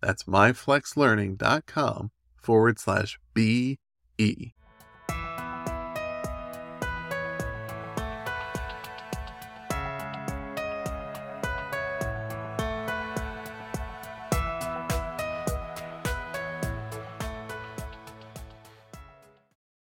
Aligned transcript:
That's 0.00 0.24
myflexlearning.com 0.24 2.10
forward 2.36 2.78
slash 2.78 3.18
BE. 3.34 3.78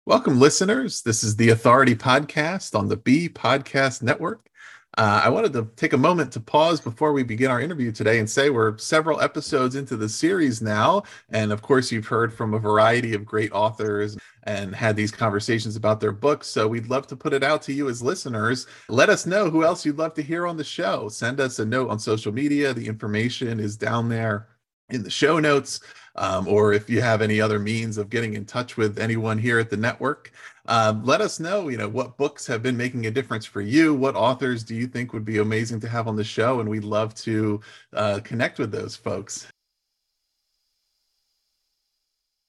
Welcome, 0.07 0.39
listeners. 0.39 1.01
This 1.01 1.23
is 1.23 1.35
the 1.35 1.49
Authority 1.49 1.95
Podcast 1.95 2.77
on 2.77 2.89
the 2.89 2.95
Be 2.95 3.27
Podcast 3.27 4.01
Network. 4.03 4.49
Uh, 4.97 5.21
I 5.25 5.29
wanted 5.29 5.51
to 5.53 5.67
take 5.75 5.91
a 5.91 5.97
moment 5.97 6.31
to 6.33 6.39
pause 6.39 6.79
before 6.79 7.11
we 7.11 7.23
begin 7.23 7.51
our 7.51 7.59
interview 7.59 7.91
today 7.91 8.19
and 8.19 8.29
say 8.29 8.49
we're 8.49 8.77
several 8.77 9.19
episodes 9.19 9.75
into 9.75 9.97
the 9.97 10.07
series 10.07 10.61
now. 10.61 11.03
And 11.29 11.51
of 11.51 11.61
course, 11.61 11.91
you've 11.91 12.07
heard 12.07 12.33
from 12.33 12.53
a 12.53 12.59
variety 12.59 13.13
of 13.13 13.25
great 13.25 13.51
authors 13.51 14.17
and 14.43 14.73
had 14.73 14.95
these 14.95 15.11
conversations 15.11 15.75
about 15.75 15.99
their 15.99 16.13
books. 16.13 16.47
So 16.47 16.67
we'd 16.67 16.87
love 16.87 17.07
to 17.07 17.15
put 17.17 17.33
it 17.33 17.43
out 17.43 17.61
to 17.63 17.73
you 17.73 17.89
as 17.89 18.01
listeners. 18.01 18.67
Let 18.87 19.09
us 19.09 19.25
know 19.25 19.49
who 19.49 19.65
else 19.65 19.85
you'd 19.85 19.97
love 19.97 20.13
to 20.13 20.21
hear 20.21 20.47
on 20.47 20.55
the 20.55 20.63
show. 20.63 21.09
Send 21.09 21.41
us 21.41 21.59
a 21.59 21.65
note 21.65 21.89
on 21.89 21.99
social 21.99 22.31
media. 22.31 22.73
The 22.73 22.87
information 22.87 23.59
is 23.59 23.75
down 23.75 24.07
there 24.07 24.47
in 24.89 25.03
the 25.03 25.09
show 25.09 25.39
notes. 25.39 25.79
Um, 26.17 26.47
or 26.47 26.71
if 26.71 26.89
you 26.89 27.01
have 27.01 27.21
any 27.21 27.41
other 27.41 27.59
means 27.59 27.97
of 27.97 28.09
getting 28.09 28.35
in 28.35 28.45
touch 28.45 28.77
with 28.77 28.99
anyone 28.99 29.37
here 29.37 29.59
at 29.59 29.69
the 29.69 29.75
network. 29.75 30.31
Um, 30.67 31.03
let 31.03 31.19
us 31.19 31.41
know, 31.41 31.67
you 31.67 31.77
know, 31.77 31.89
what 31.89 32.17
books 32.17 32.47
have 32.47 32.63
been 32.63 32.77
making 32.77 33.05
a 33.05 33.11
difference 33.11 33.45
for 33.45 33.59
you. 33.59 33.93
What 33.93 34.15
authors 34.15 34.63
do 34.63 34.75
you 34.75 34.87
think 34.87 35.11
would 35.11 35.25
be 35.25 35.39
amazing 35.39 35.81
to 35.81 35.89
have 35.89 36.07
on 36.07 36.15
the 36.15 36.23
show? 36.23 36.61
And 36.61 36.69
we'd 36.69 36.85
love 36.85 37.13
to 37.15 37.59
uh, 37.91 38.21
connect 38.23 38.59
with 38.59 38.71
those 38.71 38.95
folks. 38.95 39.45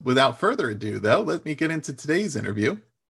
Without 0.02 0.38
further 0.38 0.70
ado, 0.70 1.00
though, 1.00 1.22
let 1.22 1.44
me 1.44 1.56
get 1.56 1.72
into 1.72 1.92
today's 1.92 2.36
interview. 2.36 2.76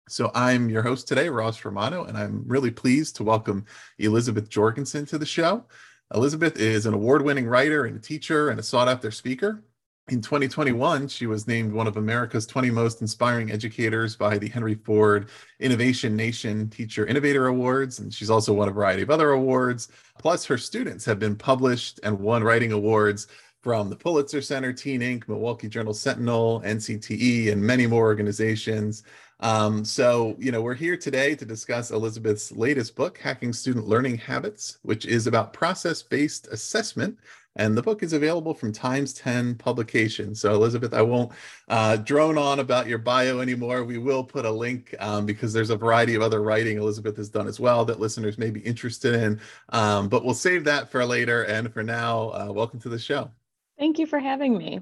So 0.08 0.30
I'm 0.34 0.70
your 0.70 0.82
host 0.82 1.06
today, 1.06 1.28
Ross 1.28 1.62
Romano, 1.62 2.04
and 2.04 2.16
I'm 2.16 2.42
really 2.46 2.70
pleased 2.70 3.16
to 3.16 3.24
welcome 3.24 3.66
Elizabeth 3.98 4.48
Jorgensen 4.48 5.04
to 5.06 5.18
the 5.18 5.26
show. 5.26 5.66
Elizabeth 6.14 6.58
is 6.58 6.86
an 6.86 6.94
award 6.94 7.20
winning 7.22 7.46
writer 7.46 7.84
and 7.84 7.94
a 7.96 8.00
teacher 8.00 8.48
and 8.48 8.58
a 8.58 8.62
sought 8.62 8.88
after 8.88 9.10
speaker. 9.10 9.62
In 10.08 10.22
2021, 10.22 11.06
she 11.08 11.26
was 11.26 11.46
named 11.46 11.70
one 11.70 11.86
of 11.86 11.98
America's 11.98 12.46
20 12.46 12.70
most 12.70 13.02
inspiring 13.02 13.52
educators 13.52 14.16
by 14.16 14.38
the 14.38 14.48
Henry 14.48 14.74
Ford 14.74 15.28
Innovation 15.60 16.16
Nation 16.16 16.70
Teacher 16.70 17.04
Innovator 17.04 17.48
Awards, 17.48 17.98
and 17.98 18.12
she's 18.12 18.30
also 18.30 18.54
won 18.54 18.68
a 18.68 18.72
variety 18.72 19.02
of 19.02 19.10
other 19.10 19.32
awards. 19.32 19.88
Plus, 20.18 20.46
her 20.46 20.56
students 20.56 21.04
have 21.04 21.18
been 21.18 21.36
published 21.36 22.00
and 22.02 22.18
won 22.18 22.42
writing 22.42 22.72
awards 22.72 23.26
from 23.62 23.90
the 23.90 23.96
Pulitzer 23.96 24.40
Center, 24.40 24.72
Teen 24.72 25.02
Ink, 25.02 25.28
Milwaukee 25.28 25.68
Journal 25.68 25.92
Sentinel, 25.92 26.62
NCTE, 26.64 27.52
and 27.52 27.60
many 27.60 27.86
more 27.86 28.04
organizations. 28.04 29.02
Um, 29.40 29.84
so, 29.84 30.34
you 30.38 30.50
know, 30.50 30.62
we're 30.62 30.74
here 30.74 30.96
today 30.96 31.34
to 31.36 31.44
discuss 31.44 31.90
Elizabeth's 31.90 32.50
latest 32.52 32.96
book, 32.96 33.18
Hacking 33.18 33.52
Student 33.52 33.86
Learning 33.86 34.16
Habits, 34.16 34.78
which 34.82 35.06
is 35.06 35.26
about 35.26 35.52
process 35.52 36.02
based 36.02 36.48
assessment 36.48 37.18
and 37.58 37.76
the 37.76 37.82
book 37.82 38.04
is 38.04 38.12
available 38.12 38.54
from 38.54 38.72
Times 38.72 39.12
10 39.14 39.56
publications. 39.56 40.40
So, 40.40 40.54
Elizabeth, 40.54 40.94
I 40.94 41.02
won't 41.02 41.32
uh, 41.68 41.96
drone 41.96 42.38
on 42.38 42.60
about 42.60 42.86
your 42.86 42.98
bio 42.98 43.40
anymore. 43.40 43.82
We 43.82 43.98
will 43.98 44.22
put 44.22 44.44
a 44.44 44.50
link 44.50 44.94
um, 45.00 45.26
because 45.26 45.52
there's 45.52 45.70
a 45.70 45.76
variety 45.76 46.14
of 46.14 46.22
other 46.22 46.40
writing 46.40 46.78
Elizabeth 46.78 47.16
has 47.16 47.28
done 47.28 47.48
as 47.48 47.58
well 47.58 47.84
that 47.86 47.98
listeners 47.98 48.38
may 48.38 48.50
be 48.50 48.60
interested 48.60 49.14
in. 49.14 49.40
Um, 49.70 50.08
but 50.08 50.24
we'll 50.24 50.34
save 50.34 50.64
that 50.64 50.88
for 50.90 51.04
later. 51.04 51.42
And 51.44 51.72
for 51.72 51.82
now, 51.82 52.28
uh, 52.30 52.52
welcome 52.52 52.78
to 52.80 52.88
the 52.88 52.98
show. 52.98 53.30
Thank 53.76 53.98
you 53.98 54.06
for 54.06 54.20
having 54.20 54.56
me. 54.56 54.80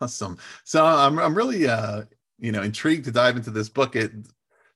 Awesome. 0.00 0.38
So, 0.64 0.84
I'm, 0.84 1.20
I'm 1.20 1.36
really, 1.36 1.68
uh, 1.68 2.02
you 2.38 2.52
know, 2.52 2.62
intrigued 2.62 3.04
to 3.06 3.12
dive 3.12 3.36
into 3.36 3.50
this 3.50 3.68
book. 3.68 3.96
It, 3.96 4.12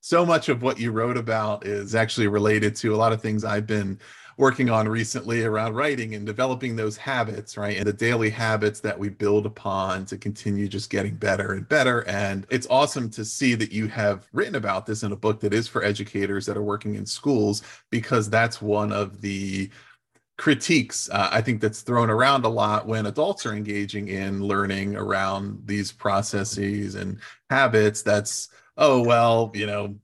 so 0.00 0.24
much 0.24 0.48
of 0.48 0.62
what 0.62 0.80
you 0.80 0.92
wrote 0.92 1.16
about 1.16 1.66
is 1.66 1.94
actually 1.94 2.28
related 2.28 2.74
to 2.76 2.94
a 2.94 2.96
lot 2.96 3.12
of 3.12 3.20
things 3.20 3.44
I've 3.44 3.66
been 3.66 3.98
working 4.38 4.70
on 4.70 4.88
recently 4.88 5.44
around 5.44 5.74
writing 5.74 6.14
and 6.14 6.24
developing 6.24 6.74
those 6.74 6.96
habits, 6.96 7.58
right? 7.58 7.76
And 7.76 7.86
the 7.86 7.92
daily 7.92 8.30
habits 8.30 8.80
that 8.80 8.98
we 8.98 9.10
build 9.10 9.44
upon 9.44 10.06
to 10.06 10.16
continue 10.16 10.66
just 10.66 10.88
getting 10.88 11.14
better 11.14 11.52
and 11.52 11.68
better. 11.68 12.08
And 12.08 12.46
it's 12.48 12.66
awesome 12.70 13.10
to 13.10 13.24
see 13.26 13.54
that 13.56 13.70
you 13.70 13.86
have 13.88 14.26
written 14.32 14.54
about 14.54 14.86
this 14.86 15.02
in 15.02 15.12
a 15.12 15.16
book 15.16 15.40
that 15.40 15.52
is 15.52 15.68
for 15.68 15.84
educators 15.84 16.46
that 16.46 16.56
are 16.56 16.62
working 16.62 16.94
in 16.94 17.04
schools, 17.04 17.62
because 17.90 18.30
that's 18.30 18.62
one 18.62 18.92
of 18.92 19.20
the 19.20 19.68
critiques 20.40 21.10
uh, 21.10 21.28
i 21.30 21.40
think 21.42 21.60
that's 21.60 21.82
thrown 21.82 22.08
around 22.08 22.46
a 22.46 22.48
lot 22.48 22.86
when 22.86 23.04
adults 23.04 23.44
are 23.44 23.52
engaging 23.52 24.08
in 24.08 24.42
learning 24.42 24.96
around 24.96 25.60
these 25.66 25.92
processes 25.92 26.94
and 26.94 27.18
habits 27.50 28.00
that's 28.00 28.48
oh 28.78 29.04
well 29.04 29.52
you 29.54 29.66
know 29.66 29.94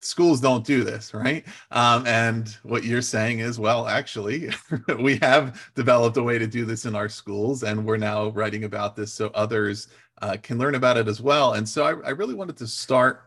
schools 0.00 0.40
don't 0.40 0.64
do 0.64 0.84
this 0.84 1.12
right? 1.14 1.44
Um, 1.70 2.06
and 2.06 2.48
what 2.62 2.84
you're 2.84 3.02
saying 3.02 3.40
is 3.40 3.58
well 3.58 3.86
actually 3.86 4.50
we 4.98 5.16
have 5.16 5.70
developed 5.74 6.16
a 6.16 6.22
way 6.22 6.38
to 6.38 6.46
do 6.46 6.64
this 6.64 6.84
in 6.84 6.94
our 6.94 7.08
schools 7.08 7.62
and 7.62 7.84
we're 7.84 7.96
now 7.96 8.28
writing 8.30 8.64
about 8.64 8.96
this 8.96 9.12
so 9.12 9.30
others 9.34 9.88
uh, 10.22 10.36
can 10.42 10.58
learn 10.58 10.74
about 10.74 10.96
it 10.96 11.08
as 11.08 11.20
well. 11.20 11.54
And 11.54 11.68
so 11.68 11.84
i, 11.84 12.08
I 12.08 12.10
really 12.10 12.34
wanted 12.34 12.56
to 12.58 12.66
start 12.66 13.24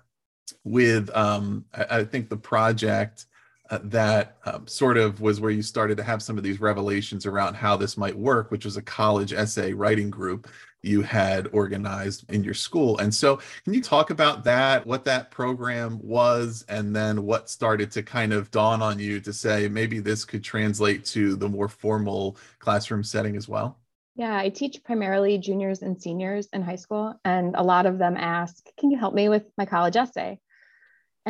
with 0.63 1.10
um, 1.16 1.66
I, 1.74 2.00
I, 2.00 2.04
think 2.04 2.30
the 2.30 2.38
project 2.38 3.28
uh, 3.69 3.80
that 3.83 4.38
um, 4.45 4.66
sort 4.68 4.98
of 4.98 5.21
was 5.21 5.39
where 5.39 5.51
you 5.51 5.62
started 5.62 5.98
to 5.98 6.04
have 6.04 6.21
some 6.21 6.38
of 6.38 6.44
these 6.44 6.60
revelations 6.60 7.25
around 7.25 7.54
how 7.54 7.77
this 7.77 7.98
might 7.98 8.18
work 8.18 8.51
which 8.51 8.66
was 8.66 8.77
a 8.77 8.81
college 8.81 9.33
essay 9.33 9.74
writing 9.74 10.10
group 10.10 10.48
you 10.81 11.01
had 11.01 11.48
organized 11.51 12.30
in 12.31 12.44
your 12.44 12.54
school. 12.54 12.98
And 13.00 13.13
so, 13.13 13.38
can 13.63 13.74
you 13.74 13.81
talk 13.81 14.10
about 14.10 14.44
that, 14.45 14.86
what 14.86 15.04
that 15.06 15.31
program 15.31 16.00
was, 16.01 16.66
and 16.69 16.95
then 16.95 17.24
what 17.24 17.50
started 17.50 17.92
to 17.92 18.04
kind 18.04 18.33
of 18.33 18.51
dawn 18.51 18.81
on 18.81 19.00
you 19.00 19.19
to 19.21 19.33
say 19.33 19.68
maybe 19.68 20.00
this 20.00 20.25
could 20.25 20.44
translate 20.44 21.06
to 21.06 21.36
the 21.36 21.50
more 21.50 21.68
formal 21.68 22.38
classroom 22.60 23.04
setting 23.04 23.36
as 23.36 23.48
well? 23.48 23.77
Yeah, 24.15 24.38
I 24.38 24.50
teach 24.50 24.83
primarily 24.83 25.38
juniors 25.38 25.81
and 25.81 26.01
seniors 26.01 26.48
in 26.54 26.62
high 26.62 26.75
school, 26.75 27.19
and 27.24 27.56
a 27.56 27.63
lot 27.63 27.86
of 27.86 27.98
them 27.98 28.15
ask, 28.18 28.65
Can 28.77 28.92
you 28.92 28.98
help 28.98 29.13
me 29.13 29.30
with 29.30 29.44
my 29.57 29.65
college 29.65 29.95
essay? 29.95 30.39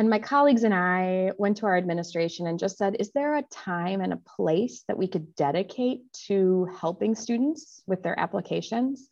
And 0.00 0.08
my 0.08 0.18
colleagues 0.18 0.64
and 0.64 0.72
I 0.72 1.32
went 1.36 1.58
to 1.58 1.66
our 1.66 1.76
administration 1.76 2.46
and 2.46 2.58
just 2.58 2.78
said, 2.78 2.96
Is 2.98 3.12
there 3.12 3.36
a 3.36 3.42
time 3.42 4.00
and 4.00 4.14
a 4.14 4.16
place 4.16 4.82
that 4.88 4.96
we 4.96 5.06
could 5.06 5.34
dedicate 5.34 6.10
to 6.28 6.66
helping 6.80 7.14
students 7.14 7.82
with 7.86 8.02
their 8.02 8.18
applications? 8.18 9.10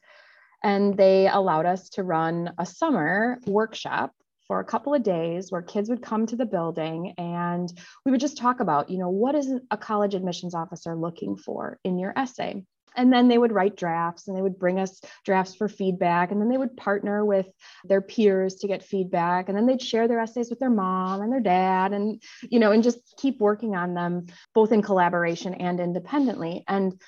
And 0.64 0.96
they 0.96 1.28
allowed 1.28 1.66
us 1.66 1.90
to 1.90 2.02
run 2.02 2.54
a 2.56 2.64
summer 2.64 3.38
workshop 3.46 4.14
for 4.46 4.60
a 4.60 4.64
couple 4.64 4.94
of 4.94 5.02
days 5.02 5.52
where 5.52 5.60
kids 5.60 5.90
would 5.90 6.00
come 6.00 6.24
to 6.24 6.36
the 6.36 6.46
building 6.46 7.12
and 7.18 7.70
we 8.06 8.10
would 8.10 8.20
just 8.22 8.38
talk 8.38 8.60
about, 8.60 8.88
you 8.88 8.96
know, 8.96 9.10
what 9.10 9.34
is 9.34 9.52
a 9.70 9.76
college 9.76 10.14
admissions 10.14 10.54
officer 10.54 10.96
looking 10.96 11.36
for 11.36 11.78
in 11.84 11.98
your 11.98 12.14
essay? 12.16 12.64
And 12.96 13.12
then 13.12 13.28
they 13.28 13.38
would 13.38 13.52
write 13.52 13.76
drafts 13.76 14.28
and 14.28 14.36
they 14.36 14.42
would 14.42 14.58
bring 14.58 14.78
us 14.78 15.00
drafts 15.24 15.54
for 15.54 15.68
feedback. 15.68 16.30
And 16.30 16.40
then 16.40 16.48
they 16.48 16.58
would 16.58 16.76
partner 16.76 17.24
with 17.24 17.46
their 17.84 18.00
peers 18.00 18.56
to 18.56 18.68
get 18.68 18.84
feedback. 18.84 19.48
And 19.48 19.56
then 19.56 19.66
they'd 19.66 19.82
share 19.82 20.08
their 20.08 20.20
essays 20.20 20.50
with 20.50 20.58
their 20.58 20.70
mom 20.70 21.20
and 21.20 21.32
their 21.32 21.40
dad 21.40 21.92
and, 21.92 22.22
you 22.42 22.58
know, 22.58 22.72
and 22.72 22.82
just 22.82 22.98
keep 23.18 23.40
working 23.40 23.76
on 23.76 23.94
them 23.94 24.26
both 24.54 24.72
in 24.72 24.82
collaboration 24.82 25.54
and 25.54 25.80
independently. 25.80 26.64
And 26.66 27.00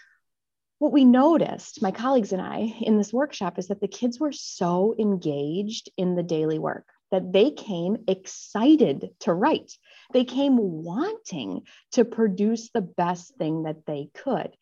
what 0.78 0.92
we 0.92 1.04
noticed, 1.04 1.82
my 1.82 1.90
colleagues 1.90 2.32
and 2.32 2.40
I, 2.40 2.74
in 2.80 2.96
this 2.96 3.12
workshop 3.12 3.58
is 3.58 3.68
that 3.68 3.80
the 3.80 3.88
kids 3.88 4.18
were 4.18 4.32
so 4.32 4.94
engaged 4.98 5.90
in 5.96 6.14
the 6.14 6.22
daily 6.22 6.58
work 6.58 6.86
that 7.10 7.32
they 7.32 7.50
came 7.50 7.98
excited 8.08 9.10
to 9.20 9.34
write. 9.34 9.72
They 10.12 10.24
came 10.24 10.56
wanting 10.56 11.62
to 11.92 12.04
produce 12.04 12.70
the 12.70 12.80
best 12.80 13.34
thing 13.36 13.64
that 13.64 13.84
they 13.86 14.10
could. 14.14 14.56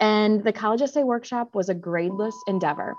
And 0.00 0.44
the 0.44 0.52
college 0.52 0.82
essay 0.82 1.02
workshop 1.02 1.54
was 1.54 1.68
a 1.68 1.74
gradeless 1.74 2.34
endeavor. 2.46 2.96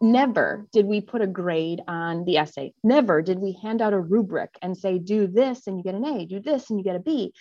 Never 0.00 0.66
did 0.72 0.86
we 0.86 1.00
put 1.00 1.22
a 1.22 1.26
grade 1.26 1.80
on 1.86 2.24
the 2.24 2.38
essay. 2.38 2.72
Never 2.82 3.22
did 3.22 3.38
we 3.38 3.52
hand 3.62 3.80
out 3.80 3.92
a 3.92 4.00
rubric 4.00 4.50
and 4.60 4.76
say, 4.76 4.98
do 4.98 5.26
this 5.26 5.66
and 5.66 5.78
you 5.78 5.84
get 5.84 5.94
an 5.94 6.04
A, 6.04 6.26
do 6.26 6.40
this 6.40 6.70
and 6.70 6.78
you 6.78 6.84
get 6.84 6.96
a 6.96 7.00
B. 7.00 7.32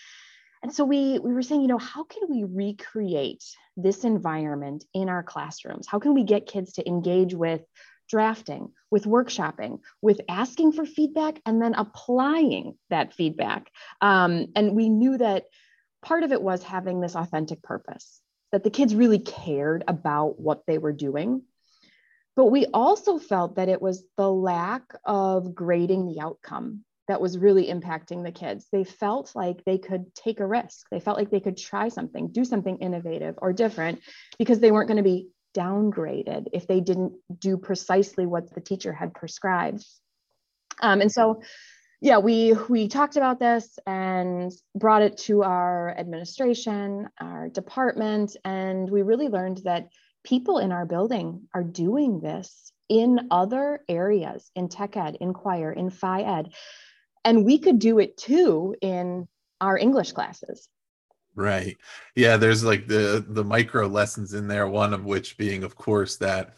And 0.64 0.74
so 0.74 0.86
we, 0.86 1.18
we 1.18 1.34
were 1.34 1.42
saying, 1.42 1.62
you 1.62 1.68
know, 1.68 1.80
how 1.80 2.04
can 2.04 2.24
we 2.30 2.44
recreate 2.44 3.44
this 3.78 4.04
environment 4.04 4.86
in 4.94 5.10
our 5.10 5.24
classrooms? 5.24 5.88
How 5.88 5.98
can 5.98 6.14
we 6.14 6.24
get 6.24 6.46
kids 6.46 6.74
to 6.74 6.88
engage 6.88 7.34
with 7.34 7.62
drafting, 8.08 8.72
with 8.92 9.06
workshopping, 9.06 9.80
with 10.02 10.22
asking 10.30 10.74
for 10.74 10.86
feedback, 10.86 11.42
and 11.48 11.60
then 11.60 11.74
applying 11.74 12.78
that 12.92 13.14
feedback? 13.14 13.72
Um, 14.02 14.48
and 14.56 14.76
we 14.76 14.90
knew 14.90 15.18
that 15.18 15.46
part 16.04 16.24
of 16.24 16.32
it 16.32 16.42
was 16.42 16.62
having 16.62 17.02
this 17.02 17.16
authentic 17.16 17.64
purpose, 17.64 18.22
that 18.52 18.64
the 18.64 18.70
kids 18.70 18.96
really 18.96 19.20
cared 19.20 19.84
about 19.88 20.40
what 20.40 20.64
they 20.66 20.78
were 20.78 20.94
doing. 20.94 21.44
But 22.36 22.46
we 22.46 22.66
also 22.74 23.20
felt 23.20 23.56
that 23.56 23.70
it 23.70 23.82
was 23.82 24.04
the 24.18 24.32
lack 24.32 24.84
of 25.06 25.54
grading 25.54 26.08
the 26.08 26.22
outcome 26.22 26.86
that 27.08 27.22
was 27.22 27.38
really 27.38 27.68
impacting 27.68 28.24
the 28.24 28.32
kids. 28.32 28.68
They 28.72 28.84
felt 28.84 29.36
like 29.36 29.66
they 29.66 29.78
could 29.78 30.16
take 30.16 30.40
a 30.40 30.48
risk. 30.48 30.88
They 30.90 31.00
felt 31.02 31.18
like 31.18 31.30
they 31.30 31.42
could 31.42 31.58
try 31.58 31.90
something, 31.90 32.30
do 32.30 32.46
something 32.46 32.78
innovative 32.78 33.36
or 33.38 33.52
different 33.52 34.00
because 34.38 34.60
they 34.60 34.72
weren't 34.72 34.88
going 34.88 34.98
to 34.98 35.04
be 35.04 35.28
downgraded 35.54 36.48
if 36.54 36.68
they 36.68 36.80
didn't 36.80 37.14
do 37.38 37.58
precisely 37.58 38.26
what 38.26 38.54
the 38.54 38.62
teacher 38.62 38.94
had 38.94 39.14
prescribed. 39.14 39.86
Um, 40.82 41.02
and 41.02 41.12
so, 41.12 41.42
yeah, 42.02 42.18
we 42.18 42.54
we 42.68 42.88
talked 42.88 43.16
about 43.16 43.40
this 43.40 43.78
and 43.86 44.52
brought 44.76 45.04
it 45.04 45.18
to 45.20 45.44
our 45.44 45.96
administration, 45.96 47.08
our 47.20 47.48
department, 47.50 48.36
and 48.44 48.90
we 48.90 49.04
really 49.04 49.28
learned 49.28 49.62
that 49.66 49.90
people 50.24 50.58
in 50.58 50.72
our 50.72 50.88
building 50.88 51.48
are 51.54 51.64
doing 51.64 52.20
this 52.20 52.72
in 52.90 53.28
other 53.30 53.82
areas 53.88 54.50
in 54.56 54.68
tech 54.68 54.98
ed, 54.98 55.16
in 55.22 55.32
choir, 55.34 55.72
in 55.72 55.92
phy 55.92 56.24
ed. 56.24 56.54
And 57.24 57.46
we 57.46 57.60
could 57.60 57.78
do 57.78 58.00
it 58.00 58.18
too 58.18 58.76
in 58.82 59.28
our 59.62 59.78
english 59.78 60.12
classes. 60.12 60.68
Right. 61.36 61.78
Yeah 62.16 62.38
there's 62.38 62.64
like 62.64 62.88
the 62.88 63.24
the 63.28 63.44
micro 63.44 63.86
lessons 63.86 64.34
in 64.34 64.48
there 64.48 64.68
one 64.68 64.94
of 64.94 65.06
which 65.06 65.38
being 65.38 65.64
of 65.64 65.76
course 65.76 66.18
that 66.18 66.58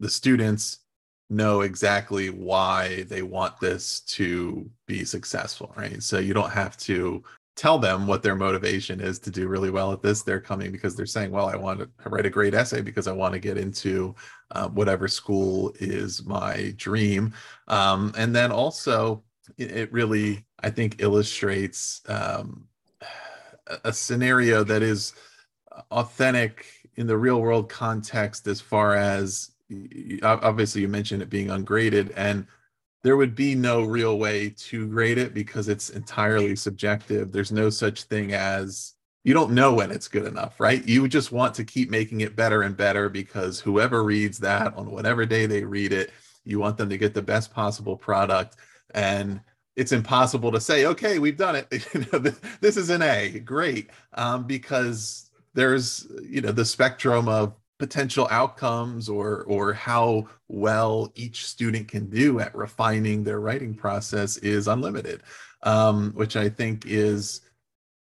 the 0.00 0.10
students 0.10 0.83
know 1.30 1.62
exactly 1.62 2.30
why 2.30 3.04
they 3.04 3.22
want 3.22 3.58
this 3.60 4.00
to 4.00 4.68
be 4.86 5.04
successful 5.04 5.72
right? 5.76 6.02
So 6.02 6.18
you 6.18 6.34
don't 6.34 6.52
have 6.52 6.76
to 6.78 7.22
tell 7.56 7.78
them 7.78 8.06
what 8.06 8.22
their 8.22 8.34
motivation 8.34 9.00
is 9.00 9.18
to 9.20 9.30
do 9.30 9.46
really 9.46 9.70
well 9.70 9.92
at 9.92 10.02
this. 10.02 10.22
They're 10.22 10.40
coming 10.40 10.72
because 10.72 10.96
they're 10.96 11.06
saying 11.06 11.30
well 11.30 11.48
i 11.48 11.56
want 11.56 11.80
to 11.80 12.08
write 12.08 12.26
a 12.26 12.30
great 12.30 12.54
essay 12.54 12.80
because 12.80 13.06
i 13.06 13.12
want 13.12 13.32
to 13.32 13.40
get 13.40 13.56
into 13.56 14.14
uh, 14.50 14.68
whatever 14.68 15.08
school 15.08 15.72
is 15.80 16.24
my 16.24 16.74
dream. 16.76 17.32
Um, 17.68 18.12
and 18.16 18.34
then 18.34 18.50
also 18.50 19.22
it 19.58 19.92
really 19.92 20.44
i 20.60 20.70
think 20.70 20.96
illustrates 21.00 22.00
um, 22.08 22.66
a 23.84 23.92
scenario 23.92 24.64
that 24.64 24.82
is 24.82 25.12
authentic 25.90 26.66
in 26.96 27.06
the 27.06 27.16
real 27.16 27.40
world 27.40 27.68
context 27.68 28.46
as 28.46 28.60
far 28.60 28.94
as 28.94 29.50
obviously 30.22 30.82
you 30.82 30.88
mentioned 30.88 31.22
it 31.22 31.30
being 31.30 31.50
ungraded 31.50 32.12
and 32.16 32.46
there 33.02 33.16
would 33.16 33.34
be 33.34 33.54
no 33.54 33.82
real 33.82 34.18
way 34.18 34.50
to 34.56 34.86
grade 34.86 35.18
it 35.18 35.34
because 35.34 35.68
it's 35.68 35.90
entirely 35.90 36.56
subjective. 36.56 37.32
There's 37.32 37.52
no 37.52 37.68
such 37.68 38.04
thing 38.04 38.32
as 38.32 38.94
you 39.24 39.34
don't 39.34 39.52
know 39.52 39.74
when 39.74 39.90
it's 39.90 40.08
good 40.08 40.26
enough 40.26 40.60
right? 40.60 40.86
You 40.86 41.08
just 41.08 41.32
want 41.32 41.54
to 41.54 41.64
keep 41.64 41.90
making 41.90 42.20
it 42.20 42.36
better 42.36 42.62
and 42.62 42.76
better 42.76 43.08
because 43.08 43.60
whoever 43.60 44.04
reads 44.04 44.38
that 44.38 44.74
on 44.76 44.90
whatever 44.90 45.26
day 45.26 45.46
they 45.46 45.64
read 45.64 45.92
it 45.92 46.12
you 46.44 46.60
want 46.60 46.76
them 46.76 46.88
to 46.90 46.98
get 46.98 47.14
the 47.14 47.22
best 47.22 47.52
possible 47.52 47.96
product. 47.96 48.56
And 48.94 49.40
it's 49.76 49.92
impossible 49.92 50.52
to 50.52 50.60
say, 50.60 50.86
okay, 50.86 51.18
we've 51.18 51.36
done 51.36 51.56
it. 51.56 51.66
you 51.94 52.06
know, 52.12 52.18
this 52.60 52.76
is 52.76 52.90
an 52.90 53.02
A, 53.02 53.40
great, 53.40 53.90
um, 54.14 54.46
because 54.46 55.30
there's 55.54 56.06
you 56.22 56.40
know 56.40 56.52
the 56.52 56.64
spectrum 56.64 57.28
of 57.28 57.54
potential 57.78 58.28
outcomes 58.30 59.08
or 59.08 59.42
or 59.44 59.72
how 59.72 60.26
well 60.48 61.10
each 61.14 61.46
student 61.46 61.88
can 61.88 62.08
do 62.08 62.40
at 62.40 62.54
refining 62.54 63.24
their 63.24 63.40
writing 63.40 63.74
process 63.74 64.36
is 64.38 64.68
unlimited, 64.68 65.22
um, 65.62 66.12
which 66.12 66.36
I 66.36 66.48
think 66.48 66.86
is 66.86 67.40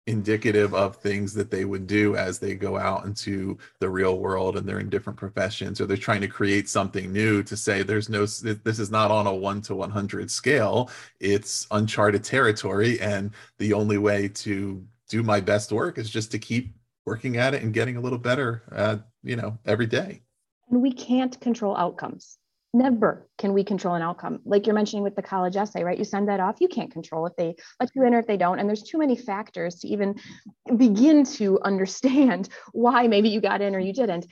indicative 0.05 0.73
of 0.73 0.97
things 0.97 1.33
that 1.33 1.49
they 1.49 1.63
would 1.63 1.87
do 1.87 2.15
as 2.17 2.37
they 2.37 2.55
go 2.55 2.77
out 2.77 3.05
into 3.05 3.57
the 3.79 3.89
real 3.89 4.17
world 4.17 4.57
and 4.57 4.67
they're 4.67 4.79
in 4.79 4.89
different 4.89 5.17
professions 5.17 5.79
or 5.79 5.85
they're 5.85 5.95
trying 5.95 6.19
to 6.19 6.27
create 6.27 6.67
something 6.67 7.13
new 7.13 7.41
to 7.41 7.55
say 7.55 7.83
there's 7.83 8.09
no 8.09 8.25
this 8.25 8.79
is 8.79 8.91
not 8.91 9.11
on 9.11 9.27
a 9.27 9.33
1 9.33 9.61
to 9.61 9.75
100 9.75 10.29
scale. 10.29 10.89
It's 11.21 11.67
uncharted 11.71 12.23
territory 12.23 12.99
and 12.99 13.31
the 13.59 13.71
only 13.71 13.97
way 13.97 14.27
to 14.27 14.85
do 15.07 15.23
my 15.23 15.39
best 15.39 15.71
work 15.71 15.97
is 15.97 16.09
just 16.09 16.31
to 16.31 16.39
keep 16.39 16.75
working 17.05 17.37
at 17.37 17.53
it 17.53 17.63
and 17.63 17.73
getting 17.73 17.97
a 17.97 18.01
little 18.01 18.19
better 18.19 18.63
uh, 18.71 18.97
you 19.23 19.35
know 19.35 19.57
every 19.65 19.87
day. 19.87 20.21
And 20.69 20.81
we 20.81 20.91
can't 20.91 21.39
control 21.39 21.75
outcomes. 21.75 22.37
Never 22.75 23.27
can 23.37 23.53
we 23.53 23.63
control 23.63 23.93
an 23.93 24.01
outcome. 24.01 24.39
Like 24.45 24.65
you're 24.65 24.73
mentioning 24.73 25.03
with 25.03 25.15
the 25.15 25.21
college 25.21 25.55
essay 25.55 25.83
right? 25.83 25.97
You 25.97 26.05
send 26.05 26.27
that 26.29 26.39
off 26.39 26.59
you 26.59 26.67
can't 26.67 26.91
control 26.91 27.25
if 27.27 27.35
they 27.35 27.55
let 27.79 27.89
you 27.95 28.03
in 28.05 28.15
or 28.15 28.19
if 28.19 28.27
they 28.27 28.37
don't. 28.37 28.59
And 28.59 28.67
there's 28.67 28.83
too 28.83 28.97
many 28.97 29.15
factors 29.15 29.75
to 29.79 29.87
even 29.87 30.15
begin 30.75 31.23
to 31.37 31.59
understand 31.63 32.49
why 32.71 33.07
maybe 33.07 33.29
you 33.29 33.41
got 33.41 33.61
in 33.61 33.75
or 33.75 33.79
you 33.79 33.93
didn't 33.93 34.25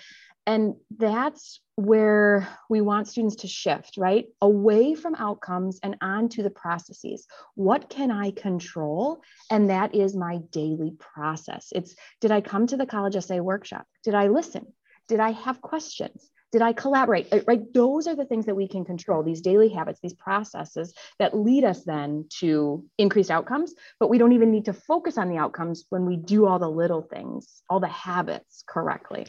and 0.47 0.75
that's 0.97 1.59
where 1.75 2.47
we 2.69 2.81
want 2.81 3.07
students 3.07 3.37
to 3.37 3.47
shift 3.47 3.97
right 3.97 4.25
away 4.41 4.93
from 4.93 5.15
outcomes 5.15 5.79
and 5.83 5.95
onto 6.01 6.43
the 6.43 6.49
processes 6.49 7.27
what 7.55 7.89
can 7.89 8.11
i 8.11 8.31
control 8.31 9.21
and 9.49 9.69
that 9.69 9.95
is 9.95 10.15
my 10.15 10.39
daily 10.51 10.93
process 10.99 11.69
it's 11.73 11.95
did 12.19 12.31
i 12.31 12.41
come 12.41 12.67
to 12.67 12.77
the 12.77 12.85
college 12.85 13.15
essay 13.15 13.39
workshop 13.39 13.85
did 14.03 14.15
i 14.15 14.27
listen 14.27 14.65
did 15.07 15.19
i 15.19 15.31
have 15.31 15.61
questions 15.61 16.29
did 16.51 16.61
I 16.61 16.73
collaborate? 16.73 17.31
Uh, 17.31 17.39
right? 17.47 17.61
Those 17.73 18.07
are 18.07 18.15
the 18.15 18.25
things 18.25 18.45
that 18.45 18.55
we 18.55 18.67
can 18.67 18.83
control, 18.83 19.23
these 19.23 19.41
daily 19.41 19.69
habits, 19.69 20.01
these 20.01 20.13
processes 20.13 20.93
that 21.17 21.37
lead 21.37 21.63
us 21.63 21.83
then 21.85 22.25
to 22.39 22.83
increased 22.97 23.31
outcomes. 23.31 23.73
But 23.99 24.09
we 24.09 24.17
don't 24.17 24.33
even 24.33 24.51
need 24.51 24.65
to 24.65 24.73
focus 24.73 25.17
on 25.17 25.29
the 25.29 25.37
outcomes 25.37 25.85
when 25.89 26.05
we 26.05 26.17
do 26.17 26.45
all 26.45 26.59
the 26.59 26.69
little 26.69 27.01
things, 27.01 27.63
all 27.69 27.79
the 27.79 27.87
habits 27.87 28.63
correctly. 28.67 29.25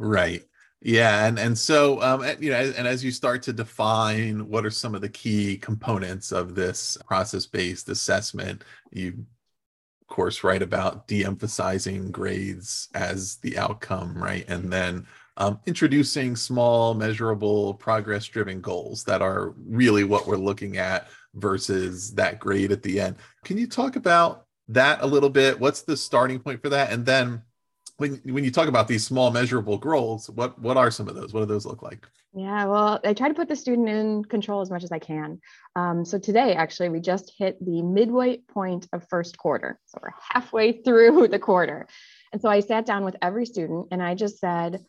Right. 0.00 0.42
Yeah, 0.80 1.26
and 1.26 1.38
and 1.38 1.58
so 1.58 2.00
um, 2.00 2.22
and, 2.22 2.42
you 2.42 2.50
know, 2.50 2.56
and 2.56 2.88
as 2.88 3.04
you 3.04 3.10
start 3.10 3.42
to 3.42 3.52
define 3.52 4.48
what 4.48 4.64
are 4.64 4.70
some 4.70 4.94
of 4.94 5.02
the 5.02 5.10
key 5.10 5.58
components 5.58 6.32
of 6.32 6.54
this 6.54 6.96
process-based 7.06 7.86
assessment, 7.90 8.64
you 8.90 9.26
of 10.00 10.06
course 10.08 10.42
write 10.42 10.62
about 10.62 11.06
de-emphasizing 11.06 12.10
grades 12.10 12.88
as 12.94 13.36
the 13.36 13.58
outcome, 13.58 14.16
right? 14.16 14.46
And 14.48 14.72
then 14.72 15.06
um, 15.36 15.60
introducing 15.66 16.34
small, 16.34 16.94
measurable, 16.94 17.74
progress 17.74 18.24
driven 18.24 18.62
goals 18.62 19.04
that 19.04 19.20
are 19.20 19.54
really 19.66 20.04
what 20.04 20.26
we're 20.26 20.36
looking 20.36 20.78
at 20.78 21.08
versus 21.34 22.14
that 22.14 22.38
grade 22.38 22.72
at 22.72 22.82
the 22.82 23.00
end. 23.00 23.16
Can 23.44 23.58
you 23.58 23.66
talk 23.66 23.96
about 23.96 24.46
that 24.68 25.02
a 25.02 25.06
little 25.06 25.30
bit? 25.30 25.60
What's 25.60 25.82
the 25.82 25.96
starting 25.96 26.38
point 26.38 26.62
for 26.62 26.70
that? 26.70 26.90
And 26.90 27.04
then 27.04 27.42
when, 28.00 28.20
when 28.24 28.44
you 28.44 28.50
talk 28.50 28.68
about 28.68 28.88
these 28.88 29.06
small 29.06 29.30
measurable 29.30 29.78
goals, 29.78 30.28
what, 30.30 30.58
what 30.58 30.76
are 30.76 30.90
some 30.90 31.08
of 31.08 31.14
those? 31.14 31.32
What 31.32 31.40
do 31.40 31.46
those 31.46 31.66
look 31.66 31.82
like? 31.82 32.06
Yeah, 32.34 32.64
well, 32.66 33.00
I 33.04 33.14
try 33.14 33.28
to 33.28 33.34
put 33.34 33.48
the 33.48 33.56
student 33.56 33.88
in 33.88 34.24
control 34.24 34.60
as 34.60 34.70
much 34.70 34.84
as 34.84 34.92
I 34.92 34.98
can. 34.98 35.40
Um, 35.76 36.04
so 36.04 36.18
today, 36.18 36.54
actually, 36.54 36.88
we 36.88 37.00
just 37.00 37.32
hit 37.38 37.64
the 37.64 37.82
midway 37.82 38.38
point 38.38 38.88
of 38.92 39.06
first 39.08 39.38
quarter. 39.38 39.78
So 39.86 39.98
we're 40.02 40.10
halfway 40.30 40.82
through 40.82 41.28
the 41.30 41.38
quarter. 41.38 41.86
And 42.32 42.40
so 42.40 42.48
I 42.48 42.60
sat 42.60 42.86
down 42.86 43.04
with 43.04 43.16
every 43.22 43.46
student 43.46 43.88
and 43.90 44.02
I 44.02 44.14
just 44.14 44.38
said, 44.38 44.84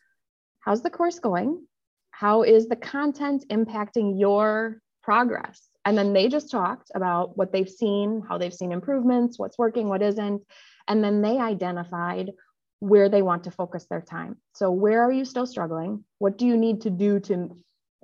how's 0.60 0.82
the 0.82 0.90
course 0.90 1.18
going? 1.18 1.66
how 2.12 2.44
is 2.44 2.68
the 2.68 2.76
content 2.76 3.44
impacting 3.50 4.20
your 4.20 4.80
progress? 5.02 5.60
And 5.84 5.98
then 5.98 6.12
they 6.12 6.28
just 6.28 6.52
talked 6.52 6.92
about 6.94 7.36
what 7.36 7.50
they've 7.52 7.68
seen, 7.68 8.22
how 8.28 8.38
they've 8.38 8.54
seen 8.54 8.70
improvements, 8.70 9.40
what's 9.40 9.58
working, 9.58 9.88
what 9.88 10.02
isn't. 10.02 10.40
And 10.86 11.02
then 11.02 11.20
they 11.20 11.38
identified 11.38 12.30
where 12.82 13.08
they 13.08 13.22
want 13.22 13.44
to 13.44 13.50
focus 13.52 13.86
their 13.88 14.00
time. 14.00 14.36
So 14.54 14.72
where 14.72 15.04
are 15.04 15.12
you 15.12 15.24
still 15.24 15.46
struggling? 15.46 16.04
What 16.18 16.36
do 16.36 16.46
you 16.46 16.56
need 16.56 16.80
to 16.80 16.90
do 16.90 17.20
to 17.20 17.56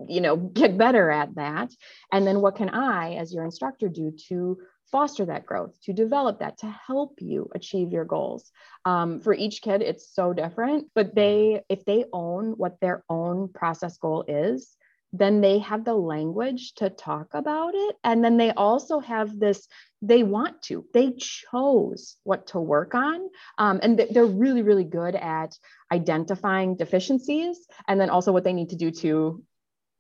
you 0.07 0.21
know 0.21 0.37
get 0.61 0.79
better 0.79 1.11
at 1.11 1.35
that 1.35 1.71
and 2.13 2.25
then 2.25 2.41
what 2.41 2.55
can 2.55 2.69
i 2.69 3.15
as 3.15 3.35
your 3.35 3.45
instructor 3.45 3.89
do 3.89 4.13
to 4.29 4.57
foster 4.93 5.27
that 5.27 5.45
growth 5.45 5.75
to 5.83 5.93
develop 5.93 6.39
that 6.39 6.57
to 6.57 6.73
help 6.87 7.15
you 7.19 7.51
achieve 7.57 7.93
your 7.93 8.05
goals 8.05 8.53
um, 8.85 9.21
for 9.21 9.35
each 9.35 9.61
kid 9.61 9.83
it's 9.83 10.15
so 10.15 10.33
different 10.33 10.87
but 10.95 11.17
they 11.17 11.61
if 11.69 11.85
they 11.85 12.05
own 12.13 12.53
what 12.53 12.79
their 12.81 13.03
own 13.11 13.49
process 13.49 13.99
goal 13.99 14.25
is 14.29 14.77
then 15.13 15.41
they 15.41 15.59
have 15.61 15.85
the 15.85 15.95
language 15.95 16.75
to 16.75 16.91
talk 16.91 17.29
about 17.33 17.75
it. 17.75 17.97
And 18.05 18.23
then 18.23 18.37
they 18.37 18.53
also 18.53 19.01
have 19.01 19.39
this, 19.39 19.67
they 20.03 20.23
want 20.23 20.63
to, 20.63 20.85
they 20.93 21.13
chose 21.13 22.17
what 22.25 22.49
to 22.49 22.61
work 22.61 22.95
on. 22.95 23.29
Um, 23.57 23.81
and 23.83 23.99
they're 24.11 24.27
really, 24.27 24.63
really 24.63 24.85
good 24.85 25.15
at 25.15 25.57
identifying 25.93 26.77
deficiencies 26.77 27.67
and 27.87 28.01
then 28.01 28.11
also 28.11 28.33
what 28.33 28.45
they 28.45 28.53
need 28.53 28.71
to 28.71 28.77
do 28.77 28.91
to, 28.91 29.43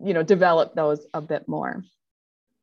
you 0.00 0.14
know, 0.14 0.22
develop 0.22 0.74
those 0.74 1.06
a 1.14 1.20
bit 1.20 1.48
more. 1.48 1.84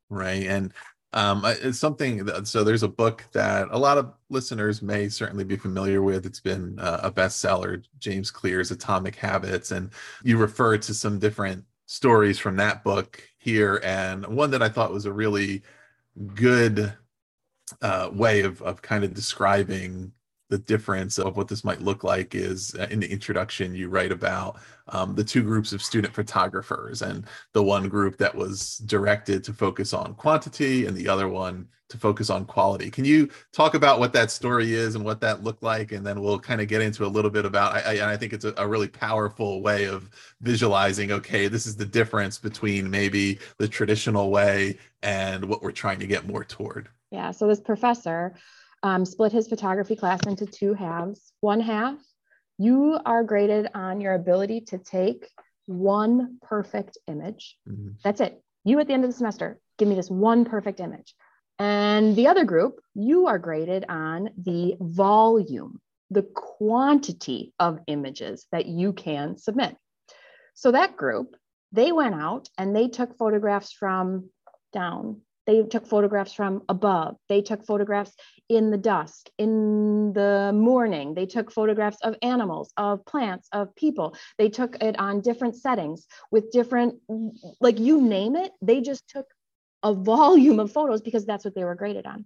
Right. 0.08 0.46
And 0.46 0.72
um, 1.12 1.42
it's 1.44 1.78
something 1.78 2.26
that, 2.26 2.46
so 2.46 2.62
there's 2.62 2.82
a 2.82 2.88
book 2.88 3.24
that 3.32 3.68
a 3.70 3.78
lot 3.78 3.98
of 3.98 4.12
listeners 4.28 4.82
may 4.82 5.08
certainly 5.08 5.44
be 5.44 5.56
familiar 5.56 6.02
with. 6.02 6.26
It's 6.26 6.40
been 6.40 6.78
uh, 6.78 7.00
a 7.02 7.10
bestseller, 7.10 7.82
James 7.98 8.30
Clear's 8.30 8.70
Atomic 8.70 9.16
Habits. 9.16 9.70
And 9.72 9.90
you 10.22 10.36
refer 10.36 10.78
to 10.78 10.94
some 10.94 11.18
different 11.18 11.64
stories 11.86 12.38
from 12.38 12.56
that 12.56 12.84
book 12.84 13.22
here, 13.38 13.80
and 13.82 14.26
one 14.26 14.50
that 14.50 14.62
I 14.62 14.68
thought 14.68 14.92
was 14.92 15.06
a 15.06 15.12
really 15.12 15.62
good 16.34 16.92
uh, 17.80 18.10
way 18.12 18.40
of, 18.40 18.62
of 18.62 18.82
kind 18.82 19.04
of 19.04 19.14
describing 19.14 20.12
the 20.48 20.58
difference 20.58 21.18
of 21.18 21.36
what 21.36 21.48
this 21.48 21.64
might 21.64 21.82
look 21.82 22.04
like 22.04 22.34
is 22.34 22.74
uh, 22.78 22.86
in 22.90 23.00
the 23.00 23.10
introduction 23.10 23.74
you 23.74 23.88
write 23.88 24.12
about 24.12 24.58
um, 24.88 25.14
the 25.14 25.24
two 25.24 25.42
groups 25.42 25.72
of 25.72 25.82
student 25.82 26.14
photographers 26.14 27.02
and 27.02 27.24
the 27.52 27.62
one 27.62 27.88
group 27.88 28.16
that 28.18 28.34
was 28.34 28.78
directed 28.86 29.42
to 29.44 29.52
focus 29.52 29.92
on 29.92 30.14
quantity 30.14 30.86
and 30.86 30.96
the 30.96 31.08
other 31.08 31.28
one 31.28 31.66
to 31.88 31.96
focus 31.96 32.30
on 32.30 32.44
quality. 32.44 32.90
Can 32.90 33.04
you 33.04 33.28
talk 33.52 33.74
about 33.74 34.00
what 34.00 34.12
that 34.12 34.30
story 34.30 34.74
is 34.74 34.96
and 34.96 35.04
what 35.04 35.20
that 35.20 35.44
looked 35.44 35.62
like? 35.62 35.92
And 35.92 36.04
then 36.04 36.20
we'll 36.20 36.38
kind 36.38 36.60
of 36.60 36.66
get 36.66 36.82
into 36.82 37.04
a 37.04 37.06
little 37.06 37.30
bit 37.30 37.44
about 37.44 37.74
i, 37.74 37.98
I, 37.98 38.12
I 38.12 38.16
think 38.16 38.32
it's 38.32 38.44
a, 38.44 38.54
a 38.56 38.66
really 38.66 38.88
powerful 38.88 39.62
way 39.62 39.84
of 39.84 40.10
visualizing 40.40 41.12
okay 41.12 41.48
this 41.48 41.66
is 41.66 41.76
the 41.76 41.84
difference 41.84 42.38
between 42.38 42.90
maybe 42.90 43.38
the 43.58 43.68
traditional 43.68 44.30
way 44.30 44.78
and 45.02 45.44
what 45.44 45.62
we're 45.62 45.72
trying 45.72 46.00
to 46.00 46.06
get 46.06 46.26
more 46.26 46.44
toward. 46.44 46.88
Yeah 47.10 47.30
so 47.30 47.46
this 47.46 47.60
professor 47.60 48.34
um, 48.86 49.04
split 49.04 49.32
his 49.32 49.48
photography 49.48 49.96
class 49.96 50.20
into 50.28 50.46
two 50.46 50.72
halves. 50.72 51.32
One 51.40 51.58
half, 51.58 51.98
you 52.56 53.00
are 53.04 53.24
graded 53.24 53.68
on 53.74 54.00
your 54.00 54.14
ability 54.14 54.60
to 54.68 54.78
take 54.78 55.28
one 55.66 56.38
perfect 56.40 56.96
image. 57.08 57.58
Mm-hmm. 57.68 57.94
That's 58.04 58.20
it. 58.20 58.40
You 58.64 58.78
at 58.78 58.86
the 58.86 58.92
end 58.92 59.02
of 59.02 59.10
the 59.10 59.16
semester, 59.16 59.58
give 59.76 59.88
me 59.88 59.96
this 59.96 60.08
one 60.08 60.44
perfect 60.44 60.78
image. 60.78 61.16
And 61.58 62.14
the 62.14 62.28
other 62.28 62.44
group, 62.44 62.78
you 62.94 63.26
are 63.26 63.40
graded 63.40 63.86
on 63.88 64.30
the 64.38 64.76
volume, 64.78 65.80
the 66.12 66.22
quantity 66.22 67.52
of 67.58 67.80
images 67.88 68.46
that 68.52 68.66
you 68.66 68.92
can 68.92 69.36
submit. 69.36 69.76
So 70.54 70.70
that 70.70 70.96
group, 70.96 71.34
they 71.72 71.90
went 71.90 72.14
out 72.14 72.48
and 72.56 72.74
they 72.74 72.86
took 72.86 73.18
photographs 73.18 73.72
from 73.72 74.30
down, 74.72 75.22
they 75.46 75.62
took 75.62 75.86
photographs 75.86 76.32
from 76.32 76.62
above. 76.68 77.16
They 77.28 77.40
took 77.40 77.64
photographs 77.64 78.12
in 78.48 78.70
the 78.70 78.76
dusk, 78.76 79.28
in 79.38 80.12
the 80.12 80.52
morning. 80.52 81.14
They 81.14 81.26
took 81.26 81.52
photographs 81.52 81.98
of 82.02 82.16
animals, 82.22 82.72
of 82.76 83.04
plants, 83.06 83.48
of 83.52 83.74
people. 83.76 84.16
They 84.38 84.48
took 84.48 84.82
it 84.82 84.98
on 84.98 85.20
different 85.20 85.56
settings 85.56 86.06
with 86.30 86.50
different, 86.50 86.96
like 87.60 87.78
you 87.78 88.00
name 88.00 88.36
it, 88.36 88.52
they 88.60 88.80
just 88.80 89.08
took 89.08 89.26
a 89.82 89.94
volume 89.94 90.58
of 90.58 90.72
photos 90.72 91.00
because 91.00 91.24
that's 91.24 91.44
what 91.44 91.54
they 91.54 91.64
were 91.64 91.74
graded 91.74 92.06
on. 92.06 92.24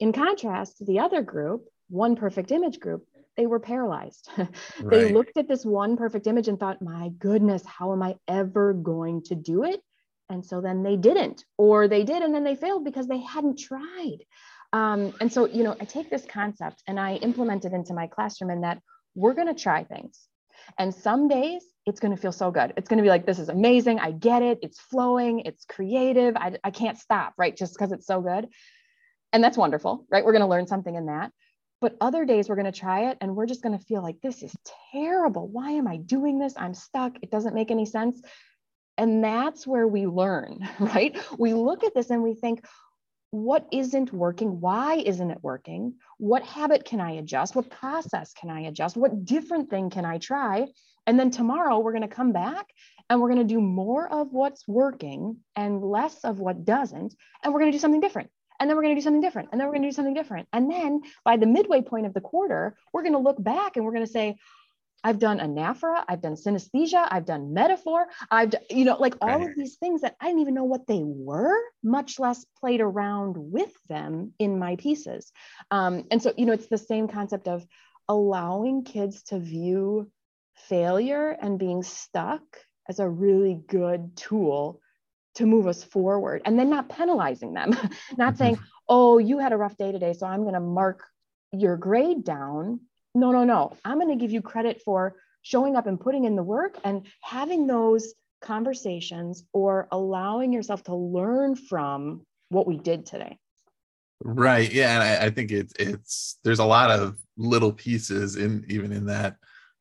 In 0.00 0.12
contrast 0.12 0.84
the 0.84 0.98
other 0.98 1.22
group, 1.22 1.66
one 1.88 2.16
perfect 2.16 2.50
image 2.50 2.80
group, 2.80 3.06
they 3.36 3.46
were 3.46 3.60
paralyzed. 3.60 4.28
they 4.36 5.04
right. 5.04 5.14
looked 5.14 5.36
at 5.36 5.48
this 5.48 5.64
one 5.64 5.96
perfect 5.96 6.26
image 6.26 6.48
and 6.48 6.58
thought, 6.58 6.82
my 6.82 7.10
goodness, 7.18 7.64
how 7.64 7.92
am 7.92 8.02
I 8.02 8.16
ever 8.26 8.72
going 8.72 9.22
to 9.24 9.34
do 9.34 9.64
it? 9.64 9.80
And 10.30 10.44
so 10.44 10.60
then 10.60 10.82
they 10.82 10.96
didn't 10.96 11.44
or 11.58 11.88
they 11.88 12.04
did 12.04 12.22
and 12.22 12.34
then 12.34 12.44
they 12.44 12.56
failed 12.56 12.84
because 12.84 13.06
they 13.06 13.20
hadn't 13.20 13.58
tried. 13.58 14.18
Um, 14.72 15.14
and 15.20 15.32
so 15.32 15.46
you 15.46 15.62
know 15.62 15.76
i 15.80 15.84
take 15.84 16.10
this 16.10 16.24
concept 16.28 16.82
and 16.88 16.98
i 16.98 17.14
implement 17.16 17.64
it 17.64 17.72
into 17.72 17.94
my 17.94 18.08
classroom 18.08 18.50
in 18.50 18.62
that 18.62 18.80
we're 19.14 19.34
going 19.34 19.46
to 19.46 19.60
try 19.60 19.84
things. 19.84 20.20
And 20.78 20.94
some 20.94 21.28
days 21.28 21.64
it's 21.86 22.00
going 22.00 22.14
to 22.14 22.20
feel 22.20 22.32
so 22.32 22.50
good. 22.50 22.72
It's 22.76 22.88
going 22.88 22.96
to 22.98 23.02
be 23.02 23.08
like 23.08 23.26
this 23.26 23.38
is 23.38 23.48
amazing. 23.48 24.00
I 24.00 24.12
get 24.12 24.42
it. 24.42 24.58
It's 24.62 24.80
flowing. 24.80 25.40
It's 25.40 25.64
creative. 25.66 26.36
I, 26.36 26.56
I 26.64 26.70
can't 26.70 26.98
stop 26.98 27.34
right? 27.36 27.56
Just 27.56 27.74
because 27.74 27.92
it's 27.92 28.06
so 28.06 28.20
good. 28.20 28.48
And 29.32 29.42
that's 29.42 29.56
wonderful 29.56 30.06
right? 30.10 30.24
We're 30.24 30.32
going 30.32 30.42
to 30.42 30.48
learn 30.48 30.66
something 30.66 30.94
in 30.94 31.06
that. 31.06 31.32
But 31.80 31.96
other 32.00 32.24
days 32.24 32.48
we're 32.48 32.56
going 32.56 32.72
to 32.72 32.80
try 32.80 33.10
it 33.10 33.18
and 33.20 33.36
we're 33.36 33.46
just 33.46 33.62
going 33.62 33.78
to 33.78 33.84
feel 33.84 34.02
like 34.02 34.16
this 34.22 34.42
is 34.42 34.56
terrible. 34.92 35.48
Why 35.48 35.72
am 35.72 35.86
i 35.86 35.98
doing 35.98 36.38
this? 36.38 36.54
I'm 36.56 36.74
stuck. 36.74 37.16
It 37.20 37.30
doesn't 37.30 37.54
make 37.54 37.70
any 37.70 37.84
sense 37.84 38.22
and 38.96 39.22
that's 39.22 39.66
where 39.66 39.86
we 39.86 40.06
learn, 40.06 40.68
right? 40.78 41.16
We 41.38 41.54
look 41.54 41.84
at 41.84 41.94
this 41.94 42.10
and 42.10 42.22
we 42.22 42.34
think, 42.34 42.64
what 43.30 43.66
isn't 43.72 44.12
working? 44.12 44.60
Why 44.60 44.94
isn't 44.94 45.30
it 45.30 45.38
working? 45.42 45.94
What 46.18 46.44
habit 46.44 46.84
can 46.84 47.00
I 47.00 47.12
adjust? 47.12 47.56
What 47.56 47.68
process 47.68 48.32
can 48.32 48.48
I 48.48 48.60
adjust? 48.60 48.96
What 48.96 49.24
different 49.24 49.70
thing 49.70 49.90
can 49.90 50.04
I 50.04 50.18
try? 50.18 50.68
And 51.08 51.18
then 51.18 51.32
tomorrow 51.32 51.80
we're 51.80 51.92
going 51.92 52.08
to 52.08 52.14
come 52.14 52.32
back 52.32 52.66
and 53.10 53.20
we're 53.20 53.28
going 53.28 53.46
to 53.46 53.54
do 53.54 53.60
more 53.60 54.08
of 54.08 54.32
what's 54.32 54.66
working 54.68 55.38
and 55.56 55.82
less 55.82 56.22
of 56.22 56.38
what 56.38 56.64
doesn't. 56.64 57.14
And 57.42 57.52
we're 57.52 57.58
going 57.58 57.72
to 57.72 57.76
do 57.76 57.80
something 57.80 58.00
different. 58.00 58.30
And 58.60 58.70
then 58.70 58.76
we're 58.76 58.84
going 58.84 58.94
to 58.94 59.00
do 59.00 59.04
something 59.04 59.20
different. 59.20 59.48
And 59.50 59.60
then 59.60 59.66
we're 59.66 59.74
going 59.74 59.82
to 59.82 59.88
do 59.88 59.94
something 59.94 60.14
different. 60.14 60.46
And 60.52 60.70
then 60.70 61.02
by 61.24 61.36
the 61.36 61.46
midway 61.46 61.82
point 61.82 62.06
of 62.06 62.14
the 62.14 62.20
quarter, 62.20 62.76
we're 62.92 63.02
going 63.02 63.14
to 63.14 63.18
look 63.18 63.42
back 63.42 63.76
and 63.76 63.84
we're 63.84 63.92
going 63.92 64.06
to 64.06 64.12
say, 64.12 64.36
I've 65.04 65.18
done 65.18 65.38
anaphora, 65.38 66.02
I've 66.08 66.22
done 66.22 66.34
synesthesia, 66.34 67.06
I've 67.10 67.26
done 67.26 67.52
metaphor, 67.52 68.06
I've, 68.30 68.50
done, 68.50 68.62
you 68.70 68.86
know, 68.86 68.96
like 68.96 69.14
all 69.20 69.38
right. 69.38 69.50
of 69.50 69.54
these 69.54 69.76
things 69.76 70.00
that 70.00 70.16
I 70.18 70.26
didn't 70.26 70.40
even 70.40 70.54
know 70.54 70.64
what 70.64 70.86
they 70.86 71.02
were, 71.04 71.54
much 71.82 72.18
less 72.18 72.46
played 72.58 72.80
around 72.80 73.36
with 73.36 73.72
them 73.88 74.32
in 74.38 74.58
my 74.58 74.76
pieces. 74.76 75.30
Um, 75.70 76.04
and 76.10 76.22
so, 76.22 76.32
you 76.38 76.46
know, 76.46 76.54
it's 76.54 76.68
the 76.68 76.78
same 76.78 77.06
concept 77.06 77.48
of 77.48 77.66
allowing 78.08 78.82
kids 78.82 79.22
to 79.24 79.38
view 79.38 80.10
failure 80.54 81.36
and 81.38 81.58
being 81.58 81.82
stuck 81.82 82.42
as 82.88 82.98
a 82.98 83.08
really 83.08 83.60
good 83.68 84.16
tool 84.16 84.80
to 85.34 85.46
move 85.46 85.66
us 85.66 85.84
forward 85.84 86.40
and 86.46 86.58
then 86.58 86.70
not 86.70 86.88
penalizing 86.88 87.52
them, 87.52 87.70
not 88.16 88.34
mm-hmm. 88.34 88.36
saying, 88.36 88.58
oh, 88.88 89.18
you 89.18 89.38
had 89.38 89.52
a 89.52 89.56
rough 89.56 89.76
day 89.76 89.92
today, 89.92 90.14
so 90.14 90.26
I'm 90.26 90.42
going 90.42 90.54
to 90.54 90.60
mark 90.60 91.04
your 91.52 91.76
grade 91.76 92.24
down 92.24 92.80
no, 93.14 93.30
no, 93.30 93.44
no. 93.44 93.76
I'm 93.84 93.98
going 93.98 94.16
to 94.16 94.20
give 94.20 94.32
you 94.32 94.42
credit 94.42 94.82
for 94.84 95.16
showing 95.42 95.76
up 95.76 95.86
and 95.86 96.00
putting 96.00 96.24
in 96.24 96.36
the 96.36 96.42
work 96.42 96.76
and 96.84 97.06
having 97.22 97.66
those 97.66 98.14
conversations 98.40 99.44
or 99.52 99.88
allowing 99.92 100.52
yourself 100.52 100.82
to 100.84 100.94
learn 100.94 101.54
from 101.54 102.22
what 102.48 102.66
we 102.66 102.76
did 102.76 103.06
today. 103.06 103.38
Right. 104.22 104.72
Yeah. 104.72 104.94
And 104.94 105.02
I, 105.02 105.26
I 105.26 105.30
think 105.30 105.50
it's 105.50 105.74
it's 105.78 106.38
there's 106.44 106.58
a 106.58 106.64
lot 106.64 106.90
of 106.90 107.18
little 107.36 107.72
pieces 107.72 108.36
in 108.36 108.64
even 108.68 108.92
in 108.92 109.06
that 109.06 109.36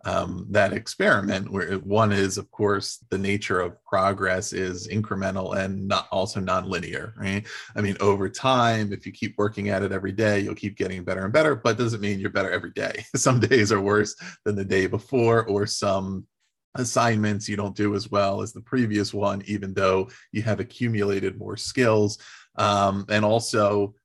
um, 0.05 0.45
that 0.50 0.74
experiment 0.74 1.50
where 1.51 1.75
one 1.75 2.12
is 2.12 2.38
of 2.38 2.50
course 2.51 3.03
the 3.10 3.17
nature 3.17 3.60
of 3.60 3.83
progress 3.86 4.51
is 4.51 4.88
incremental 4.88 5.55
and 5.55 5.88
not 5.88 6.07
also 6.12 6.39
nonlinear 6.39 7.15
right? 7.17 7.45
I 7.75 7.81
mean 7.81 7.95
over 8.00 8.29
time 8.29 8.91
if 8.91 9.05
you 9.05 9.12
keep 9.12 9.36
working 9.38 9.69
at 9.69 9.83
it 9.83 9.91
every 9.91 10.12
day 10.12 10.39
you'll 10.39 10.55
keep 10.55 10.77
getting 10.77 11.03
better 11.03 11.24
and 11.24 11.33
better 11.33 11.55
but 11.55 11.77
doesn't 11.77 12.01
mean 12.01 12.19
you're 12.19 12.29
better 12.29 12.51
every 12.51 12.72
day. 12.72 13.05
Some 13.15 13.39
days 13.39 13.72
are 13.72 13.81
worse 13.81 14.15
than 14.45 14.55
the 14.55 14.65
day 14.65 14.88
before 14.88 15.45
or 15.45 15.65
some 15.65 16.27
assignments 16.75 17.48
you 17.48 17.55
don't 17.55 17.75
do 17.75 17.93
as 17.93 18.10
well 18.10 18.41
as 18.41 18.51
the 18.51 18.62
previous 18.62 19.13
one 19.13 19.43
even 19.45 19.74
though 19.74 20.10
you 20.31 20.41
have 20.41 20.60
accumulated 20.60 21.38
more 21.38 21.55
skills. 21.55 22.17
Um, 22.55 23.05
and 23.10 23.24
also 23.25 23.95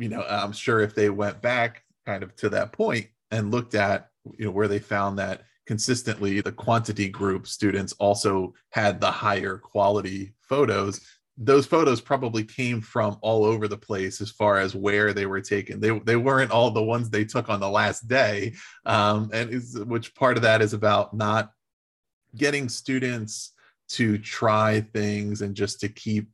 you 0.00 0.08
know 0.08 0.24
i'm 0.28 0.52
sure 0.52 0.80
if 0.80 0.94
they 0.94 1.10
went 1.10 1.40
back 1.40 1.84
kind 2.06 2.22
of 2.22 2.34
to 2.36 2.48
that 2.48 2.72
point 2.72 3.06
and 3.30 3.52
looked 3.52 3.74
at 3.74 4.09
you 4.38 4.44
know 4.44 4.50
where 4.50 4.68
they 4.68 4.78
found 4.78 5.18
that 5.18 5.42
consistently 5.66 6.40
the 6.40 6.52
quantity 6.52 7.08
group 7.08 7.46
students 7.46 7.92
also 7.94 8.52
had 8.70 9.00
the 9.00 9.10
higher 9.10 9.56
quality 9.56 10.32
photos 10.40 11.00
those 11.42 11.64
photos 11.64 12.02
probably 12.02 12.44
came 12.44 12.82
from 12.82 13.16
all 13.22 13.46
over 13.46 13.66
the 13.66 13.76
place 13.76 14.20
as 14.20 14.30
far 14.30 14.58
as 14.58 14.74
where 14.74 15.14
they 15.14 15.24
were 15.24 15.40
taken. 15.40 15.80
They, 15.80 15.98
they 16.00 16.16
weren't 16.16 16.50
all 16.50 16.70
the 16.70 16.82
ones 16.82 17.08
they 17.08 17.24
took 17.24 17.48
on 17.48 17.60
the 17.60 17.70
last 17.70 18.06
day. 18.06 18.52
Um, 18.84 19.30
and 19.32 19.50
which 19.88 20.14
part 20.14 20.36
of 20.36 20.42
that 20.42 20.60
is 20.60 20.74
about 20.74 21.14
not 21.14 21.50
getting 22.36 22.68
students 22.68 23.54
to 23.90 24.18
try 24.18 24.82
things 24.92 25.40
and 25.40 25.54
just 25.54 25.80
to 25.80 25.88
keep 25.88 26.28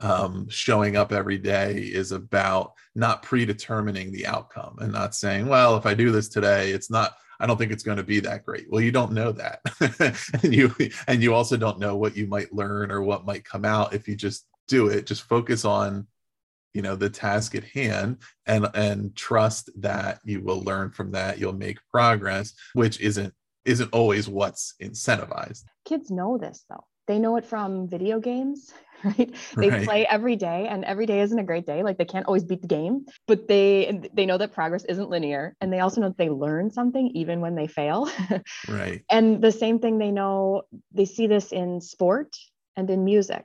um, 0.00 0.48
showing 0.48 0.96
up 0.96 1.12
every 1.12 1.38
day 1.38 1.78
is 1.78 2.12
about 2.12 2.72
not 2.94 3.24
predetermining 3.24 4.12
the 4.12 4.26
outcome 4.26 4.76
and 4.80 4.92
not 4.92 5.14
saying, 5.14 5.46
well, 5.46 5.76
if 5.76 5.86
I 5.86 5.94
do 5.94 6.12
this 6.12 6.28
today, 6.28 6.70
it's 6.70 6.90
not, 6.90 7.14
I 7.42 7.46
don't 7.46 7.58
think 7.58 7.72
it's 7.72 7.82
going 7.82 7.96
to 7.96 8.04
be 8.04 8.20
that 8.20 8.44
great. 8.44 8.70
Well, 8.70 8.80
you 8.80 8.92
don't 8.92 9.12
know 9.12 9.32
that. 9.32 9.60
and 10.42 10.54
you 10.54 10.72
and 11.08 11.22
you 11.22 11.34
also 11.34 11.56
don't 11.56 11.80
know 11.80 11.96
what 11.96 12.16
you 12.16 12.28
might 12.28 12.54
learn 12.54 12.92
or 12.92 13.02
what 13.02 13.26
might 13.26 13.44
come 13.44 13.64
out 13.64 13.94
if 13.94 14.06
you 14.06 14.14
just 14.14 14.46
do 14.68 14.86
it. 14.86 15.06
Just 15.06 15.22
focus 15.22 15.64
on 15.64 16.06
you 16.72 16.82
know 16.82 16.96
the 16.96 17.10
task 17.10 17.54
at 17.54 17.64
hand 17.64 18.18
and 18.46 18.68
and 18.74 19.14
trust 19.16 19.70
that 19.82 20.20
you 20.24 20.40
will 20.40 20.62
learn 20.62 20.90
from 20.90 21.10
that 21.12 21.38
you'll 21.38 21.52
make 21.52 21.78
progress 21.90 22.54
which 22.72 23.00
isn't 23.00 23.34
isn't 23.64 23.92
always 23.92 24.28
what's 24.28 24.74
incentivized 24.80 25.64
kids 25.84 26.10
know 26.10 26.38
this 26.38 26.64
though 26.70 26.84
they 27.12 27.18
know 27.18 27.36
it 27.36 27.44
from 27.44 27.88
video 27.88 28.18
games 28.18 28.72
right? 29.04 29.34
They 29.56 29.68
right. 29.68 29.84
play 29.84 30.06
every 30.06 30.36
day 30.36 30.68
and 30.68 30.84
every 30.84 31.06
day 31.06 31.20
isn't 31.22 31.38
a 31.38 31.42
great 31.42 31.66
day. 31.66 31.82
Like 31.82 31.98
they 31.98 32.04
can't 32.04 32.26
always 32.26 32.44
beat 32.44 32.62
the 32.62 32.68
game 32.68 33.04
but 33.26 33.48
they 33.48 34.00
they 34.14 34.26
know 34.26 34.38
that 34.38 34.52
progress 34.52 34.84
isn't 34.84 35.10
linear 35.10 35.56
and 35.60 35.72
they 35.72 35.80
also 35.80 36.00
know 36.00 36.08
that 36.08 36.18
they 36.18 36.30
learn 36.30 36.70
something 36.70 37.08
even 37.08 37.40
when 37.40 37.54
they 37.54 37.66
fail. 37.66 38.08
Right. 38.68 39.02
And 39.10 39.42
the 39.42 39.52
same 39.52 39.80
thing 39.80 39.98
they 39.98 40.12
know 40.12 40.62
they 40.92 41.04
see 41.04 41.26
this 41.26 41.52
in 41.52 41.80
sport 41.80 42.36
and 42.76 42.88
in 42.88 43.04
music 43.04 43.44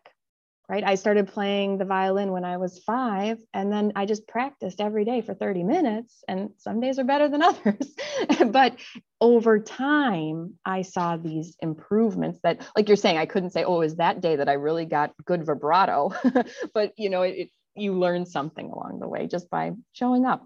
right? 0.69 0.83
I 0.83 0.95
started 0.95 1.29
playing 1.29 1.77
the 1.77 1.85
violin 1.85 2.31
when 2.31 2.43
I 2.43 2.57
was 2.57 2.79
five, 2.79 3.39
and 3.53 3.71
then 3.71 3.93
I 3.95 4.05
just 4.05 4.27
practiced 4.27 4.81
every 4.81 5.05
day 5.05 5.21
for 5.21 5.33
30 5.33 5.63
minutes, 5.63 6.23
and 6.27 6.49
some 6.57 6.81
days 6.81 6.99
are 6.99 7.05
better 7.05 7.29
than 7.29 7.41
others. 7.43 7.95
but 8.47 8.75
over 9.21 9.59
time, 9.59 10.55
I 10.65 10.81
saw 10.81 11.15
these 11.15 11.55
improvements 11.61 12.39
that, 12.43 12.67
like 12.75 12.89
you're 12.89 12.97
saying, 12.97 13.17
I 13.17 13.25
couldn't 13.25 13.51
say, 13.51 13.63
oh, 13.63 13.79
was 13.79 13.95
that 13.95 14.19
day 14.19 14.35
that 14.35 14.49
I 14.49 14.53
really 14.53 14.85
got 14.85 15.13
good 15.25 15.45
vibrato. 15.45 16.13
but, 16.73 16.93
you 16.97 17.09
know, 17.09 17.21
it, 17.21 17.35
it, 17.37 17.49
you 17.75 17.93
learn 17.93 18.25
something 18.25 18.69
along 18.69 18.99
the 18.99 19.07
way 19.07 19.27
just 19.27 19.49
by 19.49 19.71
showing 19.93 20.25
up. 20.25 20.45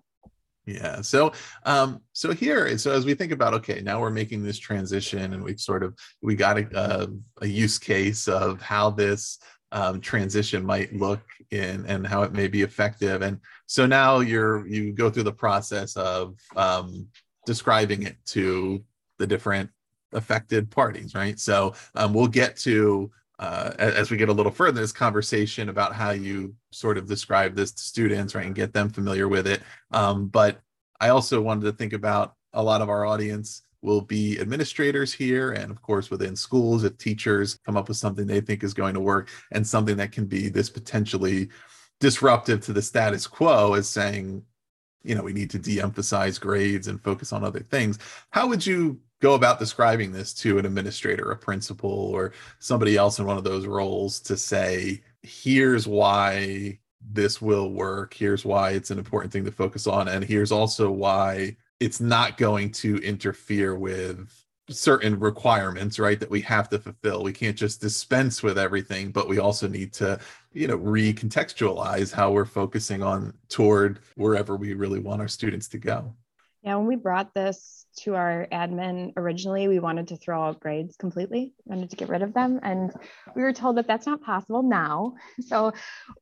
Yeah. 0.66 1.02
So, 1.02 1.32
um, 1.66 2.02
so 2.14 2.34
here, 2.34 2.78
so 2.78 2.92
as 2.92 3.06
we 3.06 3.16
think 3.16 3.32
about, 3.32 3.56
okay, 3.56 3.82
now 3.82 4.00
we're 4.00 4.12
making 4.12 4.44
this 4.44 4.60
transition, 4.60 5.34
and 5.34 5.44
we've 5.44 5.60
sort 5.60 5.82
of 5.82 5.98
we 6.22 6.36
got 6.36 6.60
a, 6.60 6.68
a, 6.76 7.08
a 7.42 7.48
use 7.48 7.80
case 7.80 8.28
of 8.28 8.62
how 8.62 8.92
this 8.92 9.40
um, 9.72 10.02
transition 10.02 10.66
might 10.66 10.94
look 10.94 11.22
in 11.52 11.86
and 11.86 12.06
how 12.06 12.24
it 12.24 12.34
may 12.34 12.48
be 12.48 12.62
effective. 12.62 13.22
And 13.22 13.40
so 13.68 13.86
now 13.86 14.20
you're 14.20 14.68
you 14.68 14.92
go 14.94 15.10
through 15.10 15.24
the 15.24 15.32
process 15.32 15.96
of 15.96 16.38
um, 16.56 17.08
describing 17.46 18.04
it 18.04 18.18
to 18.28 18.84
the 19.18 19.28
different 19.28 19.70
affected 20.14 20.70
parties, 20.70 21.16
right? 21.16 21.40
So 21.40 21.74
um, 21.96 22.14
we'll 22.14 22.28
get 22.28 22.58
to 22.58 23.12
uh, 23.40 23.74
as 23.80 24.12
we 24.12 24.18
get 24.18 24.30
a 24.30 24.34
little 24.34 24.52
further 24.52 24.80
this 24.80 24.92
conversation 24.92 25.70
about 25.70 25.96
how 25.96 26.12
you 26.12 26.54
sort 26.72 26.98
of 26.98 27.08
describe 27.08 27.56
this 27.56 27.72
to 27.72 27.82
students, 27.82 28.36
right, 28.36 28.46
and 28.46 28.54
get 28.54 28.72
them 28.72 28.88
familiar 28.88 29.28
with 29.28 29.48
it. 29.48 29.62
Um, 29.92 30.28
but 30.28 30.62
I 31.00 31.10
also 31.10 31.42
wanted 31.42 31.66
to 31.66 31.72
think 31.72 31.94
about 31.94 32.36
a 32.54 32.62
lot 32.62 32.82
of 32.82 32.90
our 32.90 33.04
audience 33.06 33.64
will 33.82 34.02
be 34.02 34.40
administrators 34.40 35.14
here 35.14 35.52
and 35.52 35.72
of 35.72 35.82
course 35.82 36.10
within 36.10 36.36
schools 36.36 36.84
if 36.84 36.98
teachers 36.98 37.60
come 37.66 37.78
up 37.78 37.88
with 37.88 37.98
something 37.98 38.28
they 38.28 38.42
think 38.42 38.64
is 38.64 38.74
going 38.74 38.94
to 38.94 39.00
work 39.00 39.30
and 39.52 39.66
something 39.66 39.98
that 39.98 40.12
can 40.12 40.26
be 40.26 40.50
this 40.50 40.70
potentially 40.70 41.50
disruptive 42.00 42.62
to 42.62 42.74
the 42.74 42.82
status 42.82 43.28
quo 43.28 43.74
as 43.74 43.88
saying 43.88 44.44
you 45.04 45.16
know 45.16 45.24
we 45.24 45.34
need 45.34 45.50
to 45.50 45.60
de-emphasize 45.60 46.38
grades 46.38 46.88
and 46.88 47.02
focus 47.02 47.34
on 47.34 47.44
other 47.44 47.62
things 47.62 47.98
how 48.30 48.48
would 48.48 48.66
you 48.66 49.00
go 49.20 49.36
about 49.36 49.60
describing 49.60 50.12
this 50.12 50.34
to 50.34 50.58
an 50.58 50.66
administrator 50.66 51.32
a 51.32 51.38
principal 51.38 51.90
or 51.90 52.34
somebody 52.60 52.98
else 52.98 53.20
in 53.20 53.26
one 53.26 53.38
of 53.38 53.44
those 53.44 53.66
roles 53.66 54.20
to 54.20 54.36
say 54.36 55.02
here's 55.22 55.88
why 55.88 56.78
this 57.10 57.42
will 57.42 57.72
work. 57.72 58.14
Here's 58.14 58.46
why 58.46 58.72
it's 58.72 58.92
an 58.92 59.00
important 59.00 59.34
thing 59.34 59.46
to 59.46 59.52
focus 59.52 59.88
on 59.88 60.08
and 60.08 60.24
here's 60.24 60.52
also 60.52 60.92
why 60.92 61.56
it's 61.82 62.00
not 62.00 62.38
going 62.38 62.72
to 62.72 62.98
interfere 62.98 63.76
with 63.76 64.32
certain 64.70 65.20
requirements 65.20 65.98
right 65.98 66.20
that 66.20 66.30
we 66.30 66.40
have 66.42 66.70
to 66.70 66.78
fulfill. 66.80 67.24
We 67.24 67.34
can't 67.34 67.58
just 67.58 67.82
dispense 67.82 68.42
with 68.44 68.58
everything 68.58 69.12
but 69.12 69.28
we 69.28 69.40
also 69.40 69.68
need 69.68 69.92
to 69.94 70.20
you 70.54 70.68
know 70.68 70.78
recontextualize 70.78 72.14
how 72.14 72.32
we're 72.32 72.46
focusing 72.46 73.02
on 73.02 73.34
toward 73.50 74.00
wherever 74.16 74.56
we 74.56 74.74
really 74.76 75.00
want 75.00 75.22
our 75.22 75.28
students 75.28 75.68
to 75.70 75.80
go. 75.80 76.14
Yeah 76.62 76.76
when 76.76 76.86
we 76.86 76.96
brought 76.96 77.34
this 77.34 77.81
to 77.98 78.16
our 78.16 78.48
admin 78.52 79.14
originally 79.18 79.68
we 79.68 79.80
wanted 79.80 80.08
to 80.08 80.18
throw 80.18 80.44
out 80.44 80.60
grades 80.60 80.96
completely 80.96 81.54
wanted 81.66 81.90
to 81.90 81.96
get 81.96 82.10
rid 82.10 82.22
of 82.22 82.34
them. 82.34 82.60
And 82.64 82.92
we 83.36 83.42
were 83.42 83.54
told 83.54 83.78
that 83.78 83.88
that's 83.88 84.06
not 84.06 84.22
possible 84.22 84.64
now. 84.64 85.16
So 85.48 85.74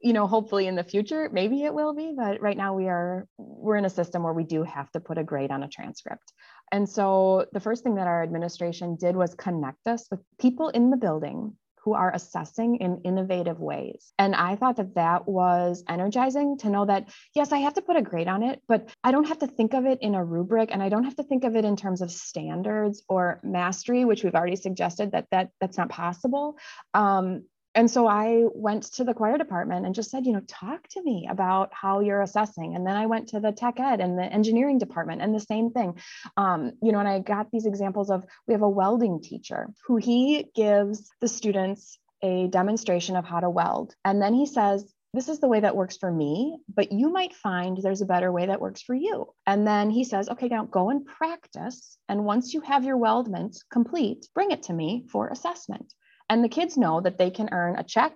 you 0.02 0.14
know 0.14 0.28
hopefully 0.28 0.68
in 0.68 0.76
the 0.76 0.84
future 0.84 1.30
maybe 1.32 1.64
it 1.64 1.74
will 1.74 1.94
be 1.94 2.14
but 2.16 2.42
right 2.42 2.58
now 2.58 2.74
we 2.74 2.88
are 2.88 3.28
we're 3.38 3.78
in 3.78 3.86
a 3.86 3.90
system 3.90 4.24
where 4.24 4.34
we 4.34 4.44
do 4.44 4.64
have 4.64 4.92
to 4.92 5.00
put 5.00 5.18
a 5.18 5.24
grade 5.24 5.52
on 5.52 5.64
a 5.64 5.68
transcript. 5.68 6.34
And 6.72 6.88
so 6.88 7.46
the 7.52 7.60
first 7.60 7.84
thing 7.84 7.96
that 7.96 8.08
our 8.08 8.22
administration 8.24 8.96
did 8.96 9.16
was 9.16 9.34
connect 9.34 9.88
us 9.88 10.08
with 10.12 10.20
people 10.40 10.70
in 10.70 10.90
the 10.90 10.98
building 10.98 11.56
who 11.84 11.94
are 11.94 12.14
assessing 12.14 12.78
in 12.78 13.02
innovative 13.04 13.60
ways. 13.60 14.14
And 14.18 14.36
I 14.36 14.56
thought 14.56 14.78
that 14.78 14.96
that 14.96 15.28
was 15.28 15.84
energizing 15.88 16.58
to 16.60 16.70
know 16.70 16.86
that, 16.86 17.10
yes, 17.34 17.52
I 17.52 17.60
have 17.60 17.74
to 17.76 17.82
put 17.82 17.96
a 17.96 18.02
grade 18.02 18.28
on 18.28 18.44
it, 18.44 18.62
but 18.68 18.90
I 19.04 19.12
don't 19.12 19.28
have 19.28 19.40
to 19.40 19.48
think 19.48 19.74
of 19.74 19.86
it 19.86 20.00
in 20.02 20.16
a 20.16 20.24
rubric 20.24 20.70
and 20.72 20.84
I 20.84 20.90
don't 20.90 21.06
have 21.06 21.16
to 21.18 21.24
think 21.24 21.44
of 21.44 21.56
it 21.56 21.66
in 21.66 21.76
terms 21.76 22.02
of 22.02 22.12
standards 22.12 23.04
or 23.08 23.40
mastery, 23.44 24.06
which 24.06 24.24
we've 24.24 24.36
already 24.36 24.56
suggested 24.56 25.12
that, 25.12 25.28
that 25.32 25.50
that's 25.60 25.78
not 25.78 25.90
possible. 25.90 26.58
Um, 26.94 27.44
and 27.76 27.90
so 27.90 28.08
I 28.08 28.46
went 28.54 28.84
to 28.94 29.04
the 29.04 29.14
choir 29.14 29.38
department 29.38 29.86
and 29.86 29.94
just 29.94 30.10
said, 30.10 30.26
you 30.26 30.34
know, 30.34 30.42
talk 30.48 30.88
to 30.90 31.04
me 31.04 31.28
about 31.30 31.70
how 31.72 32.00
you're 32.00 32.22
assessing. 32.22 32.76
And 32.76 32.86
then 32.86 32.96
I 32.96 33.06
went 33.06 33.30
to 33.30 33.40
the 33.40 33.52
tech 33.52 33.80
ed 33.80 34.02
and 34.02 34.18
the 34.18 34.24
engineering 34.24 34.80
department 34.80 35.22
and 35.22 35.34
the 35.34 35.40
same 35.40 35.72
thing. 35.72 36.00
Um, 36.36 36.74
you 36.82 36.92
know, 36.92 37.00
and 37.00 37.08
I 37.08 37.20
got 37.20 37.52
these 37.52 37.66
examples 37.66 38.10
of 38.10 38.26
we 38.48 38.54
have 38.54 38.64
a 38.64 38.70
welding 38.70 39.22
teacher 39.22 39.68
who 39.86 39.98
he 39.98 40.48
gives 40.56 41.10
the 41.22 41.28
students 41.28 42.00
a 42.24 42.48
demonstration 42.48 43.16
of 43.16 43.26
how 43.26 43.40
to 43.40 43.50
weld. 43.50 43.94
And 44.04 44.22
then 44.22 44.34
he 44.34 44.46
says, 44.46 44.92
this 45.14 45.30
is 45.30 45.40
the 45.40 45.48
way 45.48 45.60
that 45.60 45.76
works 45.76 45.98
for 45.98 46.12
me, 46.12 46.60
but 46.74 46.92
you 46.92 47.10
might 47.10 47.34
find 47.34 47.78
there's 47.78 48.02
a 48.02 48.06
better 48.06 48.32
way 48.32 48.46
that 48.46 48.62
works 48.62 48.82
for 48.82 48.94
you. 48.94 49.34
And 49.48 49.66
then 49.66 49.90
he 49.90 50.04
says, 50.04 50.30
okay, 50.30 50.48
now 50.48 50.66
go 50.66 50.90
and 50.90 51.06
practice. 51.06 51.98
And 52.08 52.26
once 52.26 52.54
you 52.54 52.62
have 52.62 52.84
your 52.84 52.98
weldment 52.98 53.58
complete, 53.72 54.28
bring 54.36 54.52
it 54.52 54.64
to 54.64 54.74
me 54.74 55.06
for 55.12 55.30
assessment. 55.30 55.94
And 56.30 56.44
the 56.44 56.50
kids 56.50 56.78
know 56.78 57.02
that 57.02 57.18
they 57.18 57.32
can 57.32 57.50
earn 57.52 57.78
a 57.78 57.84
check, 57.84 58.14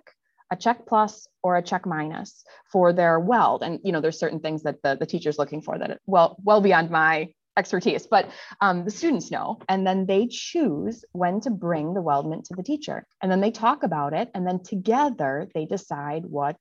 a 0.50 0.56
check 0.56 0.86
plus, 0.86 1.26
or 1.42 1.56
a 1.56 1.62
check 1.62 1.86
minus 1.86 2.44
for 2.70 2.92
their 2.92 3.18
weld. 3.18 3.62
And 3.62 3.80
you 3.82 3.92
know, 3.92 4.00
there's 4.00 4.18
certain 4.18 4.40
things 4.40 4.62
that 4.62 4.82
the, 4.82 4.96
the 4.96 5.06
teacher's 5.06 5.38
looking 5.38 5.62
for 5.62 5.78
that 5.78 6.00
well, 6.06 6.36
well 6.42 6.60
beyond 6.60 6.90
my 6.90 7.30
expertise, 7.56 8.06
but 8.06 8.28
um, 8.60 8.84
the 8.84 8.90
students 8.90 9.30
know. 9.30 9.58
And 9.68 9.86
then 9.86 10.06
they 10.06 10.26
choose 10.26 11.04
when 11.12 11.40
to 11.42 11.50
bring 11.50 11.94
the 11.94 12.02
weldment 12.02 12.46
to 12.46 12.54
the 12.54 12.62
teacher. 12.62 13.06
And 13.22 13.30
then 13.30 13.40
they 13.40 13.50
talk 13.50 13.82
about 13.82 14.12
it. 14.12 14.30
And 14.34 14.46
then 14.46 14.62
together 14.62 15.48
they 15.54 15.64
decide 15.64 16.24
what 16.26 16.56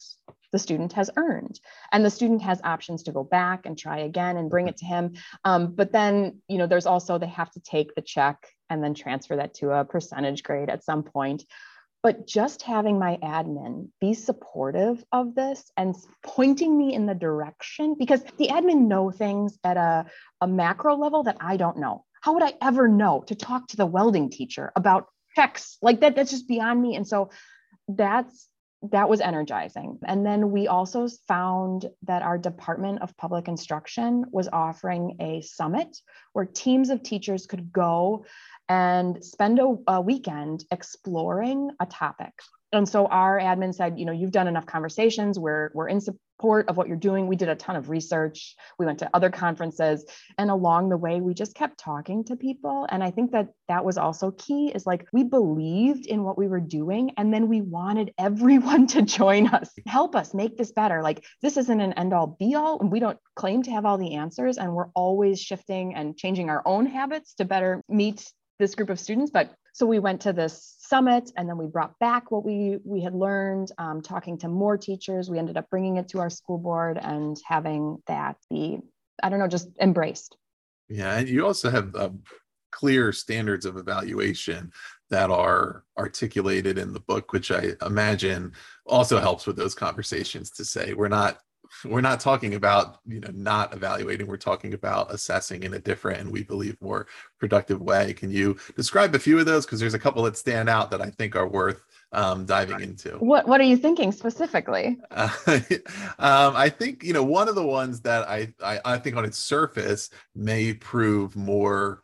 the 0.52 0.60
student 0.60 0.94
has 0.94 1.10
earned. 1.18 1.60
And 1.92 2.06
the 2.06 2.12
student 2.12 2.44
has 2.44 2.62
options 2.63 3.04
to 3.04 3.12
go 3.12 3.24
back 3.24 3.66
and 3.66 3.78
try 3.78 4.00
again 4.00 4.38
and 4.38 4.50
bring 4.50 4.68
it 4.68 4.78
to 4.78 4.86
him. 4.86 5.13
Um, 5.44 5.74
but 5.74 5.92
then, 5.92 6.42
you 6.48 6.58
know, 6.58 6.68
there's 6.68 6.86
also 6.86 7.18
they 7.18 7.28
have 7.28 7.52
to 7.52 7.60
take 7.60 7.96
the 7.96 8.02
check 8.02 8.48
and 8.74 8.84
then 8.84 8.94
transfer 8.94 9.36
that 9.36 9.54
to 9.56 9.72
a 9.72 9.86
percentage 9.86 10.44
grade 10.44 10.70
at 10.70 10.84
some 10.84 11.04
point. 11.04 11.46
But 12.02 12.28
just 12.28 12.64
having 12.64 13.00
my 13.00 13.18
admin 13.24 13.88
be 14.02 14.14
supportive 14.14 15.02
of 15.14 15.36
this 15.36 15.72
and 15.78 15.96
pointing 16.22 16.78
me 16.78 16.94
in 16.94 17.06
the 17.06 17.16
direction, 17.16 17.96
because 17.98 18.22
the 18.38 18.50
admin 18.50 18.88
know 18.88 19.10
things 19.10 19.58
at 19.64 19.78
a, 19.78 20.06
a 20.42 20.48
macro 20.48 20.98
level 20.98 21.24
that 21.24 21.38
I 21.40 21.56
don't 21.56 21.78
know. 21.78 22.04
How 22.20 22.34
would 22.34 22.44
I 22.44 22.56
ever 22.62 22.90
know 22.90 23.24
to 23.28 23.36
talk 23.36 23.68
to 23.70 23.78
the 23.78 23.86
welding 23.86 24.30
teacher 24.30 24.74
about 24.76 25.08
checks? 25.36 25.78
Like 25.82 26.02
that, 26.02 26.16
that's 26.16 26.32
just 26.32 26.48
beyond 26.48 26.82
me. 26.82 26.96
And 26.96 27.08
so 27.08 27.30
that's 27.88 28.50
that 28.92 29.08
was 29.08 29.22
energizing. 29.22 29.98
And 30.06 30.26
then 30.26 30.52
we 30.52 30.68
also 30.68 31.08
found 31.28 31.86
that 32.04 32.22
our 32.22 32.38
Department 32.38 33.02
of 33.02 33.16
Public 33.16 33.48
Instruction 33.48 34.26
was 34.32 34.50
offering 34.52 35.16
a 35.22 35.42
summit 35.42 35.98
where 36.34 36.46
teams 36.46 36.90
of 36.90 37.02
teachers 37.02 37.46
could 37.46 37.72
go 37.72 38.26
and 38.69 39.23
spend 39.23 39.60
a, 39.60 39.76
a 39.88 40.02
weekend 40.02 40.63
exploring 40.71 41.71
a 41.80 41.86
topic. 41.86 42.34
And 42.73 42.89
so 42.89 43.06
our 43.06 43.39
admin 43.39 43.73
said 43.73 43.99
you 43.99 44.06
know 44.06 44.12
you've 44.12 44.32
done 44.32 44.47
enough 44.47 44.65
conversations. 44.65 45.38
We're 45.38 45.69
we're 45.76 45.89
in 45.89 46.02
support 46.02 46.67
of 46.67 46.76
what 46.76 46.88
you're 46.88 46.97
doing. 46.97 47.28
We 47.28 47.36
did 47.36 47.47
a 47.47 47.56
ton 47.56 47.76
of 47.76 47.89
research. 47.89 48.56
We 48.80 48.88
went 48.88 48.99
to 48.99 49.10
other 49.13 49.30
conferences. 49.30 50.04
And 50.39 50.49
along 50.49 50.89
the 50.89 50.97
way 50.97 51.21
we 51.21 51.36
just 51.36 51.54
kept 51.54 51.78
talking 51.78 52.23
to 52.26 52.36
people. 52.36 52.88
And 52.89 53.04
i 53.04 53.12
think 53.12 53.32
that 53.32 53.49
that 53.67 53.86
was 53.86 53.97
also 53.97 54.32
key 54.32 54.71
is 54.73 54.88
like 54.88 55.08
we 55.13 55.23
believed 55.23 56.08
in 56.08 56.23
what 56.23 56.38
we 56.38 56.47
were 56.47 56.60
doing 56.60 57.12
and 57.17 57.32
then 57.32 57.47
we 57.47 57.62
wanted 57.62 58.12
everyone 58.19 58.88
to 58.88 59.04
join 59.04 59.47
us. 59.47 59.69
Help 59.86 60.15
us 60.15 60.34
make 60.34 60.58
this 60.58 60.71
better. 60.71 61.04
Like 61.04 61.23
this 61.43 61.58
isn't 61.58 61.80
an 61.80 61.93
end 61.93 62.12
all 62.13 62.36
be 62.39 62.56
all 62.56 62.80
we 62.80 62.99
don't 62.99 63.19
claim 63.36 63.62
to 63.63 63.71
have 63.71 63.86
all 63.86 63.99
the 63.99 64.15
answers 64.15 64.58
and 64.58 64.73
we're 64.73 64.89
always 64.95 65.39
shifting 65.39 65.93
and 65.93 66.17
changing 66.17 66.49
our 66.49 66.63
own 66.65 66.88
habits 66.88 67.36
to 67.36 67.45
better 67.45 67.84
meet 67.88 68.28
this 68.63 68.76
group 68.76 68.89
of 68.89 68.99
students, 68.99 69.30
but 69.30 69.54
So 69.73 69.88
we 69.88 69.97
went 69.97 70.21
to 70.21 70.34
this 70.34 70.76
summit 70.80 71.32
and 71.36 71.49
then 71.49 71.58
we 71.58 71.65
brought 71.65 71.97
back 71.99 72.30
what 72.30 72.45
we, 72.45 72.78
we 72.86 73.02
had 73.02 73.15
learned, 73.15 73.71
um, 73.80 74.02
talking 74.02 74.38
to 74.39 74.47
more 74.47 74.78
teachers. 74.78 75.32
We 75.32 75.39
ended 75.39 75.58
up 75.58 75.67
bringing 75.69 75.97
it 75.97 76.08
to 76.10 76.19
our 76.19 76.30
school 76.30 76.60
board 76.60 76.99
and 77.02 77.36
having 77.45 77.97
that 78.06 78.38
be, 78.52 78.80
I 79.23 79.30
don't 79.30 79.39
know, 79.39 79.47
just 79.47 79.69
embraced. 79.82 80.38
Yeah. 80.89 81.17
And 81.17 81.28
you 81.28 81.45
also 81.45 81.71
have 81.71 81.95
um, 81.95 82.21
clear 82.71 83.12
standards 83.12 83.65
of 83.65 83.78
evaluation 83.78 84.71
that 85.10 85.32
are 85.32 85.84
articulated 85.97 86.78
in 86.78 86.93
the 86.93 86.99
book, 86.99 87.34
which 87.34 87.49
I 87.49 87.71
imagine 87.84 88.54
also 88.86 89.19
helps 89.19 89.47
with 89.47 89.56
those 89.56 89.73
conversations 89.73 90.52
to 90.52 90.65
say 90.65 90.93
we're 90.93 91.08
not 91.08 91.39
we're 91.86 92.02
not 92.02 92.20
talking 92.20 92.56
about 92.56 93.00
you 93.06 93.20
know 93.20 93.30
not 93.34 93.74
evaluating 93.74 94.28
we're 94.28 94.38
talking 94.38 94.74
about 94.74 95.14
assessing 95.14 95.64
in 95.64 95.74
a 95.74 95.80
different 95.80 96.20
and 96.20 96.32
we 96.32 96.44
believe 96.44 96.80
more 96.82 97.08
productive 97.40 97.82
way. 97.82 98.14
Can 98.14 98.32
you 98.32 98.58
describe 98.76 99.16
a 99.16 99.20
few 99.20 99.40
of 99.40 99.46
those? 99.46 99.66
Because 99.66 99.80
there's 99.80 99.94
a 99.94 100.00
couple 100.00 100.24
that 100.24 100.38
stand 100.38 100.70
out 100.70 100.92
that 100.92 101.02
i 101.02 101.10
think 101.10 101.36
are 101.36 101.48
worth 101.48 101.84
um, 102.12 102.46
diving 102.46 102.82
into. 102.82 103.12
What 103.18 103.48
what 103.48 103.60
are 103.60 103.66
you 103.66 103.78
thinking 103.78 104.12
specifically? 104.12 105.00
Uh, 105.12 105.30
um, 106.20 106.56
i 106.56 106.70
think 106.70 107.04
you 107.04 107.14
know 107.14 107.24
one 107.24 107.50
of 107.50 107.56
the 107.56 107.66
ones 107.66 108.02
that 108.02 108.28
I, 108.28 108.54
I 108.64 108.80
i 108.86 108.98
think 108.98 109.16
on 109.16 109.26
its 109.26 109.38
surface 109.38 110.10
may 110.36 110.74
prove 110.74 111.36
more 111.36 112.04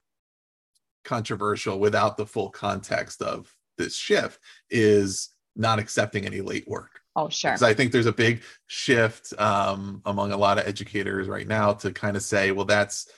controversial 1.03 1.79
without 1.79 2.17
the 2.17 2.25
full 2.25 2.49
context 2.49 3.21
of 3.21 3.53
this 3.77 3.95
shift 3.95 4.39
is 4.69 5.29
not 5.55 5.79
accepting 5.79 6.25
any 6.25 6.41
late 6.41 6.67
work. 6.67 6.98
Oh, 7.15 7.29
sure. 7.29 7.51
Because 7.51 7.63
I 7.63 7.73
think 7.73 7.91
there's 7.91 8.05
a 8.05 8.13
big 8.13 8.41
shift 8.67 9.33
um, 9.39 10.01
among 10.05 10.31
a 10.31 10.37
lot 10.37 10.57
of 10.57 10.67
educators 10.67 11.27
right 11.27 11.47
now 11.47 11.73
to 11.73 11.91
kind 11.91 12.15
of 12.15 12.23
say, 12.23 12.51
well, 12.51 12.65
that's 12.65 13.09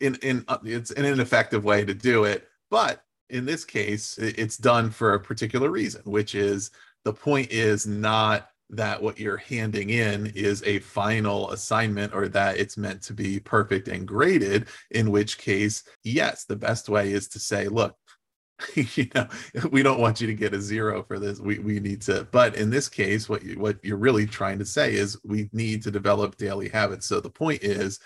in 0.00 0.16
in 0.16 0.44
uh, 0.48 0.58
it's 0.64 0.90
an 0.90 1.04
ineffective 1.04 1.64
way 1.64 1.84
to 1.84 1.94
do 1.94 2.24
it. 2.24 2.48
But 2.70 3.02
in 3.30 3.44
this 3.44 3.64
case, 3.64 4.18
it's 4.18 4.56
done 4.56 4.90
for 4.90 5.14
a 5.14 5.20
particular 5.20 5.70
reason, 5.70 6.02
which 6.04 6.34
is 6.34 6.70
the 7.04 7.12
point 7.12 7.50
is 7.50 7.86
not 7.86 8.48
that 8.70 9.02
what 9.02 9.18
you're 9.18 9.36
handing 9.36 9.90
in 9.90 10.26
is 10.34 10.62
a 10.64 10.78
final 10.80 11.50
assignment 11.50 12.14
or 12.14 12.28
that 12.28 12.56
it's 12.56 12.76
meant 12.76 13.02
to 13.02 13.12
be 13.12 13.38
perfect 13.38 13.88
and 13.88 14.08
graded 14.08 14.66
in 14.90 15.10
which 15.10 15.36
case 15.36 15.84
yes 16.02 16.44
the 16.44 16.56
best 16.56 16.88
way 16.88 17.12
is 17.12 17.28
to 17.28 17.38
say 17.38 17.68
look 17.68 17.94
you 18.74 19.06
know 19.14 19.26
we 19.72 19.82
don't 19.82 20.00
want 20.00 20.20
you 20.20 20.26
to 20.26 20.34
get 20.34 20.54
a 20.54 20.60
zero 20.60 21.02
for 21.02 21.18
this. 21.18 21.40
We, 21.40 21.58
we 21.58 21.80
need 21.80 22.02
to 22.02 22.26
but 22.30 22.54
in 22.54 22.70
this 22.70 22.88
case 22.88 23.28
what 23.28 23.42
you 23.42 23.58
what 23.58 23.78
you're 23.84 23.96
really 23.96 24.26
trying 24.26 24.58
to 24.60 24.64
say 24.64 24.94
is 24.94 25.18
we 25.24 25.48
need 25.52 25.82
to 25.82 25.90
develop 25.90 26.36
daily 26.36 26.68
habits. 26.68 27.06
So 27.06 27.20
the 27.20 27.30
point 27.30 27.62
is 27.62 27.98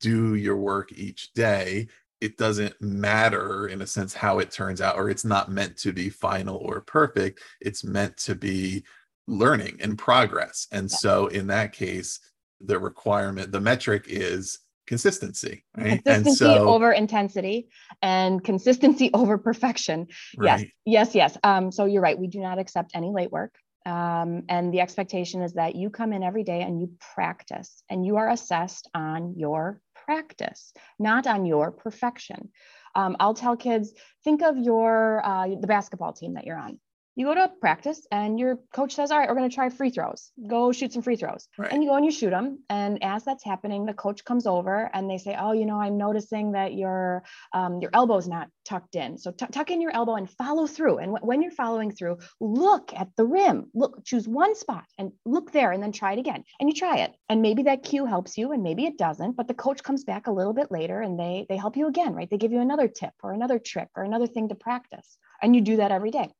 do 0.00 0.34
your 0.34 0.56
work 0.56 0.92
each 0.92 1.32
day. 1.32 1.88
It 2.20 2.36
doesn't 2.36 2.80
matter 2.80 3.68
in 3.68 3.80
a 3.80 3.86
sense 3.86 4.12
how 4.12 4.38
it 4.38 4.50
turns 4.50 4.80
out 4.80 4.96
or 4.96 5.08
it's 5.08 5.24
not 5.24 5.50
meant 5.50 5.76
to 5.78 5.92
be 5.92 6.10
final 6.10 6.56
or 6.56 6.80
perfect. 6.80 7.40
It's 7.60 7.84
meant 7.84 8.16
to 8.18 8.34
be 8.34 8.84
learning 9.26 9.78
and 9.80 9.96
progress. 9.96 10.66
And 10.72 10.90
so 10.90 11.28
in 11.28 11.46
that 11.48 11.72
case, 11.72 12.18
the 12.60 12.78
requirement, 12.78 13.52
the 13.52 13.60
metric 13.60 14.06
is 14.08 14.58
consistency, 14.88 15.64
right? 15.76 16.02
Consistency 16.02 16.44
so, 16.44 16.66
over 16.66 16.90
intensity 16.90 17.68
and 18.02 18.42
consistency 18.42 19.10
over 19.14 19.38
perfection. 19.38 20.08
Right. 20.36 20.72
Yes, 20.84 21.14
yes, 21.14 21.14
yes. 21.14 21.38
Um, 21.44 21.70
so 21.70 21.84
you're 21.84 22.02
right. 22.02 22.18
We 22.18 22.26
do 22.26 22.40
not 22.40 22.58
accept 22.58 22.92
any 22.94 23.10
late 23.10 23.30
work. 23.30 23.54
Um, 23.86 24.42
and 24.48 24.72
the 24.72 24.80
expectation 24.80 25.42
is 25.42 25.54
that 25.54 25.76
you 25.76 25.90
come 25.90 26.12
in 26.12 26.22
every 26.22 26.42
day 26.42 26.62
and 26.62 26.80
you 26.80 26.90
practice 27.14 27.82
and 27.88 28.04
you 28.04 28.16
are 28.16 28.30
assessed 28.30 28.88
on 28.94 29.34
your 29.36 29.80
practice, 29.94 30.72
not 30.98 31.26
on 31.26 31.44
your 31.44 31.70
perfection. 31.70 32.50
Um, 32.94 33.16
I'll 33.20 33.34
tell 33.34 33.56
kids, 33.56 33.92
think 34.24 34.42
of 34.42 34.56
your 34.58 35.24
uh, 35.24 35.48
the 35.48 35.66
basketball 35.66 36.12
team 36.14 36.34
that 36.34 36.46
you're 36.46 36.58
on 36.58 36.80
you 37.18 37.26
go 37.26 37.34
to 37.34 37.50
practice 37.60 38.06
and 38.12 38.38
your 38.38 38.60
coach 38.72 38.94
says, 38.94 39.10
All 39.10 39.18
right, 39.18 39.28
we're 39.28 39.34
going 39.34 39.50
to 39.50 39.54
try 39.54 39.68
free 39.70 39.90
throws. 39.90 40.30
Go 40.48 40.70
shoot 40.70 40.92
some 40.92 41.02
free 41.02 41.16
throws. 41.16 41.48
Right. 41.58 41.72
And 41.72 41.82
you 41.82 41.90
go 41.90 41.96
and 41.96 42.04
you 42.04 42.12
shoot 42.12 42.30
them. 42.30 42.60
And 42.70 43.02
as 43.02 43.24
that's 43.24 43.44
happening, 43.44 43.86
the 43.86 43.92
coach 43.92 44.24
comes 44.24 44.46
over 44.46 44.88
and 44.94 45.10
they 45.10 45.18
say, 45.18 45.36
Oh, 45.36 45.50
you 45.50 45.66
know, 45.66 45.80
I'm 45.80 45.98
noticing 45.98 46.52
that 46.52 46.74
your 46.74 47.24
um, 47.52 47.80
your 47.80 47.90
elbow's 47.92 48.28
not 48.28 48.50
tucked 48.64 48.94
in. 48.94 49.18
So 49.18 49.32
t- 49.32 49.46
tuck 49.50 49.72
in 49.72 49.80
your 49.80 49.90
elbow 49.92 50.14
and 50.14 50.30
follow 50.30 50.68
through. 50.68 50.98
And 50.98 51.14
w- 51.14 51.26
when 51.26 51.42
you're 51.42 51.50
following 51.50 51.90
through, 51.90 52.18
look 52.38 52.92
at 52.94 53.08
the 53.16 53.24
rim. 53.24 53.66
Look, 53.74 54.04
choose 54.04 54.28
one 54.28 54.54
spot 54.54 54.84
and 54.96 55.10
look 55.24 55.50
there 55.50 55.72
and 55.72 55.82
then 55.82 55.90
try 55.90 56.12
it 56.12 56.20
again. 56.20 56.44
And 56.60 56.68
you 56.68 56.74
try 56.76 56.98
it. 56.98 57.16
And 57.28 57.42
maybe 57.42 57.64
that 57.64 57.82
cue 57.82 58.06
helps 58.06 58.38
you 58.38 58.52
and 58.52 58.62
maybe 58.62 58.86
it 58.86 58.96
doesn't. 58.96 59.34
But 59.34 59.48
the 59.48 59.54
coach 59.54 59.82
comes 59.82 60.04
back 60.04 60.28
a 60.28 60.32
little 60.32 60.52
bit 60.52 60.70
later 60.70 61.00
and 61.00 61.18
they 61.18 61.46
they 61.48 61.56
help 61.56 61.76
you 61.76 61.88
again, 61.88 62.14
right? 62.14 62.30
They 62.30 62.38
give 62.38 62.52
you 62.52 62.60
another 62.60 62.86
tip 62.86 63.14
or 63.24 63.32
another 63.32 63.58
trick 63.58 63.88
or 63.96 64.04
another 64.04 64.28
thing 64.28 64.50
to 64.50 64.54
practice. 64.54 65.18
And 65.42 65.56
you 65.56 65.62
do 65.62 65.78
that 65.78 65.90
every 65.90 66.12
day. 66.12 66.30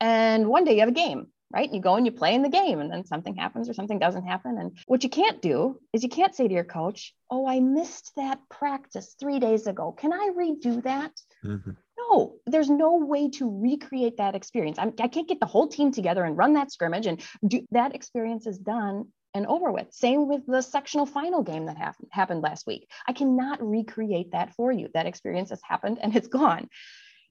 And 0.00 0.48
one 0.48 0.64
day 0.64 0.74
you 0.74 0.80
have 0.80 0.88
a 0.88 0.92
game, 0.92 1.28
right? 1.52 1.72
You 1.72 1.80
go 1.80 1.96
and 1.96 2.04
you 2.06 2.12
play 2.12 2.34
in 2.34 2.42
the 2.42 2.48
game, 2.48 2.80
and 2.80 2.90
then 2.90 3.04
something 3.04 3.34
happens 3.34 3.68
or 3.68 3.74
something 3.74 3.98
doesn't 3.98 4.26
happen. 4.26 4.58
And 4.58 4.78
what 4.86 5.04
you 5.04 5.10
can't 5.10 5.40
do 5.40 5.80
is 5.92 6.02
you 6.02 6.08
can't 6.08 6.34
say 6.34 6.46
to 6.48 6.54
your 6.54 6.64
coach, 6.64 7.14
Oh, 7.30 7.46
I 7.46 7.60
missed 7.60 8.12
that 8.16 8.40
practice 8.50 9.16
three 9.18 9.38
days 9.38 9.66
ago. 9.66 9.92
Can 9.92 10.12
I 10.12 10.30
redo 10.36 10.82
that? 10.82 11.12
Mm-hmm. 11.44 11.72
No, 11.98 12.36
there's 12.46 12.70
no 12.70 12.98
way 12.98 13.30
to 13.30 13.60
recreate 13.60 14.18
that 14.18 14.34
experience. 14.34 14.78
I'm, 14.78 14.92
I 15.00 15.08
can 15.08 15.22
not 15.22 15.28
get 15.28 15.40
the 15.40 15.46
whole 15.46 15.66
team 15.66 15.92
together 15.92 16.24
and 16.24 16.36
run 16.36 16.52
that 16.54 16.70
scrimmage, 16.70 17.06
and 17.06 17.22
do, 17.46 17.66
that 17.70 17.94
experience 17.94 18.46
is 18.46 18.58
done 18.58 19.06
and 19.36 19.46
over 19.46 19.70
with. 19.70 19.92
Same 19.92 20.28
with 20.28 20.46
the 20.46 20.62
sectional 20.62 21.04
final 21.04 21.42
game 21.42 21.66
that 21.66 21.76
ha- 21.76 21.92
happened 22.10 22.42
last 22.42 22.66
week. 22.66 22.88
I 23.06 23.12
cannot 23.12 23.62
recreate 23.62 24.32
that 24.32 24.54
for 24.54 24.72
you. 24.72 24.88
That 24.94 25.06
experience 25.06 25.50
has 25.50 25.60
happened 25.62 25.98
and 26.00 26.16
it's 26.16 26.28
gone. 26.28 26.68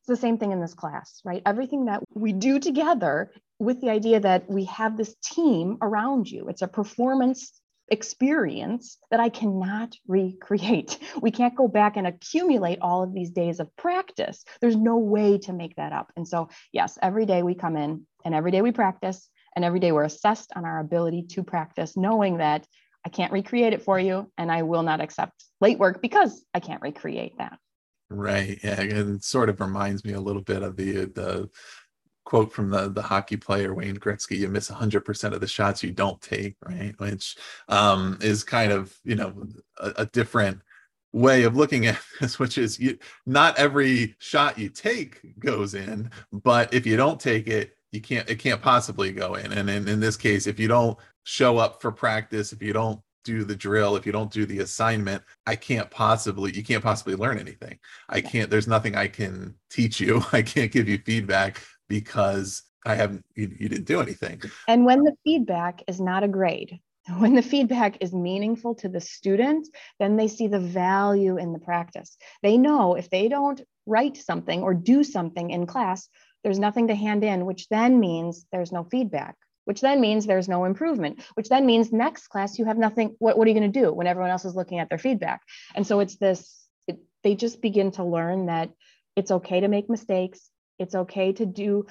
It's 0.06 0.20
the 0.20 0.28
same 0.28 0.38
thing 0.38 0.52
in 0.52 0.62
this 0.62 0.76
class, 0.76 1.20
right? 1.26 1.42
Everything 1.48 1.86
that 1.86 2.04
we 2.14 2.32
do 2.32 2.60
together 2.60 3.32
with 3.58 3.82
the 3.82 3.90
idea 3.90 4.20
that 4.20 4.48
we 4.48 4.66
have 4.66 4.96
this 4.96 5.16
team 5.16 5.80
around 5.82 6.30
you. 6.30 6.48
It's 6.48 6.62
a 6.62 6.68
performance 6.68 7.60
experience 7.88 9.00
that 9.10 9.20
I 9.20 9.30
cannot 9.30 9.96
recreate. 10.08 11.00
We 11.24 11.32
can't 11.32 11.56
go 11.56 11.68
back 11.68 11.98
and 11.98 12.06
accumulate 12.06 12.78
all 12.84 13.02
of 13.02 13.16
these 13.16 13.32
days 13.32 13.60
of 13.60 13.76
practice. 13.78 14.46
There's 14.62 14.76
no 14.76 15.00
way 15.00 15.40
to 15.40 15.54
make 15.54 15.76
that 15.78 15.92
up. 15.92 16.12
And 16.16 16.28
so, 16.28 16.50
yes, 16.72 17.00
every 17.02 17.26
day 17.26 17.42
we 17.42 17.56
come 17.56 17.76
in 17.76 18.06
and 18.24 18.36
every 18.36 18.52
day 18.52 18.62
we 18.62 18.72
practice 18.72 19.28
and 19.56 19.66
every 19.66 19.80
day 19.80 19.92
we're 19.92 20.04
assessed 20.04 20.52
on 20.56 20.66
our 20.66 20.78
ability 20.82 21.24
to 21.32 21.42
practice, 21.42 21.98
knowing 21.98 22.38
that 22.38 22.68
I 23.04 23.10
can't 23.10 23.34
recreate 23.34 23.74
it 23.74 23.82
for 23.82 24.00
you 24.00 24.32
and 24.38 24.52
I 24.52 24.62
will 24.62 24.84
not 24.84 25.02
accept 25.02 25.46
late 25.62 25.80
work 25.80 26.00
because 26.00 26.46
I 26.54 26.60
can't 26.60 26.84
recreate 26.84 27.40
that. 27.40 27.58
Right. 28.10 28.60
Yeah. 28.64 28.82
And 28.82 29.16
it 29.18 29.24
sort 29.24 29.50
of 29.50 29.60
reminds 29.60 30.06
me 30.06 30.14
a 30.14 30.22
little 30.22 30.42
bit 30.42 30.62
of 30.62 30.76
the 30.76 31.06
the 31.06 31.50
quote 32.24 32.52
from 32.52 32.70
the 32.70 32.90
the 32.90 33.02
hockey 33.02 33.38
player 33.38 33.74
Wayne 33.74 33.98
Gretzky: 33.98 34.38
"You 34.38 34.50
miss 34.50 34.70
100 34.70 35.02
percent 35.02 35.34
of 35.34 35.42
the 35.42 35.48
shots 35.48 35.84
you 35.84 35.92
don't 35.92 36.22
take." 36.22 36.56
Right, 36.64 36.94
which 37.00 37.36
um, 37.68 38.18
is 38.22 38.44
kind 38.44 38.72
of 38.72 38.96
you 39.04 39.16
know 39.16 39.48
a, 39.80 39.94
a 39.98 40.06
different 40.08 40.62
way 41.14 41.44
of 41.44 41.56
looking 41.56 41.88
at 41.88 42.00
this, 42.20 42.38
which 42.38 42.58
is 42.58 42.80
you 42.80 42.98
not 43.26 43.58
every 43.58 44.16
shot 44.20 44.60
you 44.60 44.70
take 44.70 45.40
goes 45.40 45.74
in, 45.74 46.12
but 46.32 46.74
if 46.74 46.86
you 46.86 46.98
don't 46.98 47.20
take 47.20 47.48
it, 47.48 47.76
you 47.92 48.02
can't 48.02 48.30
it 48.30 48.38
can't 48.38 48.62
possibly 48.62 49.12
go 49.12 49.36
in. 49.36 49.52
And 49.54 49.70
in, 49.70 49.88
in 49.88 50.00
this 50.00 50.18
case, 50.18 50.46
if 50.46 50.60
you 50.60 50.68
don't 50.68 50.98
show 51.24 51.58
up 51.58 51.82
for 51.82 51.92
practice, 51.92 52.54
if 52.54 52.62
you 52.62 52.74
don't 52.74 53.00
do 53.26 53.44
the 53.44 53.56
drill, 53.56 53.98
if 53.98 54.06
you 54.06 54.12
don't 54.12 54.32
do 54.32 54.46
the 54.46 54.60
assignment, 54.60 55.24
I 55.46 55.56
can't 55.58 55.92
possibly, 55.92 56.56
you 56.56 56.64
can't 56.64 56.84
possibly 56.84 57.16
learn 57.16 57.38
anything. 57.38 57.80
I 58.08 58.22
can't, 58.22 58.50
there's 58.50 58.68
nothing 58.68 58.96
I 58.96 59.08
can 59.08 59.56
teach 59.70 60.00
you. 60.00 60.24
I 60.32 60.42
can't 60.42 60.72
give 60.72 60.88
you 60.88 61.00
feedback 61.00 61.62
because 61.90 62.64
I 62.86 62.96
haven't, 62.96 63.26
you, 63.36 63.54
you 63.60 63.68
didn't 63.68 63.86
do 63.86 64.00
anything. 64.00 64.42
And 64.68 64.86
when 64.86 65.04
the 65.04 65.16
feedback 65.26 65.84
is 65.88 66.00
not 66.00 66.24
a 66.24 66.30
grade, 66.30 66.80
when 67.18 67.36
the 67.36 67.42
feedback 67.42 67.98
is 68.00 68.14
meaningful 68.14 68.76
to 68.76 68.88
the 68.88 69.02
student, 69.02 69.68
then 70.00 70.16
they 70.16 70.28
see 70.28 70.48
the 70.48 70.60
value 70.60 71.38
in 71.38 71.52
the 71.52 71.60
practice. 71.60 72.16
They 72.42 72.58
know 72.58 72.96
if 72.96 73.10
they 73.10 73.28
don't 73.28 73.62
write 73.86 74.18
something 74.18 74.62
or 74.62 74.74
do 74.74 75.04
something 75.04 75.50
in 75.50 75.68
class, 75.68 76.08
there's 76.44 76.60
nothing 76.60 76.88
to 76.88 76.96
hand 76.96 77.24
in, 77.24 77.46
which 77.46 77.68
then 77.70 78.00
means 78.00 78.46
there's 78.52 78.72
no 78.72 78.84
feedback 78.84 79.36
which 79.66 79.82
then 79.82 80.00
means 80.00 80.26
there's 80.26 80.48
no 80.48 80.66
improvement, 80.66 81.22
which 81.36 81.50
then 81.50 81.66
means 81.66 81.92
next 81.92 82.28
class 82.30 82.58
you 82.58 82.66
have 82.66 82.78
nothing. 82.78 83.16
What, 83.20 83.38
what 83.38 83.46
are 83.46 83.52
you 83.52 83.60
going 83.60 83.72
to 83.72 83.80
do 83.80 83.92
when 83.92 84.08
everyone 84.08 84.32
else 84.32 84.46
is 84.46 84.56
looking 84.56 84.80
at 84.80 84.90
their 84.90 84.98
feedback? 84.98 85.42
And 85.76 85.86
so 85.86 86.00
it's 86.00 86.16
this, 86.16 86.66
it, 86.88 87.00
they 87.24 87.36
just 87.36 87.62
begin 87.62 87.92
to 87.92 88.04
learn 88.04 88.48
that 88.48 88.72
it's 89.16 89.32
okay 89.32 89.60
to 89.60 89.68
make 89.68 89.90
mistakes. 89.90 90.50
It's 90.78 90.96
okay 90.96 91.32
to 91.34 91.46
do. 91.46 91.86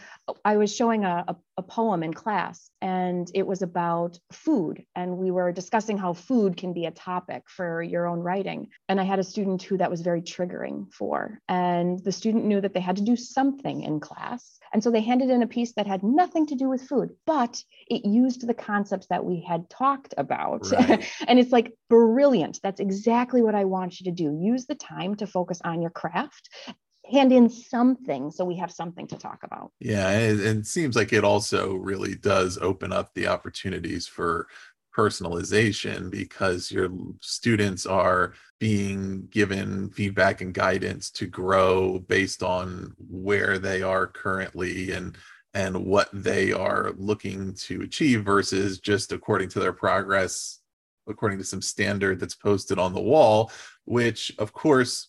I 0.45 0.57
was 0.57 0.75
showing 0.75 1.05
a, 1.05 1.25
a, 1.29 1.37
a, 1.57 1.63
poem 1.63 2.03
in 2.03 2.13
class, 2.13 2.71
and 2.83 3.31
it 3.35 3.47
was 3.47 3.63
about 3.63 4.19
food. 4.33 4.85
And 4.95 5.19
we 5.19 5.31
were 5.31 5.53
discussing 5.53 5.97
how 5.97 6.13
food 6.13 6.57
can 6.57 6.73
be 6.73 6.85
a 6.87 6.91
topic 6.91 7.45
for 7.47 7.83
your 7.83 8.07
own 8.07 8.21
writing. 8.21 8.69
And 8.89 9.01
I 9.01 9.05
had 9.05 9.19
a 9.19 9.25
student 9.25 9.63
who 9.63 9.79
that 9.79 9.91
was 9.91 10.03
very 10.03 10.21
triggering 10.21 10.93
for. 10.93 11.39
And 11.49 11.99
the 12.05 12.13
student 12.13 12.45
knew 12.45 12.61
that 12.61 12.75
they 12.75 12.81
had 12.81 12.97
to 12.97 13.03
do 13.03 13.17
something 13.17 13.83
in 13.83 14.01
class. 14.01 14.59
And 14.73 14.83
so 14.83 14.91
they 14.91 15.01
handed 15.01 15.31
in 15.31 15.43
a 15.43 15.47
piece 15.47 15.73
that 15.75 15.87
had 15.87 16.03
nothing 16.03 16.47
to 16.47 16.57
do 16.57 16.69
with 16.69 16.89
food, 16.89 17.11
but 17.27 17.63
it 17.87 18.05
used 18.05 18.47
the 18.47 18.55
concepts 18.55 19.07
that 19.07 19.25
we 19.25 19.41
had 19.41 19.71
talked 19.71 20.15
about. 20.19 20.71
Right. 20.73 21.09
and 21.29 21.39
it's 21.39 21.53
like 21.53 21.73
brilliant. 21.89 22.59
That's 22.63 22.81
exactly 22.81 23.41
what 23.41 23.55
I 23.55 23.65
want 23.65 24.01
you 24.01 24.05
to 24.05 24.11
do. 24.11 24.37
Use 24.43 24.67
the 24.67 24.75
time 24.75 25.15
to 25.17 25.27
focus 25.27 25.61
on 25.65 25.81
your 25.81 25.93
craft 25.93 26.51
hand 27.11 27.33
in 27.33 27.49
something 27.49 28.31
so 28.31 28.45
we 28.45 28.57
have 28.57 28.71
something 28.71 29.07
to 29.09 29.17
talk 29.17 29.41
about. 29.43 29.73
Yeah, 29.81 30.09
and 30.09 30.41
it 30.41 30.67
seems 30.67 30.97
like 30.97 31.13
it 31.13 31.25
also 31.25 31.75
really 31.75 32.15
does 32.15 32.59
open 32.59 32.93
up 32.93 33.13
the 33.15 33.27
opportunities 33.27 34.07
for 34.07 34.47
personalization 34.97 36.11
because 36.11 36.71
your 36.71 36.89
students 37.21 37.85
are 37.85 38.35
being 38.61 39.27
given 39.31 39.91
feedback 39.91 40.41
and 40.41 40.55
guidance 40.55 41.11
to 41.11 41.27
grow 41.27 41.99
based 41.99 42.43
on 42.43 42.95
where 43.11 43.59
they 43.59 43.83
are 43.83 44.07
currently 44.07 44.93
and 44.93 45.17
and 45.53 45.85
what 45.85 46.09
they 46.13 46.53
are 46.53 46.93
looking 46.97 47.55
to 47.55 47.83
achieve 47.83 48.25
versus 48.25 48.79
just 48.79 49.13
according 49.13 49.49
to 49.49 49.59
their 49.59 49.73
progress 49.73 50.61
according 51.09 51.39
to 51.39 51.45
some 51.45 51.63
standard 51.63 52.21
that's 52.21 52.37
posted 52.37 52.79
on 52.79 52.95
the 52.95 53.01
wall 53.01 53.51
which 53.85 54.33
of 54.39 54.53
course 54.53 55.09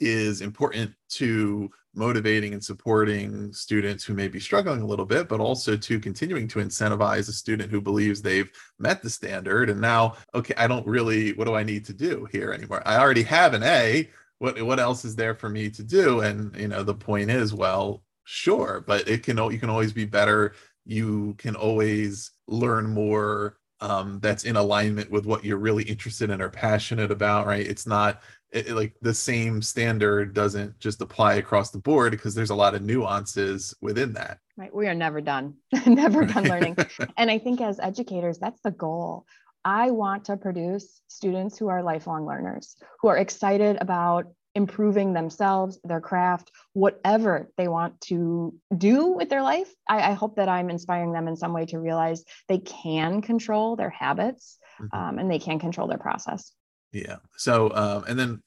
is 0.00 0.40
important 0.40 0.92
to 1.08 1.70
motivating 1.94 2.52
and 2.52 2.62
supporting 2.62 3.52
students 3.52 4.04
who 4.04 4.14
may 4.14 4.28
be 4.28 4.38
struggling 4.38 4.82
a 4.82 4.86
little 4.86 5.06
bit, 5.06 5.28
but 5.28 5.40
also 5.40 5.76
to 5.76 5.98
continuing 5.98 6.46
to 6.46 6.58
incentivize 6.58 7.28
a 7.28 7.32
student 7.32 7.70
who 7.70 7.80
believes 7.80 8.20
they've 8.20 8.50
met 8.78 9.02
the 9.02 9.10
standard. 9.10 9.70
And 9.70 9.80
now, 9.80 10.16
okay, 10.34 10.54
I 10.56 10.66
don't 10.66 10.86
really, 10.86 11.32
what 11.32 11.46
do 11.46 11.54
I 11.54 11.62
need 11.62 11.84
to 11.86 11.94
do 11.94 12.28
here 12.30 12.52
anymore? 12.52 12.82
I 12.86 12.98
already 12.98 13.22
have 13.22 13.54
an 13.54 13.62
A. 13.62 14.10
What 14.38 14.60
what 14.62 14.78
else 14.78 15.06
is 15.06 15.16
there 15.16 15.34
for 15.34 15.48
me 15.48 15.70
to 15.70 15.82
do? 15.82 16.20
And 16.20 16.54
you 16.56 16.68
know, 16.68 16.82
the 16.82 16.94
point 16.94 17.30
is, 17.30 17.54
well, 17.54 18.02
sure, 18.24 18.84
but 18.86 19.08
it 19.08 19.22
can 19.22 19.38
you 19.50 19.58
can 19.58 19.70
always 19.70 19.94
be 19.94 20.04
better. 20.04 20.52
You 20.84 21.34
can 21.38 21.56
always 21.56 22.32
learn 22.46 22.86
more 22.86 23.56
um, 23.80 24.20
that's 24.20 24.44
in 24.44 24.56
alignment 24.56 25.10
with 25.10 25.26
what 25.26 25.44
you're 25.44 25.58
really 25.58 25.84
interested 25.84 26.30
in 26.30 26.40
or 26.40 26.48
passionate 26.48 27.10
about, 27.10 27.46
right? 27.46 27.66
It's 27.66 27.86
not 27.86 28.22
it, 28.52 28.70
like 28.70 28.94
the 29.02 29.14
same 29.14 29.60
standard 29.60 30.34
doesn't 30.34 30.78
just 30.78 31.00
apply 31.00 31.34
across 31.34 31.70
the 31.70 31.78
board 31.78 32.12
because 32.12 32.34
there's 32.34 32.50
a 32.50 32.54
lot 32.54 32.74
of 32.74 32.82
nuances 32.82 33.74
within 33.80 34.12
that. 34.14 34.38
Right. 34.56 34.74
We 34.74 34.86
are 34.86 34.94
never 34.94 35.20
done, 35.20 35.54
never 35.86 36.24
done 36.24 36.44
learning. 36.44 36.76
and 37.16 37.30
I 37.30 37.38
think 37.38 37.60
as 37.60 37.78
educators, 37.80 38.38
that's 38.38 38.60
the 38.62 38.70
goal. 38.70 39.26
I 39.64 39.90
want 39.90 40.26
to 40.26 40.36
produce 40.36 41.02
students 41.08 41.58
who 41.58 41.68
are 41.68 41.82
lifelong 41.82 42.24
learners, 42.24 42.76
who 43.00 43.08
are 43.08 43.16
excited 43.16 43.78
about 43.80 44.26
improving 44.54 45.12
themselves, 45.12 45.78
their 45.84 46.00
craft, 46.00 46.50
whatever 46.72 47.50
they 47.58 47.68
want 47.68 48.00
to 48.00 48.54
do 48.78 49.08
with 49.08 49.28
their 49.28 49.42
life. 49.42 49.70
I, 49.86 50.12
I, 50.12 50.12
hope 50.14 50.36
that 50.36 50.48
I'm 50.48 50.70
inspiring 50.70 51.12
them 51.12 51.28
in 51.28 51.36
some 51.36 51.52
way 51.52 51.66
to 51.66 51.78
realize 51.78 52.24
they 52.48 52.58
can 52.58 53.20
control 53.20 53.76
their 53.76 53.90
habits 53.90 54.56
mm-hmm. 54.80 54.96
um, 54.96 55.18
and 55.18 55.30
they 55.30 55.38
can 55.38 55.58
control 55.58 55.88
their 55.88 55.98
process. 55.98 56.52
Yeah. 56.92 57.16
So, 57.36 57.72
um, 57.74 58.04
and 58.08 58.18
then, 58.18 58.42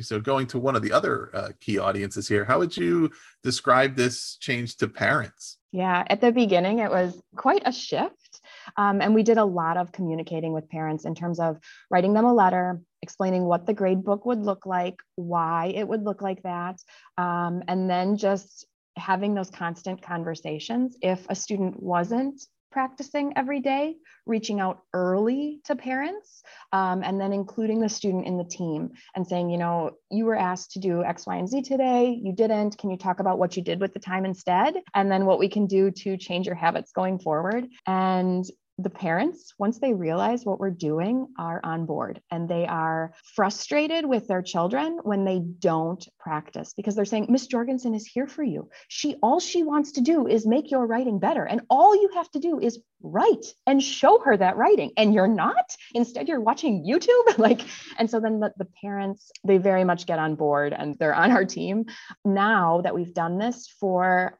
so 0.00 0.20
going 0.20 0.46
to 0.48 0.58
one 0.58 0.76
of 0.76 0.82
the 0.82 0.92
other 0.92 1.30
uh, 1.34 1.48
key 1.60 1.78
audiences 1.78 2.28
here, 2.28 2.44
how 2.44 2.58
would 2.58 2.76
you 2.76 3.10
describe 3.42 3.94
this 3.94 4.36
change 4.36 4.76
to 4.78 4.88
parents? 4.88 5.58
Yeah, 5.72 6.04
at 6.08 6.20
the 6.20 6.30
beginning, 6.30 6.80
it 6.80 6.90
was 6.90 7.20
quite 7.36 7.62
a 7.64 7.72
shift. 7.72 8.40
Um, 8.76 9.00
and 9.00 9.14
we 9.14 9.22
did 9.22 9.38
a 9.38 9.44
lot 9.44 9.76
of 9.76 9.92
communicating 9.92 10.52
with 10.52 10.68
parents 10.68 11.04
in 11.04 11.14
terms 11.14 11.40
of 11.40 11.58
writing 11.90 12.14
them 12.14 12.24
a 12.24 12.32
letter, 12.32 12.80
explaining 13.02 13.44
what 13.44 13.66
the 13.66 13.74
grade 13.74 14.04
book 14.04 14.24
would 14.24 14.40
look 14.40 14.66
like, 14.66 14.96
why 15.16 15.72
it 15.74 15.86
would 15.86 16.04
look 16.04 16.22
like 16.22 16.42
that, 16.42 16.78
um, 17.18 17.62
and 17.68 17.90
then 17.90 18.16
just 18.16 18.66
having 18.96 19.34
those 19.34 19.50
constant 19.50 20.00
conversations. 20.02 20.96
If 21.02 21.26
a 21.28 21.34
student 21.34 21.82
wasn't 21.82 22.40
practicing 22.74 23.32
every 23.36 23.60
day, 23.60 23.94
reaching 24.26 24.58
out 24.58 24.80
early 24.92 25.60
to 25.64 25.76
parents, 25.76 26.42
um, 26.72 27.04
and 27.04 27.20
then 27.20 27.32
including 27.32 27.78
the 27.78 27.88
student 27.88 28.26
in 28.26 28.36
the 28.36 28.42
team 28.42 28.90
and 29.14 29.24
saying, 29.24 29.48
you 29.48 29.56
know, 29.56 29.92
you 30.10 30.24
were 30.24 30.34
asked 30.34 30.72
to 30.72 30.80
do 30.80 31.04
X, 31.04 31.24
Y, 31.24 31.36
and 31.36 31.48
Z 31.48 31.62
today, 31.62 32.18
you 32.20 32.32
didn't. 32.32 32.76
Can 32.76 32.90
you 32.90 32.96
talk 32.96 33.20
about 33.20 33.38
what 33.38 33.56
you 33.56 33.62
did 33.62 33.80
with 33.80 33.94
the 33.94 34.00
time 34.00 34.24
instead? 34.24 34.74
And 34.92 35.08
then 35.08 35.24
what 35.24 35.38
we 35.38 35.48
can 35.48 35.66
do 35.66 35.92
to 35.92 36.16
change 36.16 36.46
your 36.46 36.56
habits 36.56 36.90
going 36.90 37.20
forward. 37.20 37.68
And 37.86 38.44
the 38.78 38.90
parents, 38.90 39.54
once 39.56 39.78
they 39.78 39.94
realize 39.94 40.44
what 40.44 40.58
we're 40.58 40.70
doing, 40.70 41.28
are 41.38 41.60
on 41.62 41.86
board 41.86 42.20
and 42.30 42.48
they 42.48 42.66
are 42.66 43.12
frustrated 43.34 44.04
with 44.04 44.26
their 44.26 44.42
children 44.42 44.98
when 45.04 45.24
they 45.24 45.38
don't 45.38 46.06
practice 46.18 46.74
because 46.76 46.96
they're 46.96 47.04
saying, 47.04 47.26
Miss 47.28 47.46
Jorgensen 47.46 47.94
is 47.94 48.06
here 48.06 48.26
for 48.26 48.42
you. 48.42 48.68
She 48.88 49.14
all 49.22 49.38
she 49.38 49.62
wants 49.62 49.92
to 49.92 50.00
do 50.00 50.26
is 50.26 50.44
make 50.44 50.72
your 50.72 50.86
writing 50.86 51.20
better. 51.20 51.44
And 51.44 51.60
all 51.70 51.94
you 51.94 52.10
have 52.14 52.28
to 52.32 52.40
do 52.40 52.58
is 52.58 52.80
write 53.00 53.46
and 53.66 53.80
show 53.80 54.18
her 54.24 54.36
that 54.36 54.56
writing. 54.56 54.90
And 54.96 55.14
you're 55.14 55.28
not. 55.28 55.76
Instead, 55.94 56.26
you're 56.26 56.40
watching 56.40 56.84
YouTube. 56.84 57.38
like, 57.38 57.60
and 57.96 58.10
so 58.10 58.18
then 58.18 58.40
the, 58.40 58.52
the 58.56 58.68
parents, 58.82 59.30
they 59.44 59.58
very 59.58 59.84
much 59.84 60.06
get 60.06 60.18
on 60.18 60.34
board 60.34 60.72
and 60.76 60.96
they're 60.98 61.14
on 61.14 61.30
our 61.30 61.44
team. 61.44 61.84
Now 62.24 62.80
that 62.80 62.94
we've 62.94 63.14
done 63.14 63.38
this 63.38 63.68
for 63.78 64.36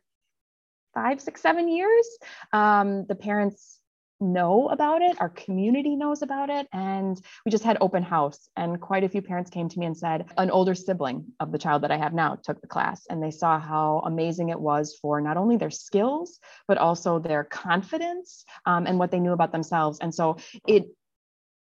five, 0.92 1.20
six, 1.20 1.40
seven 1.40 1.68
years, 1.68 2.06
um, 2.52 3.06
the 3.06 3.14
parents 3.14 3.80
know 4.20 4.68
about 4.68 5.02
it 5.02 5.20
our 5.20 5.28
community 5.28 5.96
knows 5.96 6.22
about 6.22 6.50
it 6.50 6.66
and 6.72 7.20
we 7.44 7.50
just 7.50 7.64
had 7.64 7.76
open 7.80 8.02
house 8.02 8.48
and 8.56 8.80
quite 8.80 9.04
a 9.04 9.08
few 9.08 9.20
parents 9.20 9.50
came 9.50 9.68
to 9.68 9.78
me 9.78 9.86
and 9.86 9.96
said 9.96 10.24
an 10.38 10.50
older 10.50 10.74
sibling 10.74 11.24
of 11.40 11.52
the 11.52 11.58
child 11.58 11.82
that 11.82 11.90
i 11.90 11.96
have 11.96 12.14
now 12.14 12.36
took 12.42 12.60
the 12.60 12.66
class 12.66 13.06
and 13.10 13.22
they 13.22 13.30
saw 13.30 13.58
how 13.58 14.02
amazing 14.06 14.48
it 14.48 14.60
was 14.60 14.96
for 15.00 15.20
not 15.20 15.36
only 15.36 15.56
their 15.56 15.70
skills 15.70 16.38
but 16.68 16.78
also 16.78 17.18
their 17.18 17.44
confidence 17.44 18.44
um, 18.66 18.86
and 18.86 18.98
what 18.98 19.10
they 19.10 19.20
knew 19.20 19.32
about 19.32 19.52
themselves 19.52 19.98
and 20.00 20.14
so 20.14 20.36
it 20.66 20.86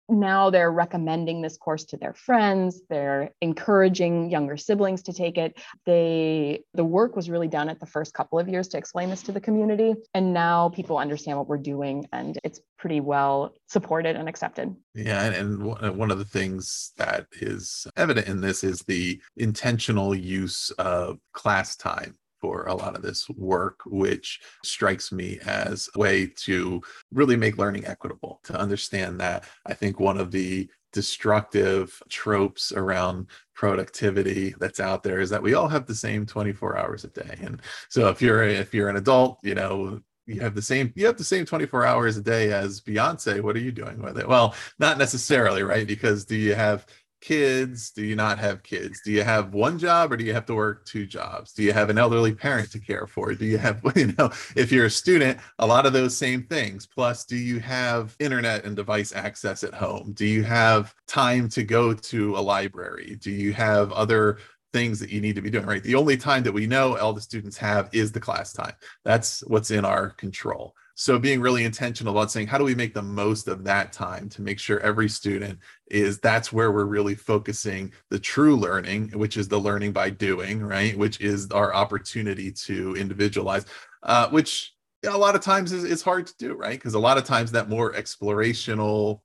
now 0.09 0.49
they're 0.49 0.71
recommending 0.71 1.41
this 1.41 1.57
course 1.57 1.83
to 1.85 1.97
their 1.97 2.13
friends. 2.13 2.81
They're 2.89 3.31
encouraging 3.41 4.29
younger 4.29 4.57
siblings 4.57 5.01
to 5.03 5.13
take 5.13 5.37
it. 5.37 5.57
They 5.85 6.63
the 6.73 6.85
work 6.85 7.15
was 7.15 7.29
really 7.29 7.47
done 7.47 7.69
at 7.69 7.79
the 7.79 7.85
first 7.85 8.13
couple 8.13 8.39
of 8.39 8.47
years 8.47 8.67
to 8.69 8.77
explain 8.77 9.09
this 9.09 9.23
to 9.23 9.31
the 9.31 9.41
community 9.41 9.95
and 10.13 10.33
now 10.33 10.69
people 10.69 10.97
understand 10.97 11.37
what 11.37 11.47
we're 11.47 11.57
doing 11.57 12.05
and 12.11 12.37
it's 12.43 12.61
pretty 12.77 12.99
well 12.99 13.53
supported 13.67 14.15
and 14.15 14.29
accepted. 14.29 14.75
Yeah 14.93 15.25
and, 15.25 15.61
and 15.61 15.97
one 15.97 16.11
of 16.11 16.19
the 16.19 16.25
things 16.25 16.91
that 16.97 17.25
is 17.33 17.87
evident 17.97 18.27
in 18.27 18.41
this 18.41 18.63
is 18.63 18.81
the 18.81 19.21
intentional 19.37 20.13
use 20.13 20.71
of 20.71 21.17
class 21.33 21.75
time 21.75 22.15
for 22.45 22.67
a 22.67 22.75
lot 22.75 22.95
of 22.95 23.01
this 23.01 23.27
work, 23.29 23.79
which 23.87 24.39
strikes 24.63 25.11
me 25.11 25.39
as 25.47 25.89
a 25.95 25.99
way 25.99 26.27
to 26.27 26.79
really 27.11 27.35
make 27.35 27.57
learning 27.57 27.87
equitable, 27.87 28.39
to 28.43 28.55
understand 28.55 29.19
that 29.19 29.45
I 29.65 29.73
think 29.73 29.99
one 29.99 30.19
of 30.19 30.29
the 30.29 30.69
destructive 30.93 31.99
tropes 32.07 32.71
around 32.71 33.25
productivity 33.55 34.53
that's 34.59 34.79
out 34.79 35.01
there 35.01 35.21
is 35.21 35.31
that 35.31 35.41
we 35.41 35.55
all 35.55 35.67
have 35.67 35.87
the 35.87 35.95
same 35.95 36.23
24 36.23 36.77
hours 36.77 37.03
a 37.03 37.07
day. 37.07 37.35
And 37.41 37.59
so 37.89 38.09
if 38.09 38.21
you're 38.21 38.43
if 38.43 38.75
you're 38.75 38.89
an 38.89 38.95
adult 38.95 39.39
you 39.41 39.55
know 39.55 39.99
you 40.27 40.39
have 40.41 40.53
the 40.53 40.61
same 40.61 40.93
you 40.95 41.07
have 41.07 41.17
the 41.17 41.23
same 41.23 41.45
24 41.45 41.83
hours 41.83 42.15
a 42.15 42.21
day 42.21 42.53
as 42.53 42.79
beyonce 42.79 43.41
what 43.41 43.55
are 43.55 43.59
you 43.59 43.71
doing 43.71 44.01
with 44.03 44.19
it? 44.19 44.27
Well 44.27 44.53
not 44.77 44.99
necessarily 44.99 45.63
right? 45.63 45.87
Because 45.87 46.25
do 46.25 46.35
you 46.35 46.53
have 46.53 46.85
kids? 47.25 47.89
Do 47.89 48.05
you 48.05 48.15
not 48.15 48.37
have 48.37 48.61
kids? 48.61 49.01
Do 49.03 49.11
you 49.11 49.23
have 49.23 49.51
one 49.51 49.79
job 49.79 50.11
or 50.11 50.17
do 50.17 50.23
you 50.23 50.33
have 50.33 50.45
to 50.45 50.53
work 50.53 50.85
two 50.85 51.07
jobs? 51.07 51.53
Do 51.53 51.63
you 51.63 51.73
have 51.73 51.89
an 51.89 51.97
elderly 51.97 52.35
parent 52.35 52.71
to 52.73 52.79
care 52.79 53.07
for? 53.07 53.33
Do 53.33 53.45
you 53.45 53.57
have, 53.57 53.81
you 53.95 54.13
know, 54.17 54.29
if 54.55 54.71
you're 54.71 54.85
a 54.85 54.91
student, 54.91 55.39
a 55.57 55.65
lot 55.65 55.87
of 55.87 55.93
those 55.93 56.15
same 56.15 56.43
things. 56.43 56.85
Plus, 56.85 57.25
do 57.25 57.35
you 57.35 57.59
have 57.59 58.15
internet 58.19 58.63
and 58.63 58.75
device 58.75 59.11
access 59.11 59.63
at 59.63 59.73
home? 59.73 60.11
Do 60.13 60.25
you 60.25 60.43
have 60.43 60.93
time 61.07 61.49
to 61.49 61.63
go 61.63 61.93
to 61.93 62.37
a 62.37 62.39
library? 62.39 63.17
Do 63.19 63.31
you 63.31 63.53
have 63.53 63.91
other 63.91 64.37
things 64.71 64.99
that 64.99 65.09
you 65.09 65.19
need 65.19 65.35
to 65.35 65.41
be 65.41 65.49
doing, 65.49 65.65
right? 65.65 65.81
The 65.81 65.95
only 65.95 66.17
time 66.17 66.43
that 66.43 66.51
we 66.51 66.67
know 66.67 66.95
all 66.97 67.13
the 67.13 67.21
students 67.21 67.57
have 67.57 67.89
is 67.91 68.11
the 68.11 68.19
class 68.19 68.53
time. 68.53 68.73
That's 69.03 69.39
what's 69.47 69.71
in 69.71 69.83
our 69.83 70.11
control. 70.11 70.75
So 70.97 71.19
being 71.19 71.41
really 71.41 71.65
intentional 71.65 72.17
about 72.17 72.31
saying, 72.31 72.47
how 72.47 72.57
do 72.57 72.63
we 72.63 72.73
make 72.73 72.93
the 72.93 73.01
most 73.01 73.49
of 73.49 73.65
that 73.65 73.91
time 73.91 74.29
to 74.29 74.41
make 74.41 74.59
sure 74.59 74.79
every 74.79 75.09
student 75.09 75.59
is 75.91 76.19
that's 76.19 76.53
where 76.53 76.71
we're 76.71 76.85
really 76.85 77.15
focusing 77.15 77.91
the 78.09 78.17
true 78.17 78.55
learning, 78.55 79.09
which 79.09 79.35
is 79.35 79.49
the 79.49 79.59
learning 79.59 79.91
by 79.91 80.09
doing, 80.09 80.63
right? 80.63 80.97
Which 80.97 81.19
is 81.19 81.51
our 81.51 81.73
opportunity 81.73 82.49
to 82.51 82.95
individualize, 82.95 83.65
uh, 84.03 84.29
which 84.29 84.73
a 85.05 85.17
lot 85.17 85.35
of 85.35 85.41
times 85.41 85.73
is, 85.73 85.83
is 85.83 86.01
hard 86.01 86.27
to 86.27 86.33
do, 86.39 86.53
right? 86.53 86.79
Because 86.79 86.93
a 86.93 86.99
lot 86.99 87.17
of 87.17 87.25
times 87.25 87.51
that 87.51 87.67
more 87.67 87.91
explorational 87.91 89.19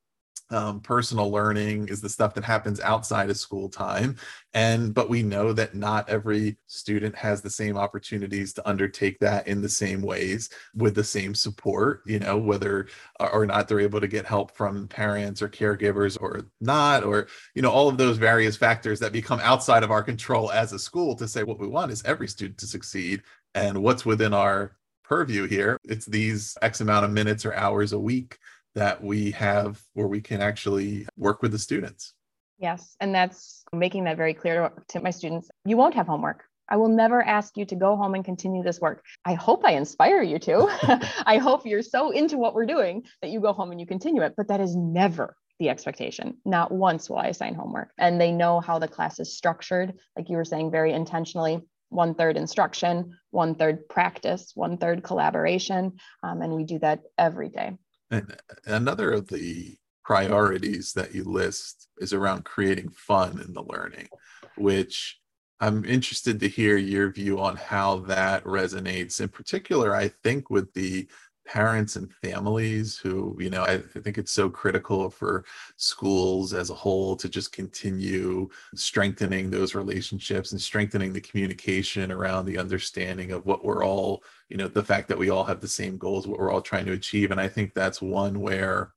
um, 0.51 0.81
personal 0.81 1.31
learning 1.31 1.89
is 1.89 2.01
the 2.01 2.09
stuff 2.09 2.35
that 2.35 2.45
happens 2.45 2.81
outside 2.81 3.31
of 3.31 3.37
school 3.37 3.69
time. 3.69 4.17
And 4.53 4.93
but 4.93 5.09
we 5.09 5.23
know 5.23 5.53
that 5.53 5.75
not 5.75 6.09
every 6.09 6.57
student 6.67 7.15
has 7.15 7.41
the 7.41 7.51
same 7.51 7.77
opportunities 7.77 8.53
to 8.55 8.69
undertake 8.69 9.19
that 9.21 9.47
in 9.47 9.63
the 9.63 9.69
same 9.69 10.03
ways 10.03 10.51
with 10.75 10.95
the 10.97 11.05
same 11.05 11.35
support 11.35 12.03
you 12.05 12.19
know 12.19 12.37
whether 12.37 12.89
or 13.21 13.47
not 13.47 13.69
they're 13.69 13.81
able 13.81 14.01
to 14.01 14.09
get 14.09 14.27
help 14.27 14.51
from 14.57 14.89
parents 14.89 15.41
or 15.41 15.49
caregivers 15.49 16.21
or 16.21 16.47
not 16.61 17.05
or 17.05 17.29
you 17.55 17.63
know 17.63 17.71
all 17.71 17.89
of 17.89 17.97
those 17.97 18.19
various 18.19 18.57
factors 18.57 18.99
that 18.99 19.13
become 19.13 19.41
outside 19.41 19.85
of 19.85 19.91
our 19.91 20.03
control 20.03 20.51
as 20.51 20.73
a 20.73 20.79
school 20.79 21.15
to 21.15 21.29
say 21.29 21.45
what 21.45 21.61
we 21.61 21.69
want 21.69 21.93
is 21.93 22.03
every 22.05 22.27
student 22.29 22.59
to 22.59 22.67
succeed. 22.67 23.23
And 23.55 23.83
what's 23.83 24.07
within 24.07 24.33
our 24.33 24.77
purview 25.05 25.49
here 25.49 25.77
it's 25.85 26.07
these 26.07 26.57
x 26.63 26.81
amount 26.81 27.05
of 27.05 27.11
minutes 27.11 27.45
or 27.45 27.53
hours 27.55 27.93
a 27.93 27.99
week 27.99 28.39
that 28.75 29.03
we 29.03 29.31
have 29.33 29.81
where 29.95 30.07
we 30.07 30.21
can 30.21 30.41
actually 30.41 31.07
work 31.17 31.43
with 31.43 31.53
the 31.53 31.59
students. 31.59 32.15
Yes, 32.59 32.95
and 33.01 33.15
that's 33.15 33.65
making 33.73 34.05
that 34.05 34.17
very 34.17 34.35
clear 34.35 34.73
to 34.89 35.01
my 35.01 35.11
students. 35.11 35.51
You 35.65 35.77
won't 35.77 35.95
have 35.95 36.07
homework. 36.07 36.45
I 36.69 36.77
will 36.77 36.89
never 36.89 37.23
ask 37.23 37.57
you 37.57 37.65
to 37.67 37.75
go 37.75 37.97
home 37.97 38.15
and 38.15 38.25
continue 38.25 38.63
this 38.63 38.81
work. 38.81 39.05
I 39.25 39.35
hope 39.35 39.65
I 39.65 39.73
inspire 39.73 40.23
you 40.23 40.39
to. 40.41 40.69
I 41.27 41.39
hope 41.39 41.67
you're 41.67 41.83
so 41.83 42.11
into 42.11 42.39
what 42.39 42.55
we're 42.55 42.67
doing 42.67 43.05
that 43.23 43.31
you 43.31 43.41
go 43.41 43.53
home 43.53 43.73
and 43.73 43.81
you 43.81 43.87
continue 43.87 44.23
it. 44.23 44.35
But 44.37 44.49
that 44.49 44.61
is 44.61 44.77
never 44.77 45.35
the 45.59 45.69
expectation. 45.69 46.37
Not 46.45 46.71
once 46.71 47.11
will 47.11 47.19
I 47.19 47.29
assign 47.29 47.55
homework. 47.55 47.91
And 47.99 48.21
they 48.21 48.31
know 48.31 48.61
how 48.61 48.79
the 48.79 48.89
class 48.89 49.19
is 49.19 49.37
structured, 49.37 49.95
like 50.17 50.29
you 50.29 50.37
were 50.37 50.45
saying, 50.45 50.71
very 50.71 50.93
intentionally 50.93 51.61
one 51.91 52.15
third 52.15 52.37
instruction, 52.37 53.19
one 53.31 53.57
third 53.57 53.89
practice, 53.89 54.53
one 54.55 54.79
third 54.79 55.03
collaboration. 55.03 55.99
Um, 56.23 56.41
and 56.41 56.55
we 56.55 56.65
do 56.65 56.79
that 56.79 57.01
every 57.19 57.49
day. 57.49 57.77
And 58.11 58.37
another 58.67 59.13
of 59.13 59.29
the 59.29 59.77
priorities 60.05 60.93
that 60.95 61.15
you 61.15 61.25
list 61.25 61.89
is 61.99 62.13
around 62.13 62.45
creating 62.45 62.91
fun 62.91 63.41
in 63.41 63.53
the 63.53 63.63
learning, 63.63 64.09
which 64.57 65.21
I'm 65.61 65.85
interested 65.85 66.41
to 66.41 66.49
hear 66.49 66.77
your 66.77 67.13
view 67.13 67.39
on 67.39 67.57
how 67.57 68.01
that 68.01 68.43
resonates. 68.45 69.21
In 69.21 69.29
particular, 69.29 69.95
I 69.95 70.09
think 70.09 70.51
with 70.51 70.73
the 70.73 71.07
parents 71.47 71.97
and 71.97 72.13
families 72.13 72.97
who, 72.97 73.37
you 73.41 73.51
know, 73.51 73.63
I, 73.63 73.75
I, 73.75 74.01
think 74.01 74.19
it's 74.19 74.31
so 74.31 74.49
critical 74.49 75.11
for 75.11 75.45
schools 75.77 76.55
as 76.55 76.71
a 76.71 76.75
whole 76.75 77.17
to 77.17 77.29
just 77.29 77.51
continue 77.51 78.49
strengthening 78.75 79.51
those 79.51 79.75
relationships 79.75 80.53
and 80.53 80.61
strengthening 80.61 81.13
the 81.13 81.21
communication 81.21 82.13
around 82.13 82.45
the 82.45 82.59
understanding 82.59 83.33
of 83.33 83.47
what 83.47 83.65
we're 83.65 83.85
all, 83.85 84.23
you 84.49 84.57
know, 84.57 84.69
the 84.69 84.83
fact 84.83 85.09
that 85.09 85.19
we 85.19 85.31
all 85.31 85.45
have 85.45 85.61
the 85.61 85.69
same 85.69 85.97
goals, 85.99 86.27
what 86.27 86.39
we're 86.39 86.53
all 86.53 86.61
trying 86.61 86.87
to 86.87 86.93
achieve. 86.93 87.31
And 87.31 87.41
I 87.41 87.49
think 87.49 87.75
that's 87.75 88.03
one 88.03 88.41
where 88.41 88.93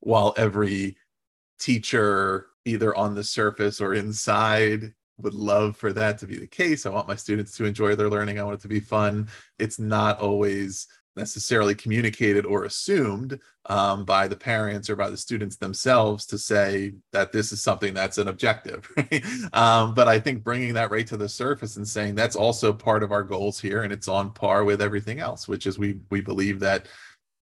while 0.00 0.34
every 0.36 0.96
teacher, 1.58 2.48
either 2.64 2.94
on 2.96 3.14
the 3.14 3.24
surface 3.24 3.80
or 3.80 3.94
inside, 3.94 4.92
would 5.18 5.34
love 5.34 5.76
for 5.76 5.92
that 5.92 6.18
to 6.18 6.26
be 6.26 6.36
the 6.36 6.46
case. 6.46 6.84
I 6.84 6.90
want 6.90 7.08
my 7.08 7.16
students 7.16 7.56
to 7.56 7.64
enjoy 7.64 7.94
their 7.94 8.10
learning. 8.10 8.38
I 8.38 8.42
want 8.42 8.58
it 8.58 8.62
to 8.62 8.68
be 8.68 8.80
fun. 8.80 9.28
It's 9.58 9.78
not 9.78 10.20
always 10.20 10.86
necessarily 11.16 11.74
communicated 11.74 12.44
or 12.44 12.64
assumed 12.64 13.38
um, 13.66 14.04
by 14.04 14.28
the 14.28 14.36
parents 14.36 14.88
or 14.90 14.96
by 14.96 15.10
the 15.10 15.16
students 15.16 15.56
themselves 15.56 16.26
to 16.26 16.38
say 16.38 16.92
that 17.12 17.32
this 17.32 17.52
is 17.52 17.62
something 17.62 17.94
that's 17.94 18.18
an 18.18 18.28
objective. 18.28 18.88
Right? 18.96 19.24
Um, 19.52 19.94
but 19.94 20.08
I 20.08 20.18
think 20.18 20.42
bringing 20.42 20.74
that 20.74 20.90
right 20.90 21.06
to 21.06 21.16
the 21.16 21.28
surface 21.28 21.76
and 21.76 21.86
saying 21.86 22.14
that's 22.14 22.34
also 22.34 22.72
part 22.72 23.02
of 23.02 23.12
our 23.12 23.22
goals 23.22 23.60
here, 23.60 23.82
and 23.82 23.92
it's 23.92 24.08
on 24.08 24.32
par 24.32 24.64
with 24.64 24.80
everything 24.80 25.20
else, 25.20 25.46
which 25.46 25.66
is 25.66 25.78
we 25.78 26.00
we 26.10 26.20
believe 26.20 26.60
that 26.60 26.86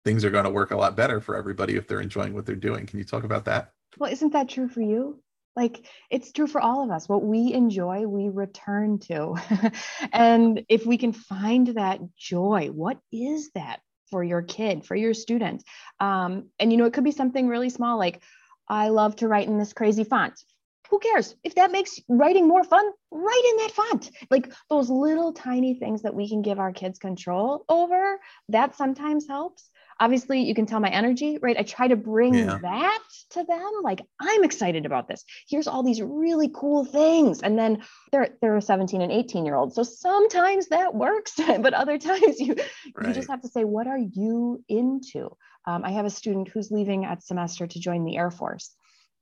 things 0.05 0.23
are 0.23 0.29
going 0.29 0.45
to 0.45 0.49
work 0.49 0.71
a 0.71 0.77
lot 0.77 0.95
better 0.95 1.19
for 1.19 1.35
everybody 1.35 1.75
if 1.75 1.87
they're 1.87 2.01
enjoying 2.01 2.33
what 2.33 2.45
they're 2.45 2.55
doing. 2.55 2.85
Can 2.85 2.99
you 2.99 3.05
talk 3.05 3.23
about 3.23 3.45
that? 3.45 3.71
Well, 3.97 4.11
isn't 4.11 4.33
that 4.33 4.49
true 4.49 4.69
for 4.69 4.81
you? 4.81 5.21
Like 5.59 5.85
it's 6.09 6.31
true 6.31 6.47
for 6.47 6.61
all 6.61 6.85
of 6.85 6.89
us. 6.89 7.09
What 7.09 7.21
we 7.21 7.51
enjoy, 7.51 8.07
we 8.07 8.29
return 8.29 8.97
to. 8.99 9.35
and 10.13 10.63
if 10.69 10.85
we 10.85 10.97
can 10.97 11.11
find 11.11 11.67
that 11.75 11.99
joy, 12.15 12.69
what 12.71 12.97
is 13.11 13.51
that 13.55 13.81
for 14.09 14.23
your 14.23 14.41
kid, 14.41 14.85
for 14.85 14.95
your 14.95 15.13
student? 15.13 15.65
Um, 15.99 16.45
and 16.59 16.71
you 16.71 16.77
know, 16.77 16.85
it 16.85 16.93
could 16.93 17.03
be 17.03 17.11
something 17.11 17.49
really 17.49 17.69
small, 17.69 17.97
like 17.97 18.21
I 18.69 18.87
love 18.87 19.17
to 19.17 19.27
write 19.27 19.49
in 19.49 19.57
this 19.57 19.73
crazy 19.73 20.05
font. 20.05 20.41
Who 20.89 20.99
cares? 20.99 21.35
If 21.43 21.55
that 21.55 21.73
makes 21.73 21.99
writing 22.07 22.47
more 22.47 22.63
fun, 22.63 22.85
write 23.11 23.49
in 23.51 23.57
that 23.57 23.71
font. 23.71 24.11
Like 24.31 24.53
those 24.69 24.89
little 24.89 25.33
tiny 25.33 25.73
things 25.73 26.03
that 26.03 26.15
we 26.15 26.29
can 26.29 26.41
give 26.41 26.59
our 26.59 26.71
kids 26.71 26.99
control 26.99 27.65
over, 27.67 28.17
that 28.47 28.77
sometimes 28.77 29.27
helps 29.27 29.69
obviously 29.99 30.41
you 30.41 30.55
can 30.55 30.65
tell 30.65 30.79
my 30.79 30.89
energy 30.89 31.37
right? 31.41 31.57
I 31.57 31.63
try 31.63 31.87
to 31.87 31.95
bring 31.95 32.33
yeah. 32.33 32.57
that 32.61 33.03
to 33.31 33.43
them 33.43 33.71
like 33.83 34.01
i'm 34.19 34.43
excited 34.43 34.85
about 34.85 35.07
this. 35.07 35.23
Here's 35.47 35.67
all 35.67 35.83
these 35.83 36.01
really 36.01 36.49
cool 36.53 36.85
things. 36.85 37.41
And 37.41 37.57
then 37.57 37.83
they're 38.11 38.29
they're 38.41 38.61
17 38.61 39.01
and 39.01 39.11
18 39.11 39.45
year 39.45 39.55
olds 39.55 39.75
so 39.75 39.83
sometimes 39.83 40.67
that 40.67 40.95
works 40.95 41.33
but 41.37 41.73
other 41.73 41.97
times 41.97 42.39
you 42.39 42.55
right. 42.95 43.07
you 43.07 43.13
just 43.13 43.29
have 43.29 43.41
to 43.41 43.47
say 43.47 43.63
what 43.63 43.87
are 43.87 43.99
you 43.99 44.63
into? 44.67 45.29
Um, 45.65 45.83
i 45.83 45.91
have 45.91 46.05
a 46.05 46.09
student 46.09 46.47
who's 46.47 46.71
leaving 46.71 47.05
at 47.05 47.23
semester 47.23 47.67
to 47.67 47.79
join 47.79 48.05
the 48.05 48.17
air 48.17 48.31
force 48.31 48.75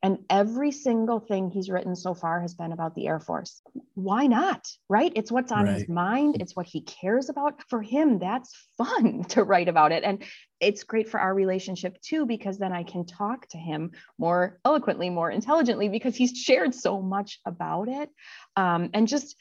and 0.04 0.20
every 0.30 0.72
single 0.72 1.20
thing 1.20 1.50
he's 1.50 1.70
written 1.70 1.96
so 1.96 2.14
far 2.14 2.40
has 2.42 2.54
been 2.54 2.72
about 2.72 2.94
the 2.94 3.08
Air 3.08 3.20
Force. 3.20 3.62
Why 3.96 4.28
not? 4.28 4.68
Right? 4.88 5.12
It's 5.16 5.32
what's 5.32 5.52
on 5.52 5.66
right. 5.66 5.74
his 5.74 5.90
mind, 5.90 6.38
it's 6.40 6.56
what 6.56 6.68
he 6.68 6.82
cares 6.82 7.30
about. 7.30 7.64
For 7.68 7.82
him, 7.82 8.20
that's 8.20 8.56
fun 8.78 9.24
to 9.30 9.44
write 9.44 9.68
about 9.68 9.92
it. 9.92 10.04
And 10.04 10.24
it's 10.60 10.84
great 10.84 11.10
for 11.10 11.20
our 11.20 11.34
relationship 11.34 12.00
too, 12.02 12.26
because 12.26 12.60
then 12.60 12.74
I 12.74 12.84
can 12.84 13.06
talk 13.06 13.48
to 13.50 13.58
him 13.58 13.92
more 14.20 14.60
eloquently, 14.64 15.10
more 15.10 15.32
intelligently, 15.32 15.90
because 15.90 16.16
he's 16.16 16.38
shared 16.38 16.76
so 16.76 17.02
much 17.02 17.40
about 17.46 17.90
it. 17.90 18.10
Um, 18.56 18.92
and 18.94 19.08
just 19.08 19.36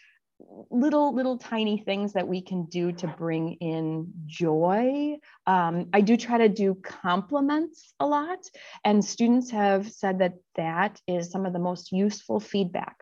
little 0.70 1.14
little 1.14 1.38
tiny 1.38 1.78
things 1.78 2.12
that 2.12 2.28
we 2.28 2.42
can 2.42 2.66
do 2.66 2.92
to 2.92 3.06
bring 3.06 3.54
in 3.54 4.12
joy. 4.26 5.16
Um, 5.46 5.86
i 5.92 6.00
do 6.00 6.16
try 6.16 6.38
to 6.38 6.48
do 6.48 6.74
compliments 6.74 7.94
a 8.00 8.06
lot 8.06 8.40
and 8.84 9.04
students 9.04 9.50
have 9.50 9.90
said 9.90 10.18
that 10.18 10.34
that 10.56 11.00
is 11.06 11.30
some 11.30 11.46
of 11.46 11.52
the 11.52 11.58
most 11.58 11.92
useful 11.92 12.40
feedback. 12.40 12.96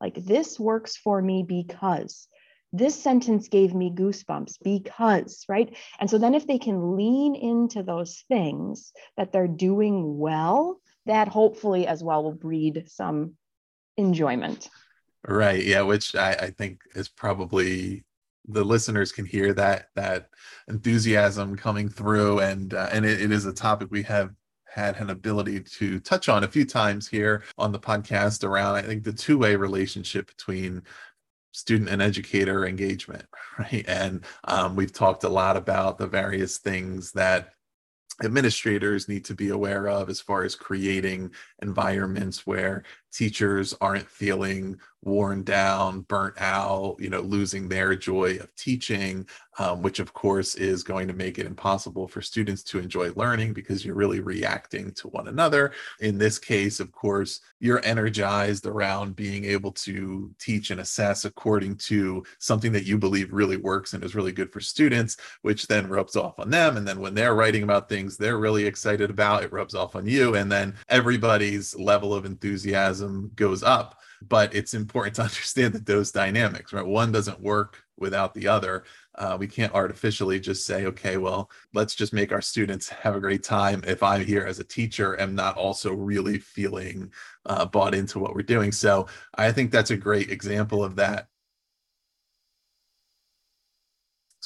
Like 0.00 0.14
this 0.14 0.60
works 0.60 0.96
for 0.96 1.20
me 1.20 1.44
because 1.46 2.28
this 2.72 3.00
sentence 3.00 3.48
gave 3.48 3.74
me 3.74 3.90
goosebumps 3.90 4.56
because 4.62 5.44
right? 5.48 5.76
And 5.98 6.08
so 6.08 6.18
then 6.18 6.34
if 6.34 6.46
they 6.46 6.58
can 6.58 6.96
lean 6.96 7.34
into 7.34 7.82
those 7.82 8.24
things 8.28 8.92
that 9.16 9.32
they're 9.32 9.48
doing 9.48 10.18
well 10.18 10.80
that 11.06 11.28
hopefully 11.28 11.86
as 11.86 12.02
well 12.02 12.24
will 12.24 12.34
breed 12.34 12.84
some 12.88 13.36
enjoyment 13.96 14.68
Right. 15.26 15.64
Yeah. 15.64 15.82
Which 15.82 16.14
I, 16.14 16.32
I 16.32 16.50
think 16.50 16.80
is 16.94 17.08
probably 17.08 18.04
the 18.48 18.64
listeners 18.64 19.12
can 19.12 19.24
hear 19.26 19.52
that 19.54 19.88
that 19.96 20.30
enthusiasm 20.68 21.56
coming 21.56 21.88
through, 21.88 22.40
and 22.40 22.72
uh, 22.74 22.88
and 22.92 23.04
it, 23.04 23.20
it 23.20 23.32
is 23.32 23.44
a 23.46 23.52
topic 23.52 23.88
we 23.90 24.04
have 24.04 24.32
had 24.66 24.96
an 24.98 25.10
ability 25.10 25.60
to 25.60 25.98
touch 26.00 26.28
on 26.28 26.44
a 26.44 26.48
few 26.48 26.64
times 26.64 27.08
here 27.08 27.42
on 27.56 27.72
the 27.72 27.78
podcast 27.78 28.44
around 28.44 28.74
I 28.74 28.82
think 28.82 29.04
the 29.04 29.12
two 29.12 29.38
way 29.38 29.56
relationship 29.56 30.28
between 30.28 30.82
student 31.52 31.88
and 31.88 32.02
educator 32.02 32.66
engagement, 32.66 33.24
right? 33.58 33.84
And 33.88 34.24
um, 34.44 34.76
we've 34.76 34.92
talked 34.92 35.24
a 35.24 35.28
lot 35.28 35.56
about 35.56 35.98
the 35.98 36.06
various 36.06 36.58
things 36.58 37.12
that 37.12 37.54
administrators 38.22 39.08
need 39.08 39.24
to 39.26 39.34
be 39.34 39.50
aware 39.50 39.88
of 39.88 40.08
as 40.08 40.20
far 40.20 40.44
as 40.44 40.54
creating 40.54 41.30
environments 41.62 42.46
where 42.46 42.82
teachers 43.12 43.74
aren't 43.80 44.08
feeling 44.08 44.78
worn 45.06 45.44
down, 45.44 46.00
burnt 46.00 46.34
out, 46.38 46.96
you 46.98 47.08
know, 47.08 47.20
losing 47.20 47.68
their 47.68 47.94
joy 47.94 48.36
of 48.38 48.54
teaching, 48.56 49.24
um, 49.58 49.80
which 49.80 50.00
of 50.00 50.12
course 50.12 50.56
is 50.56 50.82
going 50.82 51.06
to 51.06 51.14
make 51.14 51.38
it 51.38 51.46
impossible 51.46 52.08
for 52.08 52.20
students 52.20 52.62
to 52.64 52.80
enjoy 52.80 53.12
learning 53.14 53.52
because 53.52 53.84
you're 53.84 53.94
really 53.94 54.18
reacting 54.18 54.90
to 54.92 55.06
one 55.08 55.28
another. 55.28 55.72
In 56.00 56.18
this 56.18 56.40
case, 56.40 56.80
of 56.80 56.90
course, 56.90 57.40
you're 57.60 57.84
energized 57.84 58.66
around 58.66 59.14
being 59.14 59.44
able 59.44 59.70
to 59.72 60.34
teach 60.40 60.72
and 60.72 60.80
assess 60.80 61.24
according 61.24 61.76
to 61.76 62.24
something 62.40 62.72
that 62.72 62.84
you 62.84 62.98
believe 62.98 63.32
really 63.32 63.56
works 63.56 63.94
and 63.94 64.02
is 64.02 64.16
really 64.16 64.32
good 64.32 64.52
for 64.52 64.60
students, 64.60 65.16
which 65.42 65.68
then 65.68 65.88
rubs 65.88 66.16
off 66.16 66.40
on 66.40 66.50
them. 66.50 66.76
And 66.76 66.86
then 66.86 66.98
when 66.98 67.14
they're 67.14 67.36
writing 67.36 67.62
about 67.62 67.88
things 67.88 68.16
they're 68.16 68.38
really 68.38 68.66
excited 68.66 69.08
about, 69.08 69.44
it 69.44 69.52
rubs 69.52 69.74
off 69.76 69.94
on 69.94 70.04
you. 70.04 70.34
And 70.34 70.50
then 70.50 70.74
everybody's 70.88 71.76
level 71.76 72.12
of 72.12 72.24
enthusiasm 72.24 73.30
goes 73.36 73.62
up 73.62 74.00
but 74.28 74.54
it's 74.54 74.74
important 74.74 75.16
to 75.16 75.22
understand 75.30 75.74
that 75.74 75.86
those 75.86 76.12
dynamics 76.12 76.72
right? 76.72 76.86
One 76.86 77.12
doesn't 77.12 77.40
work 77.40 77.82
without 77.98 78.34
the 78.34 78.48
other. 78.48 78.84
Uh, 79.14 79.36
we 79.38 79.46
can't 79.46 79.74
artificially 79.74 80.38
just 80.38 80.66
say 80.66 80.86
okay 80.86 81.16
well 81.16 81.50
let's 81.72 81.94
just 81.94 82.12
make 82.12 82.32
our 82.32 82.42
students 82.42 82.88
have 83.02 83.16
a 83.16 83.20
great 83.20 83.42
time. 83.42 83.82
If 83.86 84.02
i'm 84.02 84.24
here 84.24 84.46
as 84.46 84.58
a 84.58 84.64
teacher 84.64 85.18
am 85.20 85.34
not 85.34 85.56
also 85.56 85.92
really 85.92 86.38
feeling 86.38 87.12
uh, 87.46 87.64
bought 87.64 87.94
into 87.94 88.18
what 88.18 88.34
we're 88.34 88.42
doing. 88.42 88.72
So 88.72 89.06
i 89.34 89.52
think 89.52 89.70
that's 89.70 89.90
a 89.90 89.96
great 89.96 90.30
example 90.30 90.84
of 90.84 90.96
that. 90.96 91.28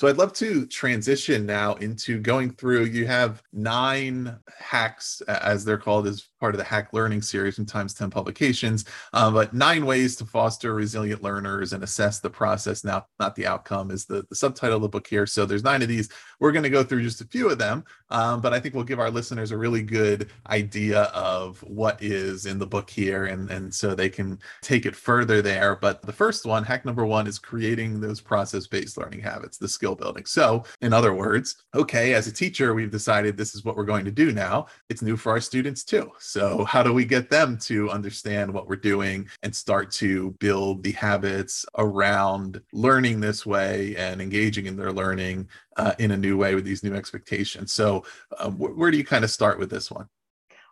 So 0.01 0.09
I'd 0.09 0.17
love 0.17 0.33
to 0.35 0.65
transition 0.65 1.45
now 1.45 1.75
into 1.75 2.21
going 2.21 2.53
through. 2.53 2.87
You 2.87 3.07
have 3.07 3.43
nine 3.53 4.35
hacks, 4.59 5.21
as 5.29 5.63
they're 5.63 5.77
called, 5.77 6.07
as 6.07 6.27
part 6.41 6.55
of 6.55 6.59
the 6.59 6.65
Hack 6.65 6.93
Learning 6.93 7.21
series 7.21 7.57
from 7.57 7.67
Times 7.67 7.93
10 7.93 8.11
Publications, 8.11 8.87
uh, 9.13 9.31
but 9.31 9.53
nine 9.53 9.85
ways 9.85 10.17
to 10.17 10.25
foster 10.25 10.75
resilient 10.75 11.23
learners 11.23 11.75
and 11.75 11.85
assess 11.85 12.19
the 12.19 12.31
process, 12.31 12.83
now 12.83 13.07
not 13.21 13.37
the 13.37 13.47
outcome, 13.47 13.91
is 13.91 14.07
the, 14.07 14.27
the 14.31 14.35
subtitle 14.35 14.77
of 14.77 14.83
the 14.83 14.89
book 14.89 15.07
here. 15.07 15.27
So 15.27 15.45
there's 15.45 15.63
nine 15.63 15.83
of 15.83 15.89
these. 15.89 16.09
We're 16.41 16.53
going 16.53 16.63
to 16.63 16.71
go 16.71 16.83
through 16.83 17.03
just 17.03 17.21
a 17.21 17.27
few 17.27 17.51
of 17.51 17.59
them, 17.59 17.85
um, 18.09 18.41
but 18.41 18.55
I 18.55 18.61
think 18.61 18.75
we'll 18.75 18.85
give 18.85 18.99
our 18.99 19.11
listeners 19.11 19.51
a 19.51 19.59
really 19.59 19.83
good 19.83 20.31
idea 20.49 21.03
of 21.03 21.59
what 21.63 22.03
is 22.03 22.47
in 22.47 22.59
the 22.59 22.67
book 22.67 22.89
here, 22.89 23.27
and, 23.27 23.51
and 23.51 23.73
so 23.73 23.95
they 23.95 24.09
can 24.09 24.39
take 24.63 24.87
it 24.87 24.97
further 24.97 25.43
there. 25.43 25.77
But 25.77 26.01
the 26.03 26.13
first 26.13 26.47
one, 26.47 26.65
hack 26.65 26.87
number 26.87 27.05
one, 27.05 27.27
is 27.27 27.39
creating 27.39 28.01
those 28.01 28.21
process-based 28.21 28.97
learning 28.97 29.21
habits, 29.21 29.59
the 29.59 29.69
skill 29.69 29.95
building. 29.95 30.25
So 30.25 30.65
in 30.81 30.95
other 30.95 31.13
words, 31.13 31.65
okay, 31.75 32.15
as 32.15 32.27
a 32.27 32.33
teacher, 32.33 32.73
we've 32.73 32.91
decided 32.91 33.37
this 33.37 33.55
is 33.55 33.65
what 33.65 33.77
we're 33.77 33.85
going 33.85 34.07
to 34.07 34.11
do 34.11 34.33
now. 34.33 34.67
It's 34.89 35.03
new 35.03 35.17
for 35.17 35.33
our 35.33 35.41
students 35.41 35.85
too. 35.85 36.11
So, 36.31 36.63
how 36.63 36.85
do 36.85 36.93
we 36.93 37.05
get 37.05 37.29
them 37.29 37.59
to 37.63 37.91
understand 37.91 38.55
what 38.55 38.69
we're 38.69 38.77
doing 38.77 39.29
and 39.43 39.55
start 39.55 39.91
to 39.93 40.31
build 40.39 40.85
the 40.85 40.93
habits 40.93 41.67
around 41.77 42.63
learning 42.73 43.19
this 43.19 43.45
way 43.45 43.97
and 43.97 44.23
engaging 44.23 44.67
in 44.67 44.77
their 44.77 44.93
learning 44.93 45.49
uh, 45.77 45.95
in 45.99 46.13
a 46.13 46.17
new 46.17 46.37
way 46.37 46.55
with 46.55 46.65
these 46.65 46.85
new 46.85 46.95
expectations? 46.95 47.73
So, 47.73 48.05
uh, 48.39 48.49
wh- 48.49 48.79
where 48.79 48.93
do 48.93 48.97
you 48.97 49.05
kind 49.05 49.25
of 49.25 49.31
start 49.33 49.59
with 49.59 49.71
this 49.71 49.91
one? 49.91 50.07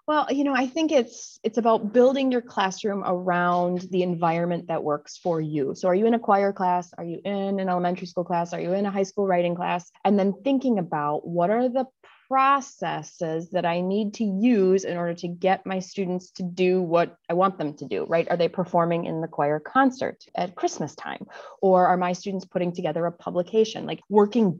Well, 0.06 0.26
you 0.30 0.42
know, 0.42 0.54
I 0.54 0.66
think 0.66 0.92
it's 0.92 1.38
it's 1.42 1.59
about 1.59 1.92
building 1.92 2.32
your 2.32 2.40
classroom 2.40 3.02
around 3.04 3.88
the 3.90 4.02
environment 4.02 4.68
that 4.68 4.82
works 4.82 5.18
for 5.18 5.40
you. 5.40 5.74
So 5.74 5.88
are 5.88 5.94
you 5.94 6.06
in 6.06 6.14
a 6.14 6.18
choir 6.18 6.52
class? 6.52 6.90
Are 6.96 7.04
you 7.04 7.20
in 7.24 7.61
an 7.61 7.68
elementary 7.68 8.06
school 8.06 8.24
class? 8.24 8.54
Are 8.54 8.61
you 8.61 8.72
in 8.72 8.86
a 8.86 8.90
high 8.90 9.02
school 9.02 9.26
writing 9.26 9.54
class? 9.54 9.90
And 10.04 10.18
then 10.18 10.32
thinking 10.44 10.78
about 10.78 11.26
what 11.26 11.50
are 11.50 11.68
the 11.68 11.84
processes 12.28 13.50
that 13.50 13.64
I 13.64 13.80
need 13.80 14.14
to 14.14 14.24
use 14.24 14.84
in 14.84 14.96
order 14.96 15.14
to 15.14 15.28
get 15.28 15.64
my 15.64 15.78
students 15.78 16.30
to 16.32 16.42
do 16.42 16.82
what 16.82 17.16
I 17.28 17.34
want 17.34 17.58
them 17.58 17.74
to 17.74 17.86
do, 17.86 18.04
right? 18.04 18.28
Are 18.30 18.36
they 18.36 18.48
performing 18.48 19.06
in 19.06 19.20
the 19.20 19.28
choir 19.28 19.58
concert 19.58 20.24
at 20.34 20.54
Christmas 20.54 20.94
time? 20.94 21.26
Or 21.62 21.86
are 21.86 21.96
my 21.96 22.12
students 22.12 22.44
putting 22.44 22.72
together 22.72 23.06
a 23.06 23.12
publication? 23.12 23.86
Like 23.86 24.00
working 24.10 24.52